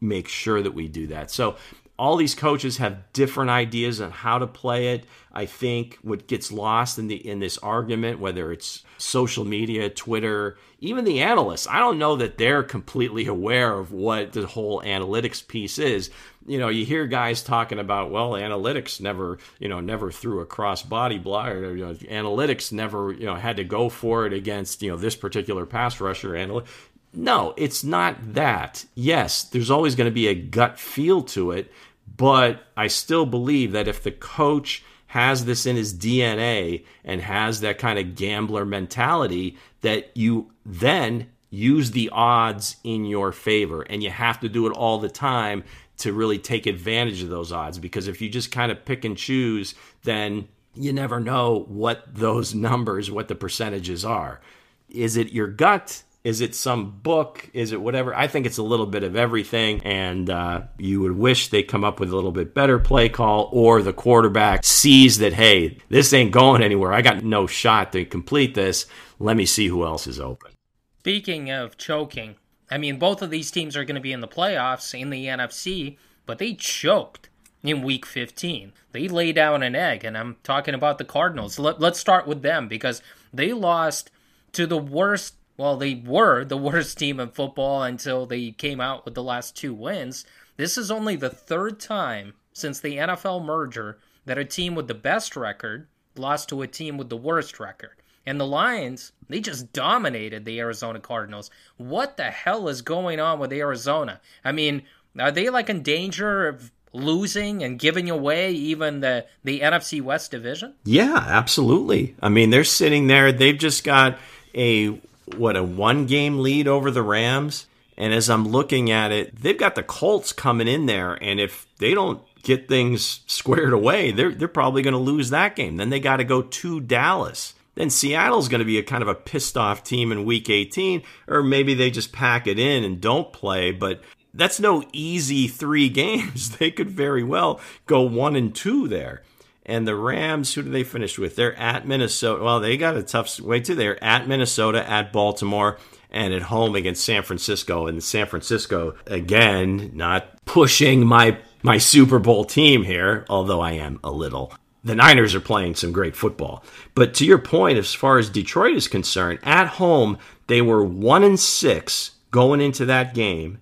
make 0.00 0.26
sure 0.26 0.60
that 0.60 0.74
we 0.74 0.88
do 0.88 1.06
that. 1.06 1.30
So 1.30 1.56
all 2.02 2.16
these 2.16 2.34
coaches 2.34 2.78
have 2.78 3.12
different 3.12 3.48
ideas 3.48 4.00
on 4.00 4.10
how 4.10 4.36
to 4.36 4.46
play 4.48 4.88
it. 4.88 5.06
I 5.32 5.46
think 5.46 6.00
what 6.02 6.26
gets 6.26 6.50
lost 6.50 6.98
in 6.98 7.06
the 7.06 7.14
in 7.14 7.38
this 7.38 7.58
argument, 7.58 8.18
whether 8.18 8.50
it's 8.50 8.82
social 8.98 9.44
media, 9.44 9.88
Twitter, 9.88 10.58
even 10.80 11.04
the 11.04 11.20
analysts, 11.20 11.68
I 11.68 11.78
don't 11.78 12.00
know 12.00 12.16
that 12.16 12.38
they're 12.38 12.64
completely 12.64 13.28
aware 13.28 13.78
of 13.78 13.92
what 13.92 14.32
the 14.32 14.48
whole 14.48 14.82
analytics 14.82 15.46
piece 15.46 15.78
is. 15.78 16.10
You 16.44 16.58
know, 16.58 16.70
you 16.70 16.84
hear 16.84 17.06
guys 17.06 17.40
talking 17.40 17.78
about, 17.78 18.10
well, 18.10 18.32
analytics 18.32 19.00
never, 19.00 19.38
you 19.60 19.68
know, 19.68 19.78
never 19.78 20.10
threw 20.10 20.40
a 20.40 20.44
cross 20.44 20.82
body 20.82 21.18
block, 21.18 21.50
or 21.50 21.76
you 21.76 21.86
know, 21.86 21.94
analytics 21.94 22.72
never, 22.72 23.12
you 23.12 23.26
know, 23.26 23.36
had 23.36 23.58
to 23.58 23.64
go 23.64 23.88
for 23.88 24.26
it 24.26 24.32
against, 24.32 24.82
you 24.82 24.90
know, 24.90 24.96
this 24.96 25.14
particular 25.14 25.66
pass 25.66 26.00
rusher. 26.00 26.30
Analytics. 26.30 26.66
No, 27.14 27.54
it's 27.56 27.84
not 27.84 28.34
that. 28.34 28.86
Yes, 28.94 29.44
there's 29.44 29.70
always 29.70 29.94
going 29.94 30.10
to 30.10 30.14
be 30.14 30.28
a 30.28 30.34
gut 30.34 30.80
feel 30.80 31.22
to 31.22 31.50
it, 31.50 31.70
but 32.16 32.62
I 32.76 32.86
still 32.86 33.26
believe 33.26 33.72
that 33.72 33.88
if 33.88 34.02
the 34.02 34.12
coach 34.12 34.82
has 35.08 35.44
this 35.44 35.66
in 35.66 35.76
his 35.76 35.94
DNA 35.94 36.84
and 37.04 37.20
has 37.20 37.60
that 37.60 37.78
kind 37.78 37.98
of 37.98 38.14
gambler 38.14 38.64
mentality, 38.64 39.58
that 39.82 40.10
you 40.16 40.50
then 40.64 41.28
use 41.50 41.90
the 41.90 42.08
odds 42.10 42.76
in 42.82 43.04
your 43.04 43.30
favor. 43.30 43.82
And 43.82 44.02
you 44.02 44.10
have 44.10 44.40
to 44.40 44.48
do 44.48 44.66
it 44.66 44.72
all 44.72 44.98
the 44.98 45.10
time 45.10 45.64
to 45.98 46.12
really 46.12 46.38
take 46.38 46.66
advantage 46.66 47.22
of 47.22 47.28
those 47.28 47.52
odds. 47.52 47.78
Because 47.78 48.08
if 48.08 48.22
you 48.22 48.30
just 48.30 48.50
kind 48.50 48.72
of 48.72 48.84
pick 48.86 49.04
and 49.04 49.16
choose, 49.16 49.74
then 50.02 50.48
you 50.74 50.92
never 50.92 51.20
know 51.20 51.66
what 51.68 52.14
those 52.14 52.54
numbers, 52.54 53.10
what 53.10 53.28
the 53.28 53.34
percentages 53.34 54.04
are. 54.04 54.40
Is 54.88 55.16
it 55.16 55.32
your 55.32 55.46
gut? 55.46 56.02
Is 56.24 56.40
it 56.40 56.54
some 56.54 57.00
book? 57.00 57.50
Is 57.52 57.72
it 57.72 57.80
whatever? 57.80 58.14
I 58.14 58.28
think 58.28 58.46
it's 58.46 58.58
a 58.58 58.62
little 58.62 58.86
bit 58.86 59.02
of 59.02 59.16
everything. 59.16 59.82
And 59.84 60.30
uh, 60.30 60.62
you 60.78 61.00
would 61.00 61.16
wish 61.16 61.48
they 61.48 61.64
come 61.64 61.82
up 61.82 61.98
with 61.98 62.10
a 62.10 62.14
little 62.14 62.30
bit 62.30 62.54
better 62.54 62.78
play 62.78 63.08
call, 63.08 63.48
or 63.52 63.82
the 63.82 63.92
quarterback 63.92 64.64
sees 64.64 65.18
that, 65.18 65.32
hey, 65.32 65.78
this 65.88 66.12
ain't 66.12 66.30
going 66.30 66.62
anywhere. 66.62 66.92
I 66.92 67.02
got 67.02 67.24
no 67.24 67.46
shot 67.48 67.92
to 67.92 68.04
complete 68.04 68.54
this. 68.54 68.86
Let 69.18 69.36
me 69.36 69.46
see 69.46 69.66
who 69.66 69.84
else 69.84 70.06
is 70.06 70.20
open. 70.20 70.52
Speaking 71.00 71.50
of 71.50 71.76
choking, 71.76 72.36
I 72.70 72.78
mean, 72.78 73.00
both 73.00 73.20
of 73.22 73.30
these 73.30 73.50
teams 73.50 73.76
are 73.76 73.84
going 73.84 73.96
to 73.96 74.00
be 74.00 74.12
in 74.12 74.20
the 74.20 74.28
playoffs 74.28 74.98
in 74.98 75.10
the 75.10 75.26
NFC, 75.26 75.96
but 76.24 76.38
they 76.38 76.54
choked 76.54 77.28
in 77.64 77.82
week 77.82 78.06
15. 78.06 78.72
They 78.92 79.08
lay 79.08 79.32
down 79.32 79.64
an 79.64 79.74
egg, 79.74 80.04
and 80.04 80.16
I'm 80.16 80.36
talking 80.44 80.74
about 80.74 80.98
the 80.98 81.04
Cardinals. 81.04 81.58
Let, 81.58 81.80
let's 81.80 81.98
start 81.98 82.28
with 82.28 82.42
them 82.42 82.68
because 82.68 83.02
they 83.32 83.52
lost 83.52 84.10
to 84.52 84.66
the 84.66 84.78
worst 84.78 85.34
well, 85.56 85.76
they 85.76 85.94
were 85.94 86.44
the 86.44 86.56
worst 86.58 86.98
team 86.98 87.20
in 87.20 87.30
football 87.30 87.82
until 87.82 88.26
they 88.26 88.50
came 88.50 88.80
out 88.80 89.04
with 89.04 89.14
the 89.14 89.22
last 89.22 89.56
two 89.56 89.74
wins. 89.74 90.24
This 90.56 90.76
is 90.76 90.90
only 90.90 91.16
the 91.16 91.30
third 91.30 91.80
time 91.80 92.34
since 92.52 92.80
the 92.80 92.96
NFL 92.96 93.44
merger 93.44 93.98
that 94.26 94.38
a 94.38 94.44
team 94.44 94.74
with 94.74 94.88
the 94.88 94.94
best 94.94 95.36
record 95.36 95.86
lost 96.16 96.48
to 96.50 96.62
a 96.62 96.66
team 96.66 96.96
with 96.96 97.08
the 97.08 97.16
worst 97.16 97.58
record. 97.58 97.96
And 98.24 98.38
the 98.38 98.46
Lions, 98.46 99.12
they 99.28 99.40
just 99.40 99.72
dominated 99.72 100.44
the 100.44 100.60
Arizona 100.60 101.00
Cardinals. 101.00 101.50
What 101.76 102.16
the 102.16 102.30
hell 102.30 102.68
is 102.68 102.82
going 102.82 103.18
on 103.18 103.40
with 103.40 103.52
Arizona? 103.52 104.20
I 104.44 104.52
mean, 104.52 104.82
are 105.18 105.32
they 105.32 105.50
like 105.50 105.68
in 105.68 105.82
danger 105.82 106.46
of 106.46 106.70
losing 106.92 107.62
and 107.62 107.78
giving 107.78 108.10
away 108.10 108.52
even 108.52 109.00
the 109.00 109.26
the 109.42 109.60
NFC 109.60 110.00
West 110.00 110.30
division? 110.30 110.74
Yeah, 110.84 111.16
absolutely. 111.16 112.14
I 112.22 112.28
mean, 112.28 112.50
they're 112.50 112.64
sitting 112.64 113.08
there. 113.08 113.32
They've 113.32 113.58
just 113.58 113.82
got 113.82 114.18
a 114.54 115.00
what 115.36 115.56
a 115.56 115.62
one 115.62 116.06
game 116.06 116.40
lead 116.40 116.68
over 116.68 116.90
the 116.90 117.02
Rams. 117.02 117.66
And 117.96 118.12
as 118.12 118.30
I'm 118.30 118.48
looking 118.48 118.90
at 118.90 119.12
it, 119.12 119.40
they've 119.40 119.58
got 119.58 119.74
the 119.74 119.82
Colts 119.82 120.32
coming 120.32 120.66
in 120.66 120.86
there, 120.86 121.14
and 121.22 121.38
if 121.38 121.66
they 121.78 121.92
don't 121.92 122.22
get 122.42 122.68
things 122.68 123.20
squared 123.26 123.72
away, 123.72 124.10
they're 124.10 124.32
they're 124.32 124.48
probably 124.48 124.82
going 124.82 124.92
to 124.92 124.98
lose 124.98 125.30
that 125.30 125.56
game. 125.56 125.76
Then 125.76 125.90
they 125.90 126.00
got 126.00 126.16
to 126.16 126.24
go 126.24 126.42
to 126.42 126.80
Dallas. 126.80 127.54
Then 127.74 127.90
Seattle's 127.90 128.48
going 128.48 128.58
to 128.58 128.66
be 128.66 128.78
a 128.78 128.82
kind 128.82 129.02
of 129.02 129.08
a 129.08 129.14
pissed 129.14 129.56
off 129.56 129.82
team 129.82 130.12
in 130.12 130.26
Week 130.26 130.50
18, 130.50 131.02
or 131.26 131.42
maybe 131.42 131.72
they 131.72 131.90
just 131.90 132.12
pack 132.12 132.46
it 132.46 132.58
in 132.58 132.84
and 132.84 133.00
don't 133.00 133.32
play. 133.32 133.72
But 133.72 134.02
that's 134.34 134.60
no 134.60 134.84
easy 134.92 135.48
three 135.48 135.88
games. 135.90 136.56
They 136.56 136.70
could 136.70 136.90
very 136.90 137.22
well 137.22 137.60
go 137.86 138.02
one 138.02 138.36
and 138.36 138.54
two 138.54 138.88
there. 138.88 139.22
And 139.64 139.86
the 139.86 139.94
Rams, 139.94 140.54
who 140.54 140.62
do 140.62 140.70
they 140.70 140.82
finish 140.82 141.18
with? 141.18 141.36
They're 141.36 141.58
at 141.58 141.86
Minnesota. 141.86 142.42
Well, 142.42 142.60
they 142.60 142.76
got 142.76 142.96
a 142.96 143.02
tough 143.02 143.38
way 143.38 143.60
too. 143.60 143.76
They're 143.76 144.02
at 144.02 144.26
Minnesota, 144.26 144.88
at 144.88 145.12
Baltimore, 145.12 145.78
and 146.10 146.34
at 146.34 146.42
home 146.42 146.74
against 146.74 147.04
San 147.04 147.22
Francisco. 147.22 147.86
And 147.86 148.02
San 148.02 148.26
Francisco, 148.26 148.94
again, 149.06 149.92
not 149.94 150.44
pushing 150.44 151.06
my 151.06 151.38
my 151.62 151.78
Super 151.78 152.18
Bowl 152.18 152.44
team 152.44 152.82
here, 152.82 153.24
although 153.28 153.60
I 153.60 153.72
am 153.72 154.00
a 154.02 154.10
little. 154.10 154.52
The 154.82 154.96
Niners 154.96 155.36
are 155.36 155.40
playing 155.40 155.76
some 155.76 155.92
great 155.92 156.16
football. 156.16 156.64
But 156.96 157.14
to 157.14 157.24
your 157.24 157.38
point, 157.38 157.78
as 157.78 157.94
far 157.94 158.18
as 158.18 158.28
Detroit 158.28 158.76
is 158.76 158.88
concerned, 158.88 159.38
at 159.44 159.68
home, 159.68 160.18
they 160.48 160.60
were 160.60 160.82
one 160.82 161.22
and 161.22 161.38
six 161.38 162.12
going 162.32 162.60
into 162.60 162.84
that 162.86 163.14
game, 163.14 163.60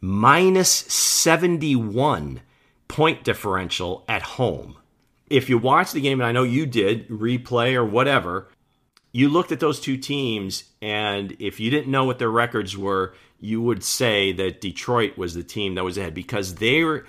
minus 0.00 0.70
71 0.70 2.40
point 2.88 3.22
differential 3.22 4.04
at 4.08 4.22
home 4.22 4.76
if 5.28 5.48
you 5.48 5.58
watch 5.58 5.92
the 5.92 6.00
game, 6.00 6.20
and 6.20 6.26
I 6.26 6.32
know 6.32 6.42
you 6.42 6.66
did, 6.66 7.08
replay 7.08 7.74
or 7.74 7.84
whatever, 7.84 8.48
you 9.12 9.28
looked 9.28 9.52
at 9.52 9.60
those 9.60 9.80
two 9.80 9.96
teams, 9.96 10.64
and 10.82 11.36
if 11.38 11.58
you 11.58 11.70
didn't 11.70 11.90
know 11.90 12.04
what 12.04 12.18
their 12.18 12.30
records 12.30 12.76
were, 12.76 13.14
you 13.40 13.60
would 13.60 13.82
say 13.82 14.32
that 14.32 14.60
Detroit 14.60 15.16
was 15.16 15.34
the 15.34 15.42
team 15.42 15.74
that 15.74 15.84
was 15.84 15.98
ahead 15.98 16.14
because 16.14 16.56
they 16.56 16.84
were, 16.84 17.06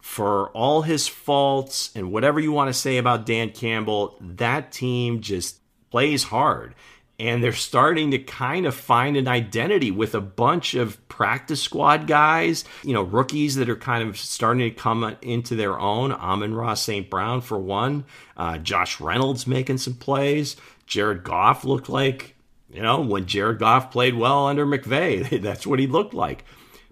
for 0.00 0.48
all 0.50 0.82
his 0.82 1.06
faults 1.06 1.90
and 1.94 2.12
whatever 2.12 2.40
you 2.40 2.52
want 2.52 2.68
to 2.68 2.74
say 2.74 2.96
about 2.96 3.26
Dan 3.26 3.50
Campbell, 3.50 4.16
that 4.20 4.72
team 4.72 5.20
just 5.20 5.60
plays 5.90 6.24
hard 6.24 6.74
and 7.20 7.44
they're 7.44 7.52
starting 7.52 8.12
to 8.12 8.18
kind 8.18 8.64
of 8.64 8.74
find 8.74 9.14
an 9.14 9.28
identity 9.28 9.90
with 9.90 10.14
a 10.14 10.22
bunch 10.22 10.72
of 10.74 11.06
practice 11.08 11.60
squad 11.60 12.06
guys, 12.06 12.64
you 12.82 12.94
know, 12.94 13.02
rookies 13.02 13.56
that 13.56 13.68
are 13.68 13.76
kind 13.76 14.08
of 14.08 14.16
starting 14.16 14.70
to 14.70 14.74
come 14.74 15.16
into 15.20 15.54
their 15.54 15.78
own. 15.78 16.12
Amon-Ra 16.12 16.72
St. 16.72 17.10
Brown, 17.10 17.42
for 17.42 17.58
one, 17.58 18.06
uh, 18.38 18.56
Josh 18.56 19.02
Reynolds 19.02 19.46
making 19.46 19.76
some 19.76 19.94
plays. 19.94 20.56
Jared 20.86 21.22
Goff 21.22 21.62
looked 21.62 21.90
like, 21.90 22.36
you 22.72 22.80
know, 22.80 23.02
when 23.02 23.26
Jared 23.26 23.58
Goff 23.58 23.90
played 23.90 24.14
well 24.14 24.46
under 24.46 24.64
McVay, 24.64 25.42
that's 25.42 25.66
what 25.66 25.78
he 25.78 25.86
looked 25.86 26.14
like. 26.14 26.46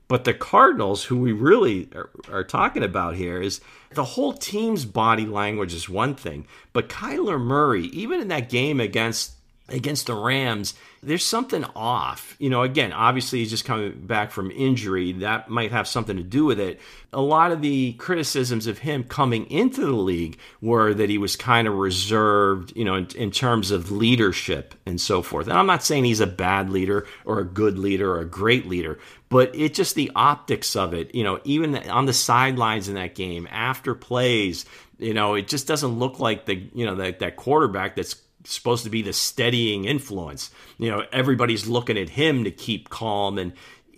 But 0.09 0.25
the 0.25 0.35
Cardinals, 0.35 1.05
who 1.05 1.19
we 1.19 1.33
really 1.33 1.89
are, 1.95 2.11
are, 2.31 2.45
talking 2.45 2.83
about 2.83 3.15
here, 3.15 3.41
is 3.41 3.63
the 3.95 4.05
whole 4.05 4.35
team's 4.35 4.85
body 4.85 5.25
language 5.25 5.73
is 5.73 5.89
one 5.89 6.15
thing. 6.15 6.47
But 6.75 6.91
Kyler 6.91 7.41
Murray, 7.41 7.85
even 7.87 8.21
in 8.21 8.29
that 8.29 8.51
game 8.51 8.79
against 8.79 9.33
against 9.69 10.07
the 10.07 10.15
Rams, 10.15 10.75
there's 11.03 11.25
something 11.25 11.65
off. 11.77 12.35
You 12.39 12.51
know, 12.51 12.63
again, 12.63 12.93
obviously 12.93 13.41
he's 13.41 13.51
just 13.51 13.65
coming 13.65 13.93
back 14.07 14.31
from 14.31 14.51
injury. 14.51 15.13
That 15.13 15.49
might 15.49 15.71
have 15.73 15.87
something 15.87 16.17
to 16.17 16.23
do 16.23 16.45
with 16.45 16.59
it. 16.59 16.81
A 17.13 17.21
lot 17.21 17.53
of 17.53 17.63
the 17.63 17.93
criticisms 17.95 18.67
of 18.67 18.79
him 18.79 19.05
coming 19.05 19.49
into 19.51 19.83
the 19.83 19.93
league 19.93 20.39
were 20.61 20.95
that 20.95 21.11
he 21.11 21.19
was 21.19 21.37
kind 21.37 21.69
of 21.69 21.75
reserved, 21.75 22.73
you 22.77 22.85
know, 22.85 22.95
in, 22.95 23.09
in 23.17 23.31
terms 23.31 23.71
of 23.71 23.91
leadership 23.91 24.75
and 24.87 25.01
so 25.01 25.23
forth. 25.23 25.47
And 25.49 25.59
I'm 25.59 25.67
not 25.67 25.85
saying 25.85 26.05
he's 26.05 26.21
a 26.21 26.27
bad 26.27 26.71
leader 26.71 27.07
or 27.25 27.39
a 27.39 27.45
good 27.45 27.79
leader 27.79 28.11
or 28.13 28.21
a 28.21 28.27
great 28.27 28.67
leader, 28.67 28.99
but 29.29 29.55
it 29.55 29.75
just 29.75 29.95
the 29.95 30.11
optics 30.15 30.75
of 30.77 30.95
it, 30.95 31.15
you 31.15 31.25
know, 31.25 31.41
even 31.45 31.77
on 31.89 32.07
the 32.07 32.13
sidelines 32.13 32.89
in 32.89 32.95
that 32.95 33.15
game, 33.15 33.47
after 33.51 33.95
plays, 33.95 34.65
you 34.99 35.15
know, 35.15 35.35
it 35.35 35.47
just 35.47 35.69
doesn't 35.69 35.99
look 35.99 36.19
like 36.19 36.47
the, 36.47 36.57
you 36.75 36.87
know, 36.87 36.97
that, 36.97 37.21
that 37.21 37.37
quarterback 37.37 37.95
that's 37.95 38.17
supposed 38.45 38.85
to 38.85 38.91
be 38.91 39.03
the 39.03 39.13
steadying 39.13 39.85
influence. 39.85 40.51
You 40.79 40.91
know, 40.91 41.05
everybody's 41.13 41.67
looking 41.67 41.99
at 41.99 42.11
him 42.11 42.45
to 42.45 42.51
keep 42.51 42.89
calm 42.89 43.39
and 43.39 43.53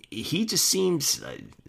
he 0.09 0.45
just 0.45 0.65
seems 0.65 1.23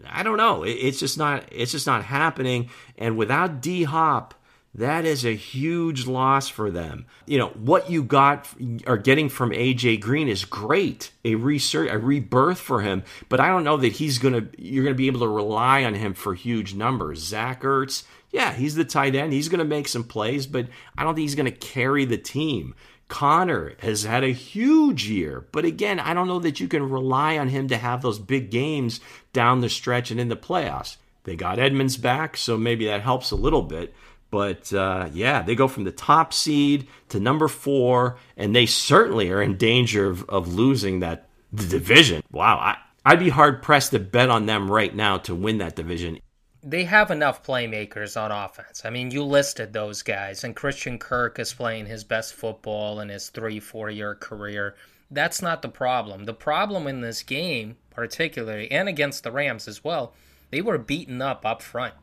I 0.04 0.22
don't 0.22 0.36
know, 0.36 0.64
it's 0.64 0.98
just 0.98 1.16
not 1.16 1.44
it's 1.50 1.72
just 1.72 1.86
not 1.86 2.04
happening 2.04 2.70
and 2.98 3.16
without 3.16 3.60
D 3.60 3.84
Hop 3.84 4.34
that 4.74 5.04
is 5.04 5.24
a 5.24 5.36
huge 5.36 6.06
loss 6.06 6.48
for 6.48 6.70
them. 6.70 7.04
You 7.26 7.38
know, 7.38 7.48
what 7.48 7.90
you 7.90 8.02
got 8.02 8.48
are 8.86 8.96
getting 8.96 9.28
from 9.28 9.50
AJ 9.50 10.00
Green 10.00 10.28
is 10.28 10.46
great. 10.46 11.10
A 11.26 11.34
research 11.34 11.90
a 11.90 11.98
rebirth 11.98 12.58
for 12.58 12.80
him, 12.80 13.02
but 13.28 13.38
I 13.38 13.48
don't 13.48 13.64
know 13.64 13.76
that 13.76 13.92
he's 13.92 14.18
going 14.18 14.34
to 14.34 14.48
you're 14.62 14.84
going 14.84 14.94
to 14.94 14.98
be 14.98 15.08
able 15.08 15.20
to 15.20 15.28
rely 15.28 15.84
on 15.84 15.94
him 15.94 16.14
for 16.14 16.34
huge 16.34 16.74
numbers. 16.74 17.18
Zach 17.18 17.62
Ertz, 17.62 18.04
yeah, 18.33 18.53
he's 18.55 18.74
the 18.74 18.85
tight 18.85 19.14
end. 19.14 19.33
He's 19.33 19.49
going 19.49 19.59
to 19.59 19.64
make 19.64 19.87
some 19.87 20.05
plays, 20.05 20.47
but 20.47 20.66
I 20.97 21.05
don't 21.05 21.14
think 21.14 21.24
he's 21.24 21.35
going 21.35 21.53
to 21.53 21.53
carry 21.53 22.05
the 22.07 22.18
team. 22.18 22.74
Conner 23.09 23.74
has 23.80 24.05
had 24.05 24.24
a 24.24 24.33
huge 24.33 25.07
year, 25.07 25.47
but 25.53 25.66
again, 25.66 26.01
I 26.01 26.14
don't 26.14 26.28
know 26.28 26.39
that 26.39 26.59
you 26.59 26.66
can 26.66 26.89
rely 26.89 27.37
on 27.37 27.49
him 27.49 27.68
to 27.68 27.76
have 27.76 28.01
those 28.01 28.18
big 28.18 28.51
games 28.51 29.01
down 29.35 29.61
the 29.61 29.68
stretch 29.68 30.11
and 30.11 30.18
in 30.18 30.28
the 30.28 30.37
playoffs. 30.37 30.97
They 31.24 31.37
got 31.37 31.59
Edmonds 31.59 31.99
back, 31.99 32.39
so 32.39 32.57
maybe 32.57 32.87
that 32.87 33.03
helps 33.03 33.30
a 33.30 33.37
little 33.37 33.62
bit. 33.62 33.95
But 34.30 34.72
uh, 34.72 35.11
yeah, 35.12 35.43
they 35.43 35.55
go 35.55 35.68
from 35.68 35.85
the 35.85 35.93
top 35.93 36.33
seed 36.33 36.89
to 37.11 37.20
number 37.20 37.49
four, 37.49 38.16
and 38.35 38.57
they 38.57 38.64
certainly 38.64 39.30
are 39.30 39.43
in 39.43 39.59
danger 39.59 40.07
of, 40.07 40.26
of 40.30 40.55
losing 40.55 41.01
that 41.01 41.28
division. 41.55 42.22
Wow, 42.33 42.57
I, 42.57 42.78
I'd 43.05 43.18
be 43.18 43.28
hard 43.28 43.62
pressed 43.62 43.91
to 43.91 43.99
bet 43.99 44.30
on 44.30 44.47
them 44.47 44.70
right 44.70 44.95
now 44.95 45.18
to 45.18 45.35
win 45.35 45.59
that 45.59 45.76
division 45.76 46.18
they 46.62 46.84
have 46.84 47.10
enough 47.10 47.44
playmakers 47.44 48.20
on 48.20 48.30
offense. 48.30 48.82
I 48.84 48.90
mean, 48.90 49.10
you 49.10 49.24
listed 49.24 49.72
those 49.72 50.02
guys, 50.02 50.44
and 50.44 50.54
Christian 50.54 50.98
Kirk 50.98 51.38
is 51.38 51.52
playing 51.52 51.86
his 51.86 52.04
best 52.04 52.34
football 52.34 53.00
in 53.00 53.08
his 53.08 53.30
three, 53.30 53.58
four 53.58 53.90
year 53.90 54.14
career. 54.14 54.76
That's 55.10 55.42
not 55.42 55.62
the 55.62 55.68
problem. 55.68 56.24
The 56.24 56.34
problem 56.34 56.86
in 56.86 57.00
this 57.00 57.22
game, 57.22 57.76
particularly, 57.90 58.70
and 58.70 58.88
against 58.88 59.24
the 59.24 59.32
Rams 59.32 59.66
as 59.66 59.82
well, 59.82 60.14
they 60.50 60.62
were 60.62 60.78
beaten 60.78 61.20
up 61.20 61.44
up 61.44 61.62
front. 61.62 61.94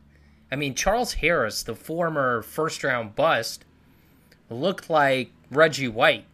I 0.51 0.55
mean, 0.55 0.75
Charles 0.75 1.13
Harris, 1.13 1.63
the 1.63 1.75
former 1.75 2.41
first 2.41 2.83
round 2.83 3.15
bust, 3.15 3.63
looked 4.49 4.89
like 4.89 5.31
Reggie 5.49 5.87
White. 5.87 6.25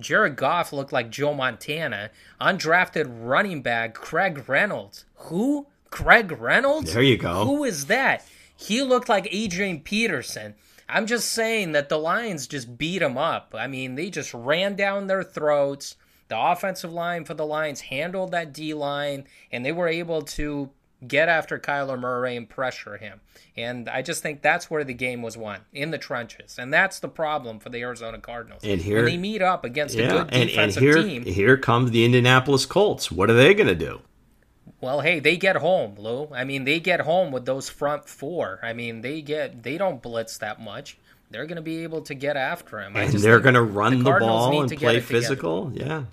Jared 0.00 0.36
Goff 0.36 0.72
looked 0.72 0.92
like 0.92 1.10
Joe 1.10 1.34
Montana. 1.34 2.10
Undrafted 2.40 3.06
running 3.06 3.62
back 3.62 3.94
Craig 3.94 4.48
Reynolds. 4.48 5.04
Who? 5.14 5.66
Craig 5.90 6.32
Reynolds? 6.32 6.92
There 6.92 7.02
you 7.02 7.18
go. 7.18 7.44
Who 7.44 7.64
is 7.64 7.86
that? 7.86 8.26
He 8.56 8.82
looked 8.82 9.08
like 9.08 9.28
Adrian 9.30 9.80
Peterson. 9.80 10.54
I'm 10.88 11.06
just 11.06 11.32
saying 11.32 11.72
that 11.72 11.88
the 11.88 11.98
Lions 11.98 12.46
just 12.46 12.76
beat 12.76 13.02
him 13.02 13.16
up. 13.16 13.54
I 13.56 13.66
mean, 13.66 13.94
they 13.94 14.10
just 14.10 14.34
ran 14.34 14.74
down 14.74 15.06
their 15.06 15.22
throats. 15.22 15.96
The 16.28 16.38
offensive 16.38 16.92
line 16.92 17.24
for 17.24 17.34
the 17.34 17.46
Lions 17.46 17.80
handled 17.80 18.32
that 18.32 18.52
D 18.52 18.74
line, 18.74 19.24
and 19.50 19.64
they 19.64 19.72
were 19.72 19.88
able 19.88 20.22
to 20.22 20.70
get 21.06 21.28
after 21.28 21.58
Kyler 21.58 21.98
Murray 21.98 22.36
and 22.36 22.48
pressure 22.48 22.96
him. 22.98 23.20
And 23.56 23.88
I 23.88 24.02
just 24.02 24.22
think 24.22 24.42
that's 24.42 24.70
where 24.70 24.84
the 24.84 24.94
game 24.94 25.22
was 25.22 25.36
won 25.36 25.60
in 25.72 25.90
the 25.90 25.98
trenches, 25.98 26.56
and 26.58 26.72
that's 26.72 27.00
the 27.00 27.08
problem 27.08 27.58
for 27.58 27.68
the 27.68 27.80
Arizona 27.80 28.18
Cardinals. 28.18 28.62
And 28.64 28.80
here 28.80 28.96
when 28.96 29.06
they 29.06 29.16
meet 29.16 29.42
up 29.42 29.64
against 29.64 29.96
yeah, 29.96 30.04
a 30.04 30.10
good 30.10 30.30
defensive 30.30 30.82
and, 30.82 30.92
and 30.92 30.94
here, 30.94 31.02
team. 31.02 31.24
Here 31.24 31.56
comes 31.56 31.90
the 31.90 32.04
Indianapolis 32.04 32.66
Colts. 32.66 33.10
What 33.10 33.30
are 33.30 33.34
they 33.34 33.54
going 33.54 33.68
to 33.68 33.74
do? 33.74 34.02
Well, 34.80 35.00
hey, 35.00 35.20
they 35.20 35.36
get 35.36 35.56
home, 35.56 35.94
Lou. 35.98 36.28
I 36.32 36.44
mean, 36.44 36.64
they 36.64 36.80
get 36.80 37.00
home 37.00 37.32
with 37.32 37.44
those 37.44 37.68
front 37.68 38.08
four. 38.08 38.60
I 38.62 38.72
mean, 38.72 39.00
they 39.00 39.22
get 39.22 39.62
they 39.62 39.78
don't 39.78 40.02
blitz 40.02 40.38
that 40.38 40.60
much. 40.60 40.98
They're 41.30 41.46
going 41.46 41.56
to 41.56 41.62
be 41.62 41.84
able 41.84 42.02
to 42.02 42.14
get 42.14 42.36
after 42.36 42.80
him. 42.80 42.96
And 42.96 43.12
they're 43.12 43.40
going 43.40 43.54
to 43.54 43.62
run 43.62 44.02
the, 44.02 44.12
the 44.12 44.18
ball 44.18 44.62
and 44.62 44.76
play 44.76 45.00
physical. 45.00 45.70
Yeah. 45.74 46.04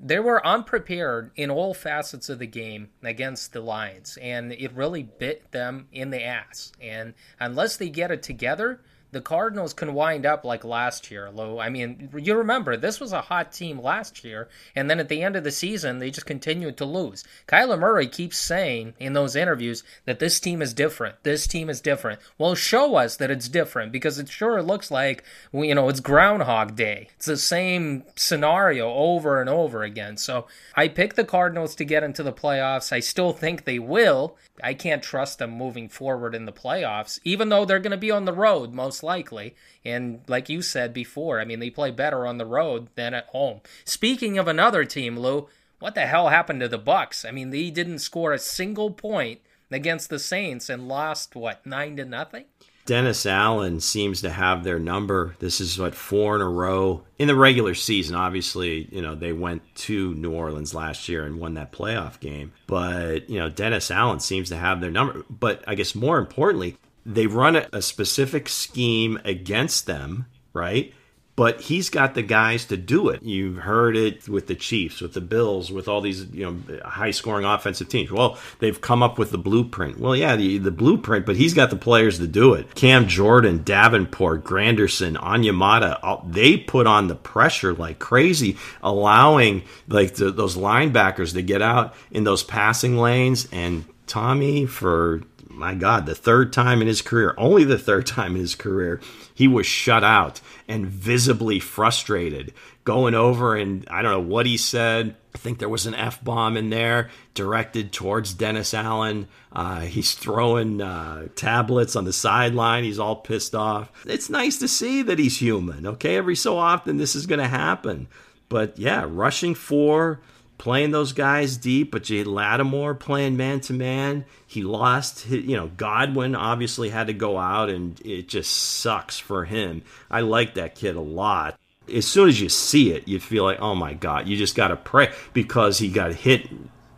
They 0.00 0.20
were 0.20 0.44
unprepared 0.46 1.32
in 1.34 1.50
all 1.50 1.74
facets 1.74 2.28
of 2.28 2.38
the 2.38 2.46
game 2.46 2.90
against 3.02 3.52
the 3.52 3.60
Lions, 3.60 4.16
and 4.20 4.52
it 4.52 4.72
really 4.72 5.02
bit 5.02 5.50
them 5.50 5.88
in 5.92 6.10
the 6.10 6.22
ass. 6.22 6.70
And 6.80 7.14
unless 7.40 7.76
they 7.76 7.88
get 7.88 8.12
it 8.12 8.22
together, 8.22 8.80
the 9.10 9.20
Cardinals 9.20 9.72
can 9.72 9.94
wind 9.94 10.26
up 10.26 10.44
like 10.44 10.64
last 10.64 11.10
year, 11.10 11.30
Lou. 11.30 11.58
I 11.58 11.70
mean, 11.70 12.10
you 12.16 12.36
remember 12.36 12.76
this 12.76 13.00
was 13.00 13.12
a 13.12 13.22
hot 13.22 13.52
team 13.52 13.80
last 13.80 14.22
year, 14.22 14.48
and 14.76 14.90
then 14.90 15.00
at 15.00 15.08
the 15.08 15.22
end 15.22 15.34
of 15.34 15.44
the 15.44 15.50
season, 15.50 15.98
they 15.98 16.10
just 16.10 16.26
continued 16.26 16.76
to 16.76 16.84
lose. 16.84 17.24
Kyler 17.46 17.78
Murray 17.78 18.06
keeps 18.06 18.36
saying 18.36 18.94
in 18.98 19.14
those 19.14 19.34
interviews 19.34 19.82
that 20.04 20.18
this 20.18 20.38
team 20.38 20.60
is 20.60 20.74
different. 20.74 21.22
This 21.22 21.46
team 21.46 21.70
is 21.70 21.80
different. 21.80 22.20
Well, 22.36 22.54
show 22.54 22.96
us 22.96 23.16
that 23.16 23.30
it's 23.30 23.48
different 23.48 23.92
because 23.92 24.18
it 24.18 24.28
sure 24.28 24.62
looks 24.62 24.90
like 24.90 25.24
you 25.52 25.74
know 25.74 25.88
it's 25.88 26.00
Groundhog 26.00 26.76
Day. 26.76 27.08
It's 27.16 27.26
the 27.26 27.36
same 27.36 28.04
scenario 28.14 28.92
over 28.92 29.40
and 29.40 29.48
over 29.48 29.82
again. 29.82 30.16
So 30.18 30.46
I 30.74 30.88
picked 30.88 31.16
the 31.16 31.24
Cardinals 31.24 31.74
to 31.76 31.84
get 31.84 32.02
into 32.02 32.22
the 32.22 32.32
playoffs. 32.32 32.92
I 32.92 33.00
still 33.00 33.32
think 33.32 33.64
they 33.64 33.78
will. 33.78 34.36
I 34.62 34.74
can't 34.74 35.02
trust 35.02 35.38
them 35.38 35.50
moving 35.52 35.88
forward 35.88 36.34
in 36.34 36.44
the 36.44 36.52
playoffs, 36.52 37.20
even 37.24 37.48
though 37.48 37.64
they're 37.64 37.78
going 37.78 37.92
to 37.92 37.96
be 37.96 38.10
on 38.10 38.24
the 38.24 38.32
road 38.32 38.72
most 38.72 38.97
likely. 39.02 39.54
And 39.84 40.20
like 40.28 40.48
you 40.48 40.62
said 40.62 40.92
before, 40.92 41.40
I 41.40 41.44
mean, 41.44 41.60
they 41.60 41.70
play 41.70 41.90
better 41.90 42.26
on 42.26 42.38
the 42.38 42.46
road 42.46 42.88
than 42.94 43.14
at 43.14 43.26
home. 43.26 43.60
Speaking 43.84 44.38
of 44.38 44.48
another 44.48 44.84
team, 44.84 45.18
Lou, 45.18 45.48
what 45.78 45.94
the 45.94 46.06
hell 46.06 46.28
happened 46.28 46.60
to 46.60 46.68
the 46.68 46.78
Bucks? 46.78 47.24
I 47.24 47.30
mean, 47.30 47.50
they 47.50 47.70
didn't 47.70 48.00
score 48.00 48.32
a 48.32 48.38
single 48.38 48.90
point 48.90 49.40
against 49.70 50.10
the 50.10 50.18
Saints 50.18 50.68
and 50.68 50.88
lost 50.88 51.36
what 51.36 51.64
nine 51.64 51.96
to 51.96 52.04
nothing. 52.04 52.44
Dennis 52.88 53.26
Allen 53.26 53.80
seems 53.80 54.22
to 54.22 54.30
have 54.30 54.64
their 54.64 54.78
number. 54.78 55.36
This 55.40 55.60
is 55.60 55.78
what 55.78 55.94
four 55.94 56.36
in 56.36 56.40
a 56.40 56.48
row 56.48 57.04
in 57.18 57.28
the 57.28 57.34
regular 57.34 57.74
season. 57.74 58.16
Obviously, 58.16 58.88
you 58.90 59.02
know 59.02 59.14
they 59.14 59.34
went 59.34 59.60
to 59.74 60.14
New 60.14 60.32
Orleans 60.32 60.72
last 60.72 61.06
year 61.06 61.26
and 61.26 61.38
won 61.38 61.52
that 61.54 61.70
playoff 61.70 62.18
game. 62.18 62.52
But 62.66 63.28
you 63.28 63.38
know 63.38 63.50
Dennis 63.50 63.90
Allen 63.90 64.20
seems 64.20 64.48
to 64.48 64.56
have 64.56 64.80
their 64.80 64.90
number. 64.90 65.22
But 65.28 65.62
I 65.66 65.74
guess 65.74 65.94
more 65.94 66.16
importantly, 66.16 66.78
they 67.08 67.26
run 67.26 67.56
a, 67.56 67.68
a 67.72 67.82
specific 67.82 68.48
scheme 68.48 69.18
against 69.24 69.86
them, 69.86 70.26
right? 70.52 70.92
but 71.38 71.60
he's 71.60 71.88
got 71.88 72.16
the 72.16 72.22
guys 72.22 72.64
to 72.64 72.76
do 72.76 73.10
it. 73.10 73.22
You've 73.22 73.58
heard 73.58 73.96
it 73.96 74.28
with 74.28 74.48
the 74.48 74.56
Chiefs, 74.56 75.00
with 75.00 75.12
the 75.12 75.20
Bills, 75.20 75.70
with 75.70 75.86
all 75.86 76.00
these 76.00 76.24
you 76.32 76.44
know 76.44 76.80
high 76.84 77.12
scoring 77.12 77.44
offensive 77.44 77.88
teams. 77.88 78.10
Well, 78.10 78.36
they've 78.58 78.80
come 78.80 79.04
up 79.04 79.20
with 79.20 79.30
the 79.30 79.38
blueprint. 79.38 80.00
Well, 80.00 80.16
yeah, 80.16 80.34
the, 80.34 80.58
the 80.58 80.72
blueprint, 80.72 81.26
but 81.26 81.36
he's 81.36 81.54
got 81.54 81.70
the 81.70 81.76
players 81.76 82.18
to 82.18 82.26
do 82.26 82.54
it. 82.54 82.74
Cam 82.74 83.06
Jordan, 83.06 83.62
Davenport, 83.62 84.42
Granderson, 84.42 85.16
Onyemata, 85.16 86.28
they 86.28 86.56
put 86.56 86.88
on 86.88 87.06
the 87.06 87.14
pressure 87.14 87.72
like 87.72 88.00
crazy, 88.00 88.56
allowing 88.82 89.62
like 89.86 90.16
the, 90.16 90.32
those 90.32 90.56
linebackers 90.56 91.34
to 91.34 91.42
get 91.42 91.62
out 91.62 91.94
in 92.10 92.24
those 92.24 92.42
passing 92.42 92.96
lanes 92.96 93.46
and 93.52 93.84
Tommy 94.08 94.66
for 94.66 95.22
my 95.58 95.74
God, 95.74 96.06
the 96.06 96.14
third 96.14 96.52
time 96.52 96.80
in 96.80 96.86
his 96.86 97.02
career, 97.02 97.34
only 97.36 97.64
the 97.64 97.78
third 97.78 98.06
time 98.06 98.34
in 98.34 98.40
his 98.40 98.54
career, 98.54 99.00
he 99.34 99.48
was 99.48 99.66
shut 99.66 100.04
out 100.04 100.40
and 100.68 100.86
visibly 100.86 101.60
frustrated. 101.60 102.54
Going 102.84 103.14
over 103.14 103.54
and 103.54 103.86
I 103.90 104.00
don't 104.00 104.12
know 104.12 104.34
what 104.34 104.46
he 104.46 104.56
said. 104.56 105.14
I 105.34 105.38
think 105.38 105.58
there 105.58 105.68
was 105.68 105.84
an 105.84 105.94
F 105.94 106.24
bomb 106.24 106.56
in 106.56 106.70
there 106.70 107.10
directed 107.34 107.92
towards 107.92 108.32
Dennis 108.32 108.72
Allen. 108.72 109.28
Uh, 109.52 109.80
he's 109.80 110.14
throwing 110.14 110.80
uh, 110.80 111.28
tablets 111.34 111.96
on 111.96 112.04
the 112.04 112.12
sideline. 112.12 112.84
He's 112.84 112.98
all 112.98 113.16
pissed 113.16 113.54
off. 113.54 113.92
It's 114.06 114.30
nice 114.30 114.58
to 114.58 114.68
see 114.68 115.02
that 115.02 115.18
he's 115.18 115.38
human, 115.38 115.86
okay? 115.86 116.16
Every 116.16 116.34
so 116.34 116.56
often, 116.56 116.96
this 116.96 117.14
is 117.14 117.26
going 117.26 117.40
to 117.40 117.48
happen. 117.48 118.08
But 118.48 118.78
yeah, 118.78 119.04
rushing 119.06 119.54
for 119.54 120.20
playing 120.58 120.90
those 120.90 121.12
guys 121.12 121.56
deep, 121.56 121.90
but 121.90 122.10
you 122.10 122.24
Lattimore 122.24 122.94
playing 122.94 123.36
man 123.36 123.60
to 123.60 123.72
man. 123.72 124.24
He 124.46 124.62
lost, 124.62 125.20
his, 125.22 125.44
you 125.44 125.56
know, 125.56 125.70
Godwin 125.76 126.34
obviously 126.34 126.90
had 126.90 127.06
to 127.06 127.12
go 127.12 127.38
out, 127.38 127.70
and 127.70 128.00
it 128.04 128.28
just 128.28 128.50
sucks 128.50 129.18
for 129.18 129.44
him. 129.44 129.82
I 130.10 130.20
like 130.20 130.54
that 130.54 130.74
kid 130.74 130.96
a 130.96 131.00
lot. 131.00 131.58
As 131.92 132.06
soon 132.06 132.28
as 132.28 132.40
you 132.40 132.50
see 132.50 132.92
it, 132.92 133.08
you 133.08 133.18
feel 133.18 133.44
like, 133.44 133.60
oh 133.60 133.74
my 133.74 133.94
God, 133.94 134.28
you 134.28 134.36
just 134.36 134.54
got 134.54 134.68
to 134.68 134.76
pray 134.76 135.12
because 135.32 135.78
he 135.78 135.88
got 135.88 136.12
hit 136.12 136.48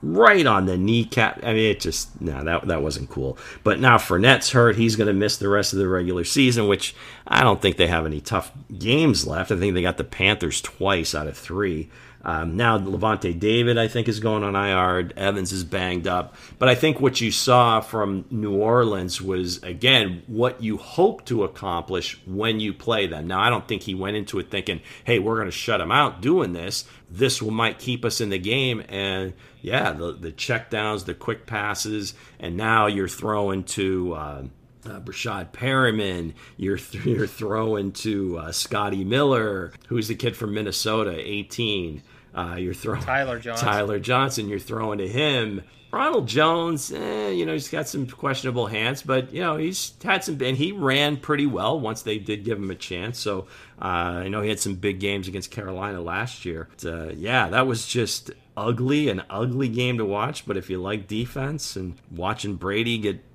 right 0.02 0.46
on 0.46 0.66
the 0.66 0.76
kneecap. 0.76 1.40
I 1.44 1.52
mean, 1.52 1.70
it 1.70 1.80
just 1.80 2.20
no, 2.20 2.42
that 2.44 2.66
that 2.66 2.82
wasn't 2.82 3.10
cool. 3.10 3.38
But 3.62 3.80
now 3.80 3.98
Fournette's 3.98 4.50
hurt; 4.50 4.76
he's 4.76 4.96
going 4.96 5.06
to 5.06 5.12
miss 5.12 5.36
the 5.36 5.48
rest 5.48 5.72
of 5.72 5.78
the 5.78 5.88
regular 5.88 6.24
season, 6.24 6.66
which 6.68 6.94
I 7.26 7.42
don't 7.42 7.60
think 7.60 7.76
they 7.76 7.86
have 7.86 8.06
any 8.06 8.20
tough 8.20 8.50
games 8.76 9.26
left. 9.26 9.52
I 9.52 9.56
think 9.56 9.74
they 9.74 9.82
got 9.82 9.96
the 9.96 10.04
Panthers 10.04 10.60
twice 10.60 11.14
out 11.14 11.28
of 11.28 11.36
three. 11.36 11.90
Um, 12.22 12.56
now 12.56 12.78
Lavonte 12.78 13.38
David, 13.38 13.78
I 13.78 13.88
think, 13.88 14.08
is 14.08 14.20
going 14.20 14.44
on 14.44 14.54
IR. 14.54 15.10
Evans 15.16 15.52
is 15.52 15.64
banged 15.64 16.06
up, 16.06 16.34
but 16.58 16.68
I 16.68 16.74
think 16.74 17.00
what 17.00 17.20
you 17.20 17.30
saw 17.30 17.80
from 17.80 18.26
New 18.30 18.56
Orleans 18.56 19.22
was 19.22 19.62
again 19.62 20.22
what 20.26 20.62
you 20.62 20.76
hope 20.76 21.24
to 21.26 21.44
accomplish 21.44 22.20
when 22.26 22.60
you 22.60 22.74
play 22.74 23.06
them. 23.06 23.26
Now 23.26 23.40
I 23.40 23.48
don't 23.48 23.66
think 23.66 23.82
he 23.82 23.94
went 23.94 24.16
into 24.16 24.38
it 24.38 24.50
thinking, 24.50 24.80
"Hey, 25.04 25.18
we're 25.18 25.36
going 25.36 25.46
to 25.46 25.52
shut 25.52 25.80
him 25.80 25.90
out 25.90 26.20
doing 26.20 26.52
this. 26.52 26.84
This 27.10 27.40
might 27.40 27.78
keep 27.78 28.04
us 28.04 28.20
in 28.20 28.28
the 28.28 28.38
game." 28.38 28.84
And 28.88 29.32
yeah, 29.62 29.92
the 29.92 30.12
the 30.12 30.32
check 30.32 30.68
downs, 30.70 31.04
the 31.04 31.14
quick 31.14 31.46
passes, 31.46 32.14
and 32.38 32.56
now 32.56 32.86
you're 32.86 33.08
throwing 33.08 33.64
to. 33.64 34.14
Uh, 34.14 34.42
uh, 34.86 35.00
Breshad 35.00 35.52
Perriman, 35.52 36.34
you're, 36.56 36.78
th- 36.78 37.04
you're 37.06 37.26
throwing 37.26 37.92
to 37.92 38.38
uh, 38.38 38.52
Scotty 38.52 39.04
Miller, 39.04 39.72
who's 39.88 40.08
the 40.08 40.14
kid 40.14 40.36
from 40.36 40.54
Minnesota, 40.54 41.14
18. 41.16 42.02
Uh, 42.34 42.56
you're 42.58 42.74
throwing 42.74 43.02
Tyler 43.02 43.38
Johnson. 43.40 43.66
Tyler 43.66 43.98
Johnson. 43.98 44.48
You're 44.48 44.58
throwing 44.58 44.98
to 44.98 45.08
him. 45.08 45.62
Ronald 45.92 46.28
Jones, 46.28 46.92
eh, 46.92 47.30
you 47.30 47.44
know, 47.44 47.52
he's 47.52 47.68
got 47.68 47.88
some 47.88 48.06
questionable 48.06 48.68
hands, 48.68 49.02
but 49.02 49.32
you 49.32 49.40
know, 49.40 49.56
he's 49.56 49.94
had 50.04 50.22
some, 50.22 50.40
and 50.40 50.56
he 50.56 50.70
ran 50.70 51.16
pretty 51.16 51.46
well 51.46 51.80
once 51.80 52.02
they 52.02 52.18
did 52.18 52.44
give 52.44 52.58
him 52.58 52.70
a 52.70 52.76
chance. 52.76 53.18
So 53.18 53.48
uh, 53.82 54.22
I 54.22 54.28
know 54.28 54.40
he 54.40 54.48
had 54.48 54.60
some 54.60 54.76
big 54.76 55.00
games 55.00 55.26
against 55.26 55.50
Carolina 55.50 56.00
last 56.00 56.44
year. 56.44 56.68
But, 56.80 56.84
uh, 56.92 57.08
yeah, 57.16 57.48
that 57.48 57.66
was 57.66 57.86
just 57.86 58.30
ugly, 58.56 59.08
an 59.08 59.22
ugly 59.30 59.68
game 59.68 59.98
to 59.98 60.04
watch. 60.04 60.46
But 60.46 60.56
if 60.56 60.70
you 60.70 60.80
like 60.80 61.08
defense 61.08 61.74
and 61.74 61.96
watching 62.12 62.54
Brady 62.54 62.96
get 62.98 63.29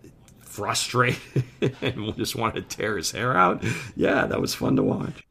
frustrated 0.56 1.22
and 1.82 2.16
just 2.16 2.36
wanted 2.36 2.70
to 2.70 2.78
tear 2.78 2.98
his 2.98 3.12
hair 3.12 3.36
out, 3.36 3.64
yeah, 3.96 4.26
that 4.26 4.42
was 4.42 4.56
fun 4.56 4.76
to 4.76 4.84
watch 4.84 5.24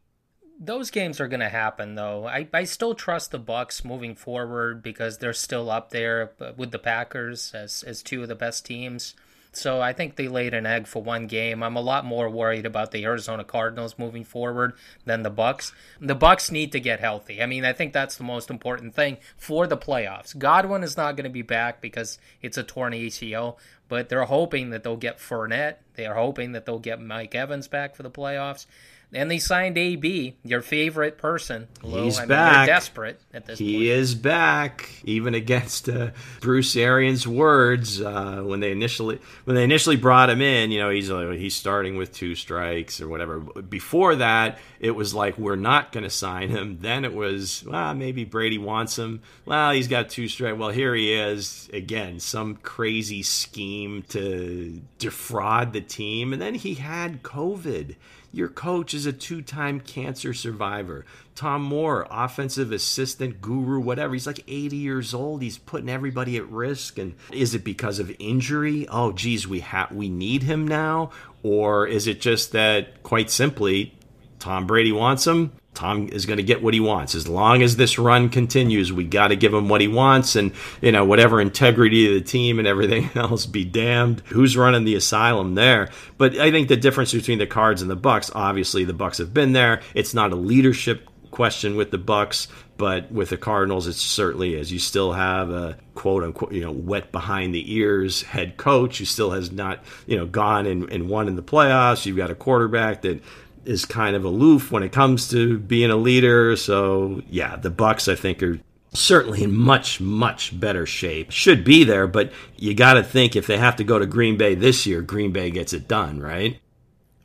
those 0.59 0.91
games 0.91 1.20
are 1.20 1.29
going 1.29 1.41
to 1.41 1.49
happen 1.49 1.95
though. 1.95 2.27
I, 2.27 2.49
I 2.53 2.64
still 2.64 2.95
trust 2.95 3.31
the 3.31 3.39
Bucks 3.39 3.85
moving 3.85 4.14
forward 4.14 4.83
because 4.83 5.18
they're 5.18 5.33
still 5.33 5.70
up 5.70 5.91
there 5.91 6.33
uh, 6.41 6.53
with 6.57 6.70
the 6.70 6.79
Packers 6.79 7.53
as 7.55 7.83
as 7.83 8.03
two 8.03 8.22
of 8.22 8.29
the 8.29 8.35
best 8.35 8.64
teams. 8.64 9.14
So 9.57 9.81
I 9.81 9.93
think 9.93 10.17
they 10.17 10.29
laid 10.29 10.55
an 10.55 10.67
egg 10.67 10.87
for 10.87 11.03
one 11.03 11.27
game. 11.27 11.63
I'm 11.63 11.77
a 11.77 11.81
lot 11.81 12.05
more 12.05 12.29
worried 12.29 12.67
about 12.67 12.91
the 12.91 13.05
Arizona 13.05 13.45
Cardinals 13.45 13.99
moving 13.99 14.25
forward 14.25 14.75
than 15.05 15.23
the 15.23 15.31
Bucks. 15.31 15.73
The 16.01 16.15
Bucks 16.15 16.51
need 16.51 16.73
to 16.73 16.81
get 16.81 17.01
healthy. 17.01 17.43
I 17.43 17.47
mean, 17.47 17.65
I 17.65 17.73
think 17.73 17.93
that's 17.93 18.17
the 18.17 18.25
most 18.25 18.51
important 18.51 18.95
thing 18.95 19.19
for 19.37 19.67
the 19.67 19.77
playoffs. 19.77 20.37
Godwin 20.37 20.83
is 20.83 20.97
not 20.97 21.17
going 21.17 21.25
to 21.25 21.31
be 21.31 21.43
back 21.43 21.81
because 21.81 22.19
it's 22.43 22.59
a 22.59 22.63
torn 22.63 22.93
ACL, 22.93 23.57
but 23.89 24.09
they're 24.09 24.25
hoping 24.25 24.71
that 24.71 24.83
they'll 24.83 24.97
get 24.97 25.19
Fournette. 25.19 25.77
They 25.95 26.07
are 26.07 26.15
hoping 26.15 26.53
that 26.53 26.67
they'll 26.67 26.79
get 26.79 27.01
Mike 27.01 27.35
Evans 27.35 27.69
back 27.69 27.95
for 27.95 28.03
the 28.03 28.11
playoffs. 28.11 28.67
And 29.15 29.31
they 29.31 29.39
signed 29.39 29.79
AB, 29.79 30.37
your 30.45 30.61
favorite 30.61 31.19
person. 31.19 31.69
He's 31.83 32.19
I 32.19 32.23
mean, 32.23 32.29
back. 32.29 32.67
desperate 32.67 33.21
at 33.33 33.47
this 33.47 33.61
he 33.61 33.75
point. 33.75 33.87
Is 33.87 34.15
back, 34.17 34.91
even 35.05 35.35
against 35.35 35.89
uh, 35.89 36.11
Bruce 36.41 36.75
Arians' 36.75 37.27
words 37.27 38.01
uh, 38.01 38.43
when 38.45 38.59
they 38.59 38.73
initially 38.73 39.21
when 39.45 39.55
they 39.55 39.62
initially 39.62 39.97
brought 39.97 40.31
him 40.31 40.41
in. 40.41 40.73
You 40.73 40.81
know, 40.81 40.91
he's 40.91 41.11
like, 41.11 41.39
he's 41.39 41.55
starting 41.55 41.97
with 41.97 42.12
two 42.12 42.35
strikes 42.35 43.01
or 43.01 43.09
whatever. 43.09 43.39
Before 43.39 44.17
that, 44.17 44.59
it 44.81 44.91
was 44.91 45.15
like 45.15 45.39
we're 45.39 45.55
not 45.57 45.93
going 45.93 46.05
to 46.05 46.11
sign 46.11 46.49
him. 46.49 46.79
Then 46.81 47.05
it 47.05 47.15
was 47.15 47.65
well, 47.65 47.95
maybe 47.95 48.25
Brady 48.25 48.59
wants 48.59 48.99
him. 48.99 49.23
Well, 49.47 49.71
he's 49.73 49.89
got 49.89 50.09
two 50.09 50.27
strikes. 50.27 50.59
Well, 50.59 50.71
here 50.71 50.95
he 50.95 51.12
is 51.12 51.71
again. 51.73 52.19
Some 52.19 52.57
crazy 52.57 53.23
scheme 53.23 54.03
to 54.09 54.83
defraud 54.99 55.73
the 55.73 55.81
team, 55.81 56.33
and 56.33 56.43
then 56.43 56.55
he 56.55 56.75
had 56.75 57.23
COVID. 57.23 57.95
Your 58.35 58.49
coach 58.49 58.95
is 58.95 59.07
a 59.07 59.12
two 59.12 59.43
time 59.43 59.78
cancer 59.78 60.35
survivor. 60.35 61.07
Tom 61.37 61.62
Moore, 61.62 62.07
offensive 62.11 62.72
assistant, 62.72 63.41
guru, 63.41 63.78
whatever. 63.78 64.12
He's 64.12 64.26
like 64.26 64.43
80 64.49 64.76
years 64.76 65.14
old. 65.14 65.41
He's 65.41 65.57
putting 65.57 65.89
everybody 65.89 66.37
at 66.37 66.49
risk. 66.51 66.99
And 66.99 67.14
is 67.32 67.55
it 67.55 67.62
because 67.62 68.01
of 68.01 68.14
injury? 68.18 68.89
Oh, 68.89 69.12
geez, 69.12 69.47
we 69.47 69.61
ha- 69.61 69.89
we 69.93 70.09
need 70.09 70.43
him 70.43 70.66
now? 70.66 71.11
Or 71.45 71.87
is 71.87 72.09
it 72.09 72.20
just 72.20 72.51
that, 72.53 73.05
quite 73.05 73.30
simply, 73.30 73.95
Tom 74.41 74.66
Brady 74.66 74.91
wants 74.93 75.26
him? 75.26 75.53
Tom 75.75 76.09
is 76.09 76.27
going 76.27 76.37
to 76.37 76.43
get 76.43 76.62
what 76.62 76.75
he 76.75 76.81
wants. 76.81 77.14
As 77.14 77.29
long 77.29 77.62
as 77.62 77.77
this 77.77 77.99
run 77.99 78.29
continues, 78.29 78.93
we 78.93 79.05
got 79.05 79.29
to 79.29 79.37
give 79.37 79.53
him 79.53 79.68
what 79.68 79.81
he 79.81 79.89
wants, 79.89 80.37
and 80.37 80.53
you 80.81 80.93
know 80.93 81.05
whatever 81.05 81.41
integrity 81.41 82.07
of 82.07 82.14
the 82.14 82.29
team 82.29 82.59
and 82.59 82.68
everything 82.68 83.11
else 83.14 83.47
be 83.47 83.64
damned. 83.64 84.22
Who's 84.27 84.57
running 84.57 84.85
the 84.85 84.95
asylum 84.95 85.55
there? 85.55 85.91
But 86.16 86.37
I 86.37 86.51
think 86.51 86.68
the 86.68 86.77
difference 86.77 87.12
between 87.12 87.39
the 87.39 87.47
Cards 87.47 87.83
and 87.83 87.91
the 87.91 87.97
Bucks, 87.97 88.31
obviously, 88.35 88.85
the 88.85 88.93
Bucks 88.93 89.18
have 89.18 89.35
been 89.35 89.53
there. 89.53 89.83
It's 89.95 90.14
not 90.14 90.33
a 90.33 90.37
leadership 90.37 91.09
question 91.35 91.75
with 91.75 91.91
the 91.91 91.99
Bucks, 91.99 92.47
but 92.77 93.11
with 93.11 93.31
the 93.31 93.37
Cardinals, 93.37 93.89
it 93.89 93.95
certainly 93.95 94.55
is. 94.55 94.72
You 94.72 94.79
still 94.79 95.12
have 95.12 95.51
a 95.51 95.77
quote 95.95 96.22
unquote, 96.22 96.53
you 96.53 96.61
know, 96.61 96.70
wet 96.70 97.12
behind 97.12 97.55
the 97.55 97.75
ears 97.75 98.22
head 98.22 98.57
coach 98.57 98.99
who 98.99 99.05
still 99.05 99.33
has 99.33 99.51
not, 99.51 99.83
you 100.07 100.16
know, 100.16 100.27
gone 100.27 100.66
and, 100.66 100.91
and 100.91 101.09
won 101.09 101.29
in 101.29 101.37
the 101.37 101.43
playoffs. 101.43 102.07
You've 102.07 102.16
got 102.16 102.31
a 102.31 102.35
quarterback 102.35 103.03
that 103.03 103.20
is 103.67 103.85
kind 103.85 104.17
of 104.17 104.25
aloof 104.25 104.71
when 104.71 104.83
it 104.83 104.93
comes 104.93 105.29
to 105.29 105.59
being 105.59 105.91
a 105.91 105.97
leader. 105.97 106.57
So 106.57 107.23
yeah, 107.29 107.57
the 107.57 107.71
Bucks 107.71 108.09
I 108.09 108.15
think 108.15 108.43
are 108.43 108.59
certainly 108.93 109.43
in 109.43 109.55
much 109.55 110.01
much 110.01 110.59
better 110.59 110.87
shape. 110.87 111.31
Should 111.31 111.65
be 111.65 111.85
there, 111.85 112.07
but 112.07 112.33
you 112.57 112.75
got 112.75 112.95
to 112.95 113.03
think 113.03 113.37
if 113.37 113.47
they 113.47 113.59
have 113.59 113.77
to 113.77 113.85
go 113.85 113.99
to 113.99 114.07
Green 114.07 114.37
Bay 114.37 114.55
this 114.55 114.87
year, 114.87 115.03
Green 115.03 115.33
Bay 115.33 115.51
gets 115.51 115.73
it 115.73 115.89
done, 115.89 116.21
right? 116.21 116.59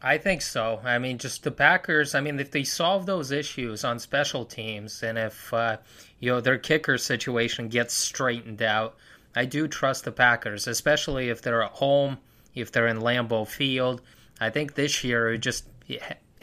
I 0.02 0.18
think 0.18 0.42
so. 0.42 0.80
I 0.84 0.98
mean, 0.98 1.18
just 1.18 1.44
the 1.44 1.52
Packers. 1.52 2.16
I 2.16 2.22
mean, 2.22 2.40
if 2.40 2.52
they 2.52 2.64
solve 2.64 3.06
those 3.06 3.32
issues 3.32 3.84
on 3.84 4.00
special 4.00 4.46
teams, 4.46 5.04
and 5.04 5.18
if 5.18 5.54
uh, 5.54 5.78
you 6.20 6.32
know 6.32 6.42
their 6.42 6.58
kicker 6.58 6.98
situation 6.98 7.68
gets 7.68 7.94
straightened 7.94 8.62
out, 8.62 8.96
I 9.36 9.46
do 9.46 9.68
trust 9.68 10.06
the 10.06 10.12
Packers, 10.12 10.68
especially 10.68 11.30
if 11.30 11.42
they're 11.42 11.64
at 11.64 11.72
home, 11.72 12.18
if 12.56 12.72
they're 12.72 12.88
in 12.88 13.00
Lambeau 13.00 13.46
Field. 13.46 14.02
I 14.40 14.50
think 14.50 14.76
this 14.76 15.04
year 15.04 15.34
it 15.34 15.40
just 15.40 15.66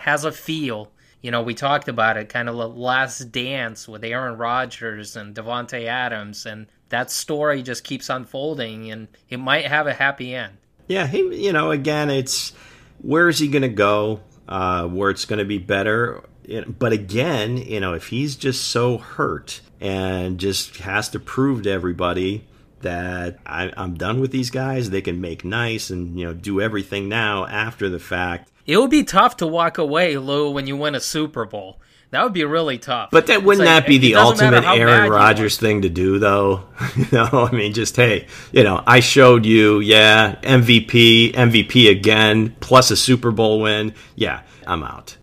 has 0.06 0.24
a 0.24 0.32
feel. 0.32 0.90
You 1.20 1.32
know, 1.32 1.42
we 1.42 1.52
talked 1.52 1.88
about 1.88 2.16
it, 2.16 2.28
kind 2.28 2.48
of 2.48 2.56
the 2.56 2.68
last 2.68 3.32
dance 3.32 3.88
with 3.88 4.04
Aaron 4.04 4.38
Rodgers 4.38 5.16
and 5.16 5.34
Davante 5.34 5.84
Adams, 5.84 6.46
and 6.46 6.68
that 6.90 7.10
story 7.10 7.62
just 7.62 7.82
keeps 7.82 8.08
unfolding, 8.08 8.90
and 8.90 9.08
it 9.28 9.38
might 9.38 9.66
have 9.66 9.88
a 9.88 9.92
happy 9.92 10.34
end. 10.34 10.58
Yeah, 10.86 11.08
he, 11.08 11.44
you 11.44 11.52
know, 11.52 11.72
again, 11.72 12.08
it's 12.08 12.52
where 13.02 13.28
is 13.28 13.40
he 13.40 13.48
going 13.48 13.62
to 13.62 13.68
go? 13.68 14.20
Uh, 14.48 14.86
where 14.86 15.10
it's 15.10 15.24
going 15.24 15.40
to 15.40 15.44
be 15.44 15.58
better. 15.58 16.22
But 16.78 16.92
again, 16.92 17.56
you 17.56 17.80
know, 17.80 17.94
if 17.94 18.06
he's 18.06 18.36
just 18.36 18.68
so 18.68 18.98
hurt 18.98 19.60
and 19.80 20.38
just 20.38 20.76
has 20.76 21.08
to 21.08 21.18
prove 21.18 21.64
to 21.64 21.70
everybody 21.70 22.46
that 22.82 23.40
I, 23.44 23.72
I'm 23.76 23.94
done 23.94 24.20
with 24.20 24.30
these 24.30 24.50
guys, 24.50 24.90
they 24.90 25.02
can 25.02 25.20
make 25.20 25.44
nice 25.44 25.90
and 25.90 26.16
you 26.16 26.26
know 26.26 26.32
do 26.32 26.60
everything 26.60 27.08
now 27.08 27.46
after 27.46 27.88
the 27.88 27.98
fact 27.98 28.52
it 28.66 28.76
would 28.76 28.90
be 28.90 29.04
tough 29.04 29.36
to 29.38 29.46
walk 29.46 29.78
away, 29.78 30.16
Lou, 30.16 30.50
when 30.50 30.66
you 30.66 30.76
win 30.76 30.94
a 30.94 31.00
Super 31.00 31.44
Bowl. 31.44 31.80
That 32.10 32.22
would 32.22 32.32
be 32.32 32.44
really 32.44 32.78
tough. 32.78 33.10
But 33.10 33.26
that 33.26 33.42
wouldn't 33.42 33.66
like, 33.66 33.82
that 33.82 33.88
be 33.88 33.98
the 33.98 34.14
ultimate 34.14 34.64
Aaron 34.64 35.10
Rodgers 35.10 35.56
thing 35.58 35.82
to 35.82 35.88
do, 35.88 36.18
though? 36.18 36.64
you 36.96 37.06
know, 37.12 37.48
I 37.50 37.50
mean, 37.50 37.72
just 37.72 37.96
hey, 37.96 38.26
you 38.52 38.62
know, 38.62 38.82
I 38.86 39.00
showed 39.00 39.44
you, 39.44 39.80
yeah, 39.80 40.36
MVP, 40.42 41.32
MVP 41.32 41.90
again, 41.90 42.54
plus 42.60 42.90
a 42.90 42.96
Super 42.96 43.32
Bowl 43.32 43.60
win. 43.60 43.92
Yeah, 44.14 44.42
I'm 44.66 44.82
out. 44.84 45.16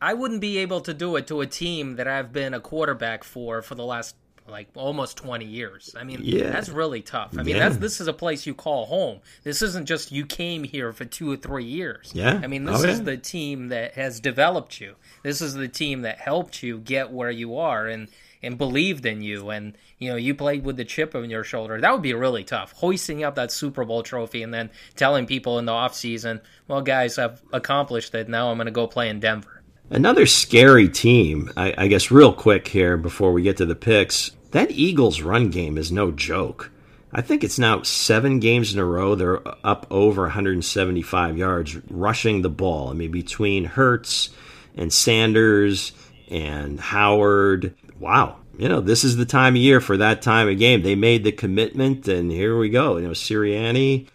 I 0.00 0.14
wouldn't 0.14 0.40
be 0.40 0.58
able 0.58 0.80
to 0.82 0.94
do 0.94 1.14
it 1.16 1.26
to 1.28 1.42
a 1.42 1.46
team 1.46 1.96
that 1.96 2.08
I've 2.08 2.32
been 2.32 2.54
a 2.54 2.60
quarterback 2.60 3.22
for 3.22 3.60
for 3.62 3.74
the 3.74 3.84
last 3.84 4.16
like 4.48 4.68
almost 4.74 5.16
20 5.16 5.44
years. 5.44 5.94
I 5.98 6.04
mean, 6.04 6.20
yeah. 6.22 6.50
that's 6.50 6.68
really 6.68 7.02
tough. 7.02 7.36
I 7.38 7.42
mean, 7.42 7.56
yeah. 7.56 7.68
that's 7.68 7.80
this 7.80 8.00
is 8.00 8.08
a 8.08 8.12
place 8.12 8.46
you 8.46 8.54
call 8.54 8.86
home. 8.86 9.20
This 9.44 9.62
isn't 9.62 9.86
just 9.86 10.12
you 10.12 10.26
came 10.26 10.64
here 10.64 10.92
for 10.92 11.04
2 11.04 11.32
or 11.32 11.36
3 11.36 11.64
years. 11.64 12.10
Yeah. 12.14 12.40
I 12.42 12.46
mean, 12.46 12.64
this 12.64 12.82
oh, 12.82 12.88
is 12.88 12.98
yeah. 12.98 13.04
the 13.04 13.16
team 13.16 13.68
that 13.68 13.94
has 13.94 14.20
developed 14.20 14.80
you. 14.80 14.96
This 15.22 15.40
is 15.40 15.54
the 15.54 15.68
team 15.68 16.02
that 16.02 16.18
helped 16.18 16.62
you 16.62 16.78
get 16.78 17.10
where 17.10 17.30
you 17.30 17.56
are 17.56 17.86
and 17.86 18.08
and 18.42 18.56
believed 18.56 19.04
in 19.04 19.20
you 19.20 19.50
and 19.50 19.76
you 19.98 20.10
know 20.10 20.16
you 20.16 20.34
played 20.34 20.64
with 20.64 20.76
the 20.76 20.84
chip 20.84 21.14
on 21.14 21.28
your 21.28 21.44
shoulder 21.44 21.80
that 21.80 21.92
would 21.92 22.02
be 22.02 22.14
really 22.14 22.42
tough 22.42 22.72
hoisting 22.72 23.22
up 23.22 23.34
that 23.34 23.52
super 23.52 23.84
bowl 23.84 24.02
trophy 24.02 24.42
and 24.42 24.52
then 24.52 24.70
telling 24.96 25.26
people 25.26 25.58
in 25.58 25.66
the 25.66 25.72
off 25.72 25.94
season 25.94 26.40
well 26.66 26.80
guys 26.80 27.18
i've 27.18 27.42
accomplished 27.52 28.14
it 28.14 28.28
now 28.28 28.50
i'm 28.50 28.56
going 28.56 28.64
to 28.64 28.72
go 28.72 28.86
play 28.86 29.08
in 29.08 29.20
denver 29.20 29.59
Another 29.92 30.24
scary 30.24 30.88
team, 30.88 31.50
I, 31.56 31.74
I, 31.76 31.86
guess, 31.88 32.12
real 32.12 32.32
quick 32.32 32.68
here 32.68 32.96
before 32.96 33.32
we 33.32 33.42
get 33.42 33.56
to 33.56 33.66
the 33.66 33.74
picks. 33.74 34.30
That 34.52 34.70
Eagles 34.70 35.20
run 35.20 35.50
game 35.50 35.76
is 35.76 35.90
no 35.90 36.12
joke. 36.12 36.70
I 37.12 37.22
think 37.22 37.42
it's 37.42 37.58
now 37.58 37.82
seven 37.82 38.38
games 38.38 38.72
in 38.72 38.78
a 38.78 38.84
row. 38.84 39.16
They're 39.16 39.42
up 39.66 39.88
over 39.90 40.22
175 40.22 41.36
yards 41.36 41.76
rushing 41.90 42.42
the 42.42 42.48
ball. 42.48 42.90
I 42.90 42.92
mean, 42.92 43.10
between 43.10 43.64
Hurts 43.64 44.30
and 44.76 44.92
Sanders 44.92 45.90
and 46.30 46.78
Howard. 46.78 47.74
Wow. 47.98 48.36
you 48.56 48.68
know, 48.68 48.80
this 48.80 49.02
is 49.02 49.16
the 49.16 49.26
time 49.26 49.54
of 49.54 49.60
year 49.60 49.80
for 49.80 49.96
that 49.96 50.22
time 50.22 50.48
of 50.48 50.58
game. 50.58 50.82
They 50.82 50.94
made 50.94 51.24
the 51.24 51.32
commitment, 51.32 52.06
and 52.06 52.30
here 52.30 52.56
we 52.56 52.70
go. 52.70 52.96
You 52.96 53.08
know, 53.08 53.10
Sirianni, 53.10 54.06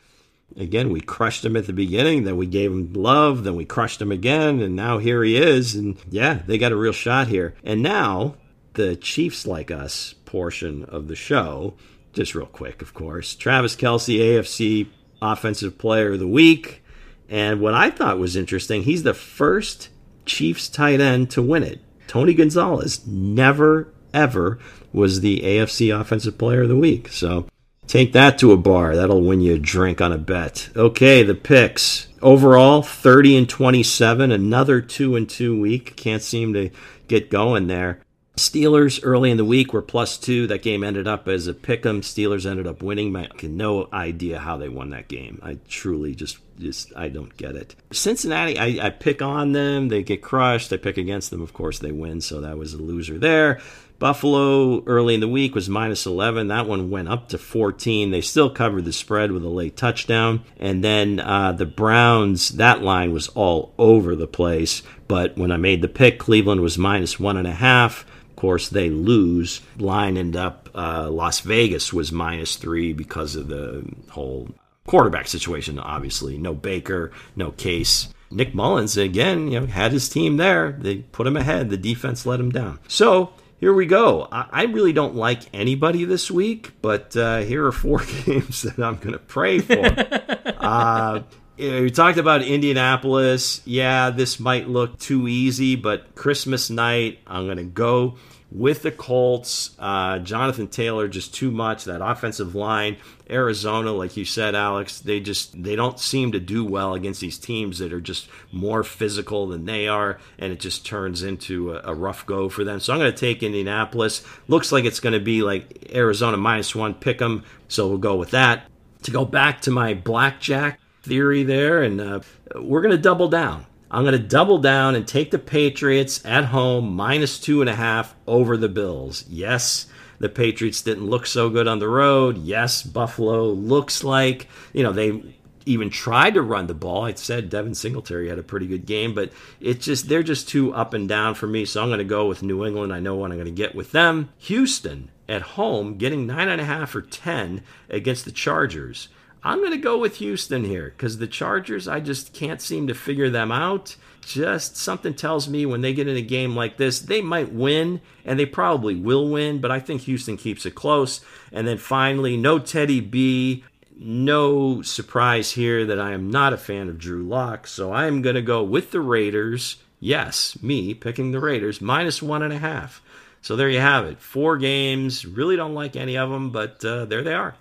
again, 0.57 0.89
we 0.89 1.01
crushed 1.01 1.43
him 1.43 1.55
at 1.55 1.67
the 1.67 1.73
beginning, 1.73 2.23
then 2.23 2.37
we 2.37 2.45
gave 2.45 2.71
him 2.71 2.93
love, 2.93 3.43
then 3.43 3.55
we 3.55 3.65
crushed 3.65 4.01
him 4.01 4.11
again, 4.11 4.61
and 4.61 4.75
now 4.75 4.97
here 4.97 5.23
he 5.23 5.37
is. 5.37 5.75
And 5.75 5.97
yeah, 6.09 6.41
they 6.45 6.57
got 6.57 6.71
a 6.71 6.77
real 6.77 6.93
shot 6.93 7.27
here. 7.27 7.55
And 7.63 7.81
now, 7.81 8.35
the 8.73 8.95
Chiefs 8.95 9.47
like 9.47 9.71
us 9.71 10.15
portion 10.25 10.85
of 10.85 11.07
the 11.07 11.15
show, 11.15 11.75
just 12.13 12.35
real 12.35 12.45
quick, 12.45 12.81
of 12.81 12.93
course. 12.93 13.35
Travis 13.35 13.75
Kelce, 13.75 14.19
AFC 14.19 14.87
Offensive 15.21 15.77
Player 15.77 16.13
of 16.13 16.19
the 16.19 16.27
Week. 16.27 16.83
And 17.29 17.59
what 17.59 17.73
I 17.73 17.89
thought 17.89 18.19
was 18.19 18.35
interesting, 18.35 18.83
he's 18.83 19.03
the 19.03 19.13
first 19.13 19.89
Chiefs 20.25 20.69
tight 20.69 21.01
end 21.01 21.31
to 21.31 21.41
win 21.41 21.63
it. 21.63 21.81
Tony 22.07 22.33
Gonzalez 22.33 23.05
never, 23.07 23.93
ever 24.13 24.59
was 24.93 25.21
the 25.21 25.41
AFC 25.41 25.97
Offensive 25.97 26.37
Player 26.37 26.63
of 26.63 26.69
the 26.69 26.75
Week. 26.75 27.09
So 27.09 27.47
take 27.87 28.13
that 28.13 28.37
to 28.39 28.51
a 28.51 28.57
bar. 28.57 28.95
That'll 28.95 29.21
win 29.21 29.41
you 29.41 29.55
a 29.55 29.59
drink 29.59 30.01
on 30.01 30.11
a 30.11 30.17
bet. 30.17 30.69
Okay, 30.75 31.23
the 31.23 31.35
picks. 31.35 32.07
Overall, 32.21 32.81
30 32.81 33.37
and 33.37 33.49
27, 33.49 34.31
another 34.31 34.81
2 34.81 35.15
and 35.15 35.29
2 35.29 35.59
week. 35.59 35.95
Can't 35.95 36.23
seem 36.23 36.53
to 36.53 36.69
get 37.07 37.29
going 37.29 37.67
there. 37.67 37.99
Steelers 38.37 38.99
early 39.01 39.31
in 39.31 39.37
the 39.37 39.45
week 39.45 39.71
were 39.71 39.81
plus 39.81 40.17
two. 40.17 40.45
That 40.47 40.61
game 40.61 40.83
ended 40.83 41.07
up 41.07 41.27
as 41.27 41.47
a 41.47 41.53
pick 41.53 41.85
'em. 41.85 42.01
Steelers 42.01 42.45
ended 42.45 42.67
up 42.67 42.83
winning. 42.83 43.15
I 43.15 43.21
have 43.21 43.43
no 43.43 43.87
idea 43.93 44.39
how 44.39 44.57
they 44.57 44.67
won 44.67 44.89
that 44.89 45.07
game. 45.07 45.39
I 45.41 45.57
truly 45.69 46.15
just 46.15 46.37
just 46.59 46.91
I 46.97 47.07
don't 47.07 47.35
get 47.37 47.55
it. 47.55 47.75
Cincinnati, 47.91 48.57
I, 48.57 48.87
I 48.87 48.89
pick 48.89 49.21
on 49.21 49.53
them. 49.53 49.87
They 49.87 50.03
get 50.03 50.21
crushed. 50.21 50.73
I 50.73 50.77
pick 50.77 50.97
against 50.97 51.31
them. 51.31 51.41
Of 51.41 51.53
course, 51.53 51.79
they 51.79 51.91
win. 51.91 52.19
So 52.19 52.41
that 52.41 52.57
was 52.57 52.73
a 52.73 52.81
loser 52.81 53.17
there. 53.17 53.61
Buffalo 53.99 54.83
early 54.85 55.13
in 55.13 55.19
the 55.19 55.27
week 55.27 55.55
was 55.55 55.69
minus 55.69 56.05
11. 56.05 56.47
That 56.47 56.67
one 56.67 56.89
went 56.89 57.07
up 57.07 57.29
to 57.29 57.37
14. 57.37 58.11
They 58.11 58.21
still 58.21 58.49
covered 58.49 58.85
the 58.85 58.93
spread 58.93 59.31
with 59.31 59.43
a 59.43 59.49
late 59.49 59.77
touchdown. 59.77 60.43
And 60.59 60.83
then 60.83 61.19
uh, 61.19 61.53
the 61.53 61.65
Browns, 61.65 62.49
that 62.49 62.81
line 62.81 63.13
was 63.13 63.29
all 63.29 63.73
over 63.77 64.15
the 64.15 64.27
place. 64.27 64.83
But 65.07 65.37
when 65.37 65.51
I 65.51 65.57
made 65.57 65.81
the 65.81 65.87
pick, 65.87 66.19
Cleveland 66.19 66.61
was 66.61 66.77
minus 66.77 67.19
one 67.19 67.37
and 67.37 67.47
a 67.47 67.53
half. 67.53 68.05
Of 68.29 68.35
course, 68.35 68.67
they 68.67 68.89
lose. 68.89 69.61
Line 69.77 70.17
end 70.17 70.35
up 70.35 70.69
uh, 70.75 71.09
Las 71.09 71.39
Vegas 71.39 71.93
was 71.93 72.11
minus 72.11 72.57
three 72.57 72.91
because 72.91 73.35
of 73.35 73.47
the 73.47 73.87
whole 74.09 74.49
quarterback 74.85 75.27
situation. 75.27 75.79
Obviously, 75.79 76.37
no 76.37 76.53
Baker, 76.53 77.11
no 77.35 77.51
Case. 77.51 78.09
Nick 78.31 78.53
Mullens, 78.53 78.97
again, 78.97 79.49
you 79.49 79.59
know, 79.61 79.65
had 79.67 79.93
his 79.93 80.09
team 80.09 80.37
there. 80.37 80.73
They 80.73 80.97
put 80.97 81.27
him 81.27 81.37
ahead. 81.37 81.69
The 81.69 81.77
defense 81.77 82.25
let 82.25 82.39
him 82.39 82.51
down. 82.51 82.79
So 82.87 83.31
here 83.57 83.73
we 83.73 83.85
go. 83.85 84.27
I, 84.31 84.47
I 84.51 84.63
really 84.65 84.93
don't 84.93 85.15
like 85.15 85.41
anybody 85.53 86.05
this 86.05 86.29
week, 86.29 86.73
but 86.81 87.15
uh, 87.15 87.39
here 87.39 87.65
are 87.65 87.71
four 87.71 87.99
games 88.25 88.63
that 88.63 88.79
I'm 88.79 88.97
going 88.97 89.13
to 89.13 89.19
pray 89.19 89.59
for. 89.59 89.81
uh, 90.57 91.21
we 91.57 91.89
talked 91.89 92.17
about 92.17 92.41
Indianapolis. 92.41 93.61
Yeah, 93.65 94.09
this 94.09 94.39
might 94.39 94.67
look 94.67 94.99
too 94.99 95.27
easy, 95.27 95.75
but 95.75 96.15
Christmas 96.15 96.69
night, 96.69 97.19
I'm 97.25 97.45
going 97.45 97.57
to 97.57 97.63
go 97.63 98.17
with 98.55 98.83
the 98.83 98.91
Colts. 98.91 99.75
Uh, 99.77 100.19
Jonathan 100.19 100.67
Taylor 100.67 101.07
just 101.07 101.33
too 101.33 101.51
much. 101.51 101.83
That 101.83 102.01
offensive 102.01 102.55
line, 102.55 102.97
Arizona, 103.29 103.91
like 103.91 104.15
you 104.15 104.23
said, 104.23 104.55
Alex, 104.55 104.99
they 104.99 105.19
just 105.19 105.61
they 105.61 105.75
don't 105.75 105.99
seem 105.99 106.31
to 106.31 106.39
do 106.39 106.63
well 106.63 106.93
against 106.93 107.19
these 107.19 107.37
teams 107.37 107.79
that 107.79 107.91
are 107.91 108.01
just 108.01 108.29
more 108.51 108.83
physical 108.83 109.47
than 109.47 109.65
they 109.65 109.87
are, 109.87 110.19
and 110.39 110.53
it 110.53 110.59
just 110.59 110.85
turns 110.85 111.21
into 111.21 111.73
a, 111.73 111.91
a 111.91 111.93
rough 111.93 112.25
go 112.25 112.47
for 112.47 112.63
them. 112.63 112.79
So 112.79 112.93
I'm 112.93 112.99
going 112.99 113.11
to 113.11 113.17
take 113.17 113.43
Indianapolis. 113.43 114.25
Looks 114.47 114.71
like 114.71 114.85
it's 114.85 115.01
going 115.01 115.13
to 115.13 115.19
be 115.19 115.41
like 115.41 115.89
Arizona 115.93 116.37
minus 116.37 116.73
one. 116.73 116.93
Pick 116.93 117.19
them. 117.19 117.43
So 117.67 117.87
we'll 117.87 117.97
go 117.97 118.15
with 118.15 118.31
that. 118.31 118.67
To 119.03 119.11
go 119.11 119.25
back 119.25 119.61
to 119.61 119.71
my 119.71 119.93
blackjack 119.93 120.79
theory 121.03 121.43
there, 121.43 121.83
and 121.83 122.01
uh, 122.01 122.19
we're 122.55 122.81
going 122.81 122.95
to 122.95 123.01
double 123.01 123.27
down. 123.27 123.65
I'm 123.91 124.03
going 124.03 124.13
to 124.13 124.27
double 124.27 124.57
down 124.57 124.95
and 124.95 125.07
take 125.07 125.31
the 125.31 125.39
Patriots 125.39 126.23
at 126.25 126.45
home 126.45 126.95
minus 126.95 127.39
two 127.39 127.61
and 127.61 127.69
a 127.69 127.75
half 127.75 128.15
over 128.27 128.57
the 128.57 128.69
Bills. 128.69 129.25
Yes, 129.29 129.87
the 130.19 130.29
Patriots 130.29 130.81
didn't 130.81 131.07
look 131.07 131.25
so 131.25 131.49
good 131.49 131.67
on 131.67 131.79
the 131.79 131.87
road. 131.87 132.37
Yes, 132.37 132.81
Buffalo 132.81 133.45
looks 133.45 134.03
like, 134.03 134.47
you 134.73 134.83
know, 134.83 134.91
they 134.91 135.21
even 135.65 135.89
tried 135.89 136.35
to 136.35 136.41
run 136.41 136.67
the 136.67 136.73
ball. 136.73 137.05
I 137.05 137.13
said 137.13 137.49
Devin 137.49 137.75
Singletary 137.75 138.29
had 138.29 138.39
a 138.39 138.43
pretty 138.43 138.67
good 138.67 138.85
game, 138.85 139.13
but 139.13 139.31
it's 139.59 139.85
just 139.85 140.07
they're 140.07 140.23
just 140.23 140.47
too 140.47 140.73
up 140.73 140.93
and 140.93 141.09
down 141.09 141.35
for 141.35 141.47
me. 141.47 141.65
So 141.65 141.81
I'm 141.81 141.89
going 141.89 141.99
to 141.99 142.05
go 142.05 142.27
with 142.27 142.43
New 142.43 142.65
England. 142.65 142.93
I 142.93 142.99
know 142.99 143.15
what 143.15 143.31
I'm 143.31 143.37
going 143.37 143.45
to 143.45 143.51
get 143.51 143.75
with 143.75 143.91
them. 143.91 144.29
Houston 144.39 145.09
at 145.27 145.41
home 145.41 145.97
getting 145.97 146.27
nine 146.27 146.47
and 146.47 146.61
a 146.61 146.65
half 146.65 146.95
or 146.95 147.01
ten 147.01 147.63
against 147.89 148.25
the 148.25 148.31
Chargers. 148.31 149.09
I'm 149.45 149.59
going 149.59 149.73
to 149.73 149.77
go 149.77 149.99
with 149.99 150.15
Houston 150.15 150.63
here 150.63 150.89
because 150.89 151.19
the 151.19 151.27
Chargers, 151.27 151.87
I 151.87 151.99
just 151.99 152.33
can't 152.33 152.59
seem 152.59 152.87
to 152.87 152.95
figure 152.95 153.29
them 153.29 153.51
out. 153.51 153.95
Just 154.21 154.75
something 154.75 155.13
tells 155.13 155.47
me 155.47 155.67
when 155.67 155.81
they 155.81 155.93
get 155.93 156.07
in 156.07 156.17
a 156.17 156.21
game 156.23 156.55
like 156.55 156.77
this, 156.77 156.99
they 156.99 157.21
might 157.21 157.53
win, 157.53 158.01
and 158.25 158.39
they 158.39 158.47
probably 158.47 158.95
will 158.95 159.29
win, 159.29 159.61
but 159.61 159.69
I 159.69 159.79
think 159.79 160.01
Houston 160.01 160.35
keeps 160.35 160.65
it 160.65 160.73
close. 160.73 161.21
And 161.51 161.67
then 161.67 161.77
finally, 161.77 162.35
no 162.35 162.57
Teddy 162.57 163.01
B. 163.01 163.63
No 163.97 164.81
surprise 164.81 165.51
here 165.51 165.85
that 165.85 165.99
I 165.99 166.13
am 166.13 166.31
not 166.31 166.51
a 166.51 166.57
fan 166.57 166.89
of 166.89 166.97
Drew 166.97 167.23
Lock, 167.23 167.67
so 167.67 167.93
I 167.93 168.07
am 168.07 168.23
going 168.23 168.35
to 168.35 168.41
go 168.41 168.63
with 168.63 168.89
the 168.89 168.99
Raiders. 168.99 169.77
Yes, 169.99 170.61
me 170.61 170.95
picking 170.95 171.31
the 171.31 171.39
Raiders, 171.39 171.79
minus 171.79 172.19
one 172.19 172.41
and 172.41 172.51
a 172.51 172.57
half. 172.57 172.99
So 173.43 173.55
there 173.55 173.69
you 173.69 173.79
have 173.79 174.05
it. 174.05 174.19
Four 174.19 174.57
games. 174.57 175.23
Really 175.23 175.55
don't 175.55 175.75
like 175.75 175.95
any 175.95 176.17
of 176.17 176.31
them, 176.31 176.49
but 176.49 176.83
uh, 176.83 177.05
there 177.05 177.21
they 177.21 177.35
are. 177.35 177.55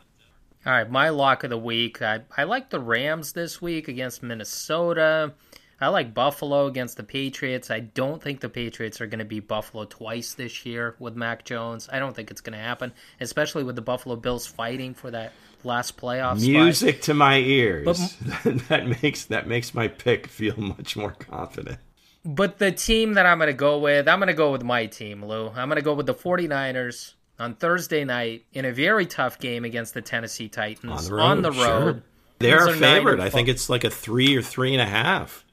All 0.67 0.73
right, 0.73 0.91
my 0.91 1.11
lock 1.11 1.45
of 1.45 1.51
the 1.51 1.59
week. 1.59 2.01
I, 2.01 2.21
I 2.37 2.45
like 2.45 2.71
the 2.71 2.81
Rams 2.81 3.33
this 3.33 3.61
week 3.61 3.89
against 3.89 4.23
Minnesota. 4.23 5.35
I 5.79 5.89
like 5.89 6.15
Buffalo 6.15 6.67
against 6.67 6.97
the 6.97 7.03
Patriots. 7.03 7.71
I 7.71 7.81
don't 7.81 8.23
think 8.23 8.41
the 8.41 8.49
Patriots 8.49 8.99
are 9.03 9.07
going 9.07 9.19
to 9.19 9.27
beat 9.27 9.47
Buffalo 9.47 9.85
twice 9.85 10.33
this 10.33 10.65
year 10.65 10.97
with 10.99 11.17
Mac 11.17 11.45
Jones. 11.45 11.91
I 11.93 11.99
don't 11.99 12.17
think 12.17 12.31
it's 12.31 12.41
going 12.41 12.57
to 12.57 12.65
happen, 12.65 12.95
especially 13.21 13.65
with 13.65 13.77
the 13.77 13.83
Buffalo 13.83 14.17
Bills 14.17 14.47
fighting 14.47 14.95
for 14.95 15.11
that 15.11 15.33
last 15.65 15.99
playoff 15.99 16.39
spot. 16.39 16.49
Music 16.49 16.97
spot. 16.97 17.03
to 17.03 17.15
my 17.15 17.39
ears. 17.39 17.85
But, 17.85 18.59
that 18.69 19.03
makes 19.03 19.27
that 19.27 19.47
makes 19.47 19.75
my 19.75 19.89
pick 19.89 20.29
feel 20.29 20.57
much 20.57 20.97
more 20.97 21.12
confident. 21.12 21.79
But 22.25 22.59
the 22.59 22.73
team 22.73 23.15
that 23.15 23.27
I'm 23.27 23.37
going 23.37 23.49
to 23.49 23.53
go 23.53 23.79
with, 23.79 24.09
I'm 24.09 24.19
going 24.19 24.29
to 24.29 24.35
go 24.35 24.51
with 24.51 24.62
my 24.62 24.87
team, 24.87 25.23
Lou. 25.23 25.49
I'm 25.49 25.69
going 25.69 25.77
to 25.77 25.83
go 25.83 25.93
with 25.93 26.07
the 26.07 26.15
49ers 26.15 27.12
on 27.39 27.55
Thursday 27.55 28.05
night 28.05 28.45
in 28.53 28.64
a 28.64 28.72
very 28.72 29.07
tough 29.07 29.39
game 29.39 29.64
against 29.64 29.95
the 29.95 30.03
Tennessee 30.03 30.49
Titans 30.49 30.93
on 30.93 31.05
the 31.05 31.14
road. 31.14 31.22
On 31.22 31.43
the 31.43 31.51
road. 31.51 31.95
Sure. 31.95 32.03
They're 32.39 32.68
a 32.68 32.72
favorite. 32.72 33.20
I 33.20 33.30
think 33.30 33.49
it's 33.49 33.68
like 33.68 33.85
a 33.85 33.91
three 33.91 34.37
or 34.37 34.43
three 34.43 34.72
and 34.72 34.82
a 34.82 34.87
half. 34.87 35.45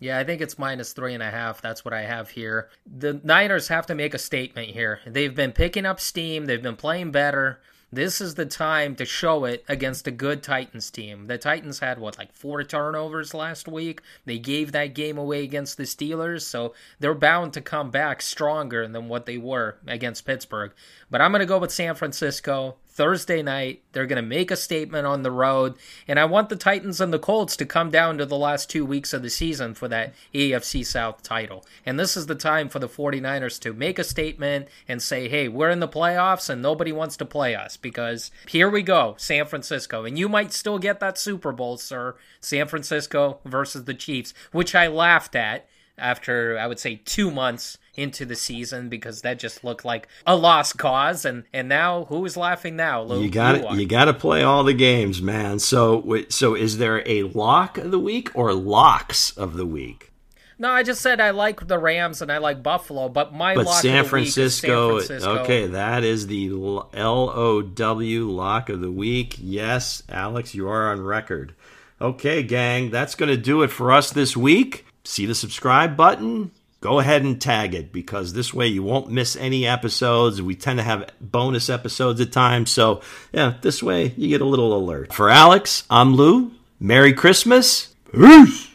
Yeah, 0.00 0.18
I 0.18 0.24
think 0.24 0.40
it's 0.40 0.58
minus 0.58 0.92
three 0.92 1.14
and 1.14 1.22
a 1.22 1.30
half. 1.30 1.60
That's 1.60 1.84
what 1.84 1.92
I 1.92 2.02
have 2.02 2.30
here. 2.30 2.68
The 2.86 3.20
Niners 3.24 3.68
have 3.68 3.86
to 3.86 3.94
make 3.94 4.14
a 4.14 4.18
statement 4.18 4.68
here. 4.70 5.00
They've 5.04 5.34
been 5.34 5.52
picking 5.52 5.84
up 5.84 5.98
steam, 5.98 6.46
they've 6.46 6.62
been 6.62 6.76
playing 6.76 7.10
better. 7.10 7.60
This 7.90 8.20
is 8.20 8.34
the 8.34 8.44
time 8.44 8.96
to 8.96 9.06
show 9.06 9.46
it 9.46 9.64
against 9.66 10.06
a 10.06 10.10
good 10.10 10.42
Titans 10.42 10.90
team. 10.90 11.26
The 11.26 11.38
Titans 11.38 11.78
had 11.78 11.98
what 11.98 12.18
like 12.18 12.34
four 12.34 12.62
turnovers 12.62 13.32
last 13.32 13.66
week. 13.66 14.02
They 14.26 14.38
gave 14.38 14.72
that 14.72 14.94
game 14.94 15.16
away 15.16 15.42
against 15.42 15.78
the 15.78 15.84
Steelers, 15.84 16.42
so 16.42 16.74
they're 17.00 17.14
bound 17.14 17.54
to 17.54 17.62
come 17.62 17.90
back 17.90 18.20
stronger 18.20 18.86
than 18.86 19.08
what 19.08 19.24
they 19.24 19.38
were 19.38 19.78
against 19.86 20.26
Pittsburgh. 20.26 20.72
But 21.10 21.22
I'm 21.22 21.30
going 21.30 21.40
to 21.40 21.46
go 21.46 21.56
with 21.56 21.72
San 21.72 21.94
Francisco. 21.94 22.76
Thursday 22.98 23.42
night. 23.42 23.80
They're 23.92 24.06
going 24.06 24.20
to 24.20 24.28
make 24.28 24.50
a 24.50 24.56
statement 24.56 25.06
on 25.06 25.22
the 25.22 25.30
road. 25.30 25.76
And 26.08 26.18
I 26.18 26.24
want 26.24 26.48
the 26.48 26.56
Titans 26.56 27.00
and 27.00 27.12
the 27.12 27.18
Colts 27.20 27.56
to 27.56 27.64
come 27.64 27.92
down 27.92 28.18
to 28.18 28.26
the 28.26 28.36
last 28.36 28.68
two 28.68 28.84
weeks 28.84 29.12
of 29.12 29.22
the 29.22 29.30
season 29.30 29.74
for 29.74 29.86
that 29.86 30.14
AFC 30.34 30.84
South 30.84 31.22
title. 31.22 31.64
And 31.86 31.96
this 31.96 32.16
is 32.16 32.26
the 32.26 32.34
time 32.34 32.68
for 32.68 32.80
the 32.80 32.88
49ers 32.88 33.60
to 33.60 33.72
make 33.72 34.00
a 34.00 34.04
statement 34.04 34.66
and 34.88 35.00
say, 35.00 35.28
hey, 35.28 35.46
we're 35.46 35.70
in 35.70 35.78
the 35.78 35.86
playoffs 35.86 36.50
and 36.50 36.60
nobody 36.60 36.90
wants 36.90 37.16
to 37.18 37.24
play 37.24 37.54
us 37.54 37.76
because 37.76 38.32
here 38.48 38.68
we 38.68 38.82
go, 38.82 39.14
San 39.16 39.46
Francisco. 39.46 40.04
And 40.04 40.18
you 40.18 40.28
might 40.28 40.52
still 40.52 40.80
get 40.80 40.98
that 40.98 41.18
Super 41.18 41.52
Bowl, 41.52 41.76
sir. 41.76 42.16
San 42.40 42.66
Francisco 42.66 43.38
versus 43.44 43.84
the 43.84 43.94
Chiefs, 43.94 44.34
which 44.50 44.74
I 44.74 44.88
laughed 44.88 45.36
at 45.36 45.68
after, 45.98 46.58
I 46.58 46.66
would 46.66 46.78
say, 46.78 47.00
two 47.04 47.30
months 47.30 47.78
into 47.94 48.24
the 48.24 48.36
season 48.36 48.88
because 48.88 49.22
that 49.22 49.38
just 49.38 49.64
looked 49.64 49.84
like 49.84 50.06
a 50.26 50.36
lost 50.36 50.78
cause. 50.78 51.24
And 51.24 51.44
and 51.52 51.68
now 51.68 52.04
who 52.04 52.24
is 52.24 52.36
laughing 52.36 52.76
now? 52.76 53.02
Lou, 53.02 53.22
you 53.22 53.30
got 53.30 53.72
you, 53.72 53.80
you 53.80 53.86
got 53.86 54.04
to 54.04 54.14
play 54.14 54.42
all 54.42 54.64
the 54.64 54.74
games, 54.74 55.20
man. 55.20 55.58
So 55.58 56.24
so 56.28 56.54
is 56.54 56.78
there 56.78 57.06
a 57.08 57.24
lock 57.24 57.76
of 57.78 57.90
the 57.90 57.98
week 57.98 58.30
or 58.34 58.52
locks 58.54 59.36
of 59.36 59.54
the 59.54 59.66
week? 59.66 60.12
No, 60.60 60.70
I 60.70 60.82
just 60.82 61.00
said 61.00 61.20
I 61.20 61.30
like 61.30 61.68
the 61.68 61.78
Rams 61.78 62.20
and 62.20 62.32
I 62.32 62.38
like 62.38 62.64
Buffalo, 62.64 63.08
but 63.08 63.32
my 63.32 63.54
but 63.54 63.66
lock 63.66 63.80
San, 63.80 64.04
Francisco, 64.04 64.98
San 64.98 65.06
Francisco. 65.06 65.42
Okay, 65.42 65.66
that 65.68 66.02
is 66.02 66.26
the 66.26 66.48
L 66.48 67.30
O 67.30 67.62
W 67.62 68.28
lock 68.28 68.68
of 68.68 68.80
the 68.80 68.90
week. 68.90 69.36
Yes, 69.38 70.02
Alex, 70.08 70.54
you 70.54 70.68
are 70.68 70.90
on 70.90 71.00
record. 71.00 71.54
Okay, 72.00 72.42
gang, 72.42 72.90
that's 72.90 73.14
going 73.14 73.28
to 73.28 73.36
do 73.36 73.62
it 73.62 73.72
for 73.72 73.92
us 73.92 74.10
this 74.10 74.36
week. 74.36 74.84
See 75.08 75.26
the 75.26 75.34
subscribe 75.34 75.96
button 75.96 76.50
go 76.80 76.98
ahead 77.00 77.22
and 77.22 77.40
tag 77.40 77.74
it 77.74 77.92
because 77.92 78.32
this 78.32 78.54
way 78.54 78.66
you 78.66 78.82
won't 78.82 79.10
miss 79.10 79.36
any 79.36 79.66
episodes. 79.66 80.40
We 80.40 80.54
tend 80.54 80.78
to 80.78 80.82
have 80.84 81.10
bonus 81.20 81.68
episodes 81.68 82.20
at 82.20 82.32
times. 82.32 82.70
So, 82.70 83.00
yeah, 83.32 83.54
this 83.60 83.82
way 83.82 84.14
you 84.16 84.28
get 84.28 84.40
a 84.40 84.46
little 84.46 84.76
alert. 84.76 85.12
For 85.12 85.28
Alex, 85.28 85.84
I'm 85.90 86.14
Lou. 86.14 86.52
Merry 86.80 87.12
Christmas. 87.12 87.94
Peace. 88.12 88.66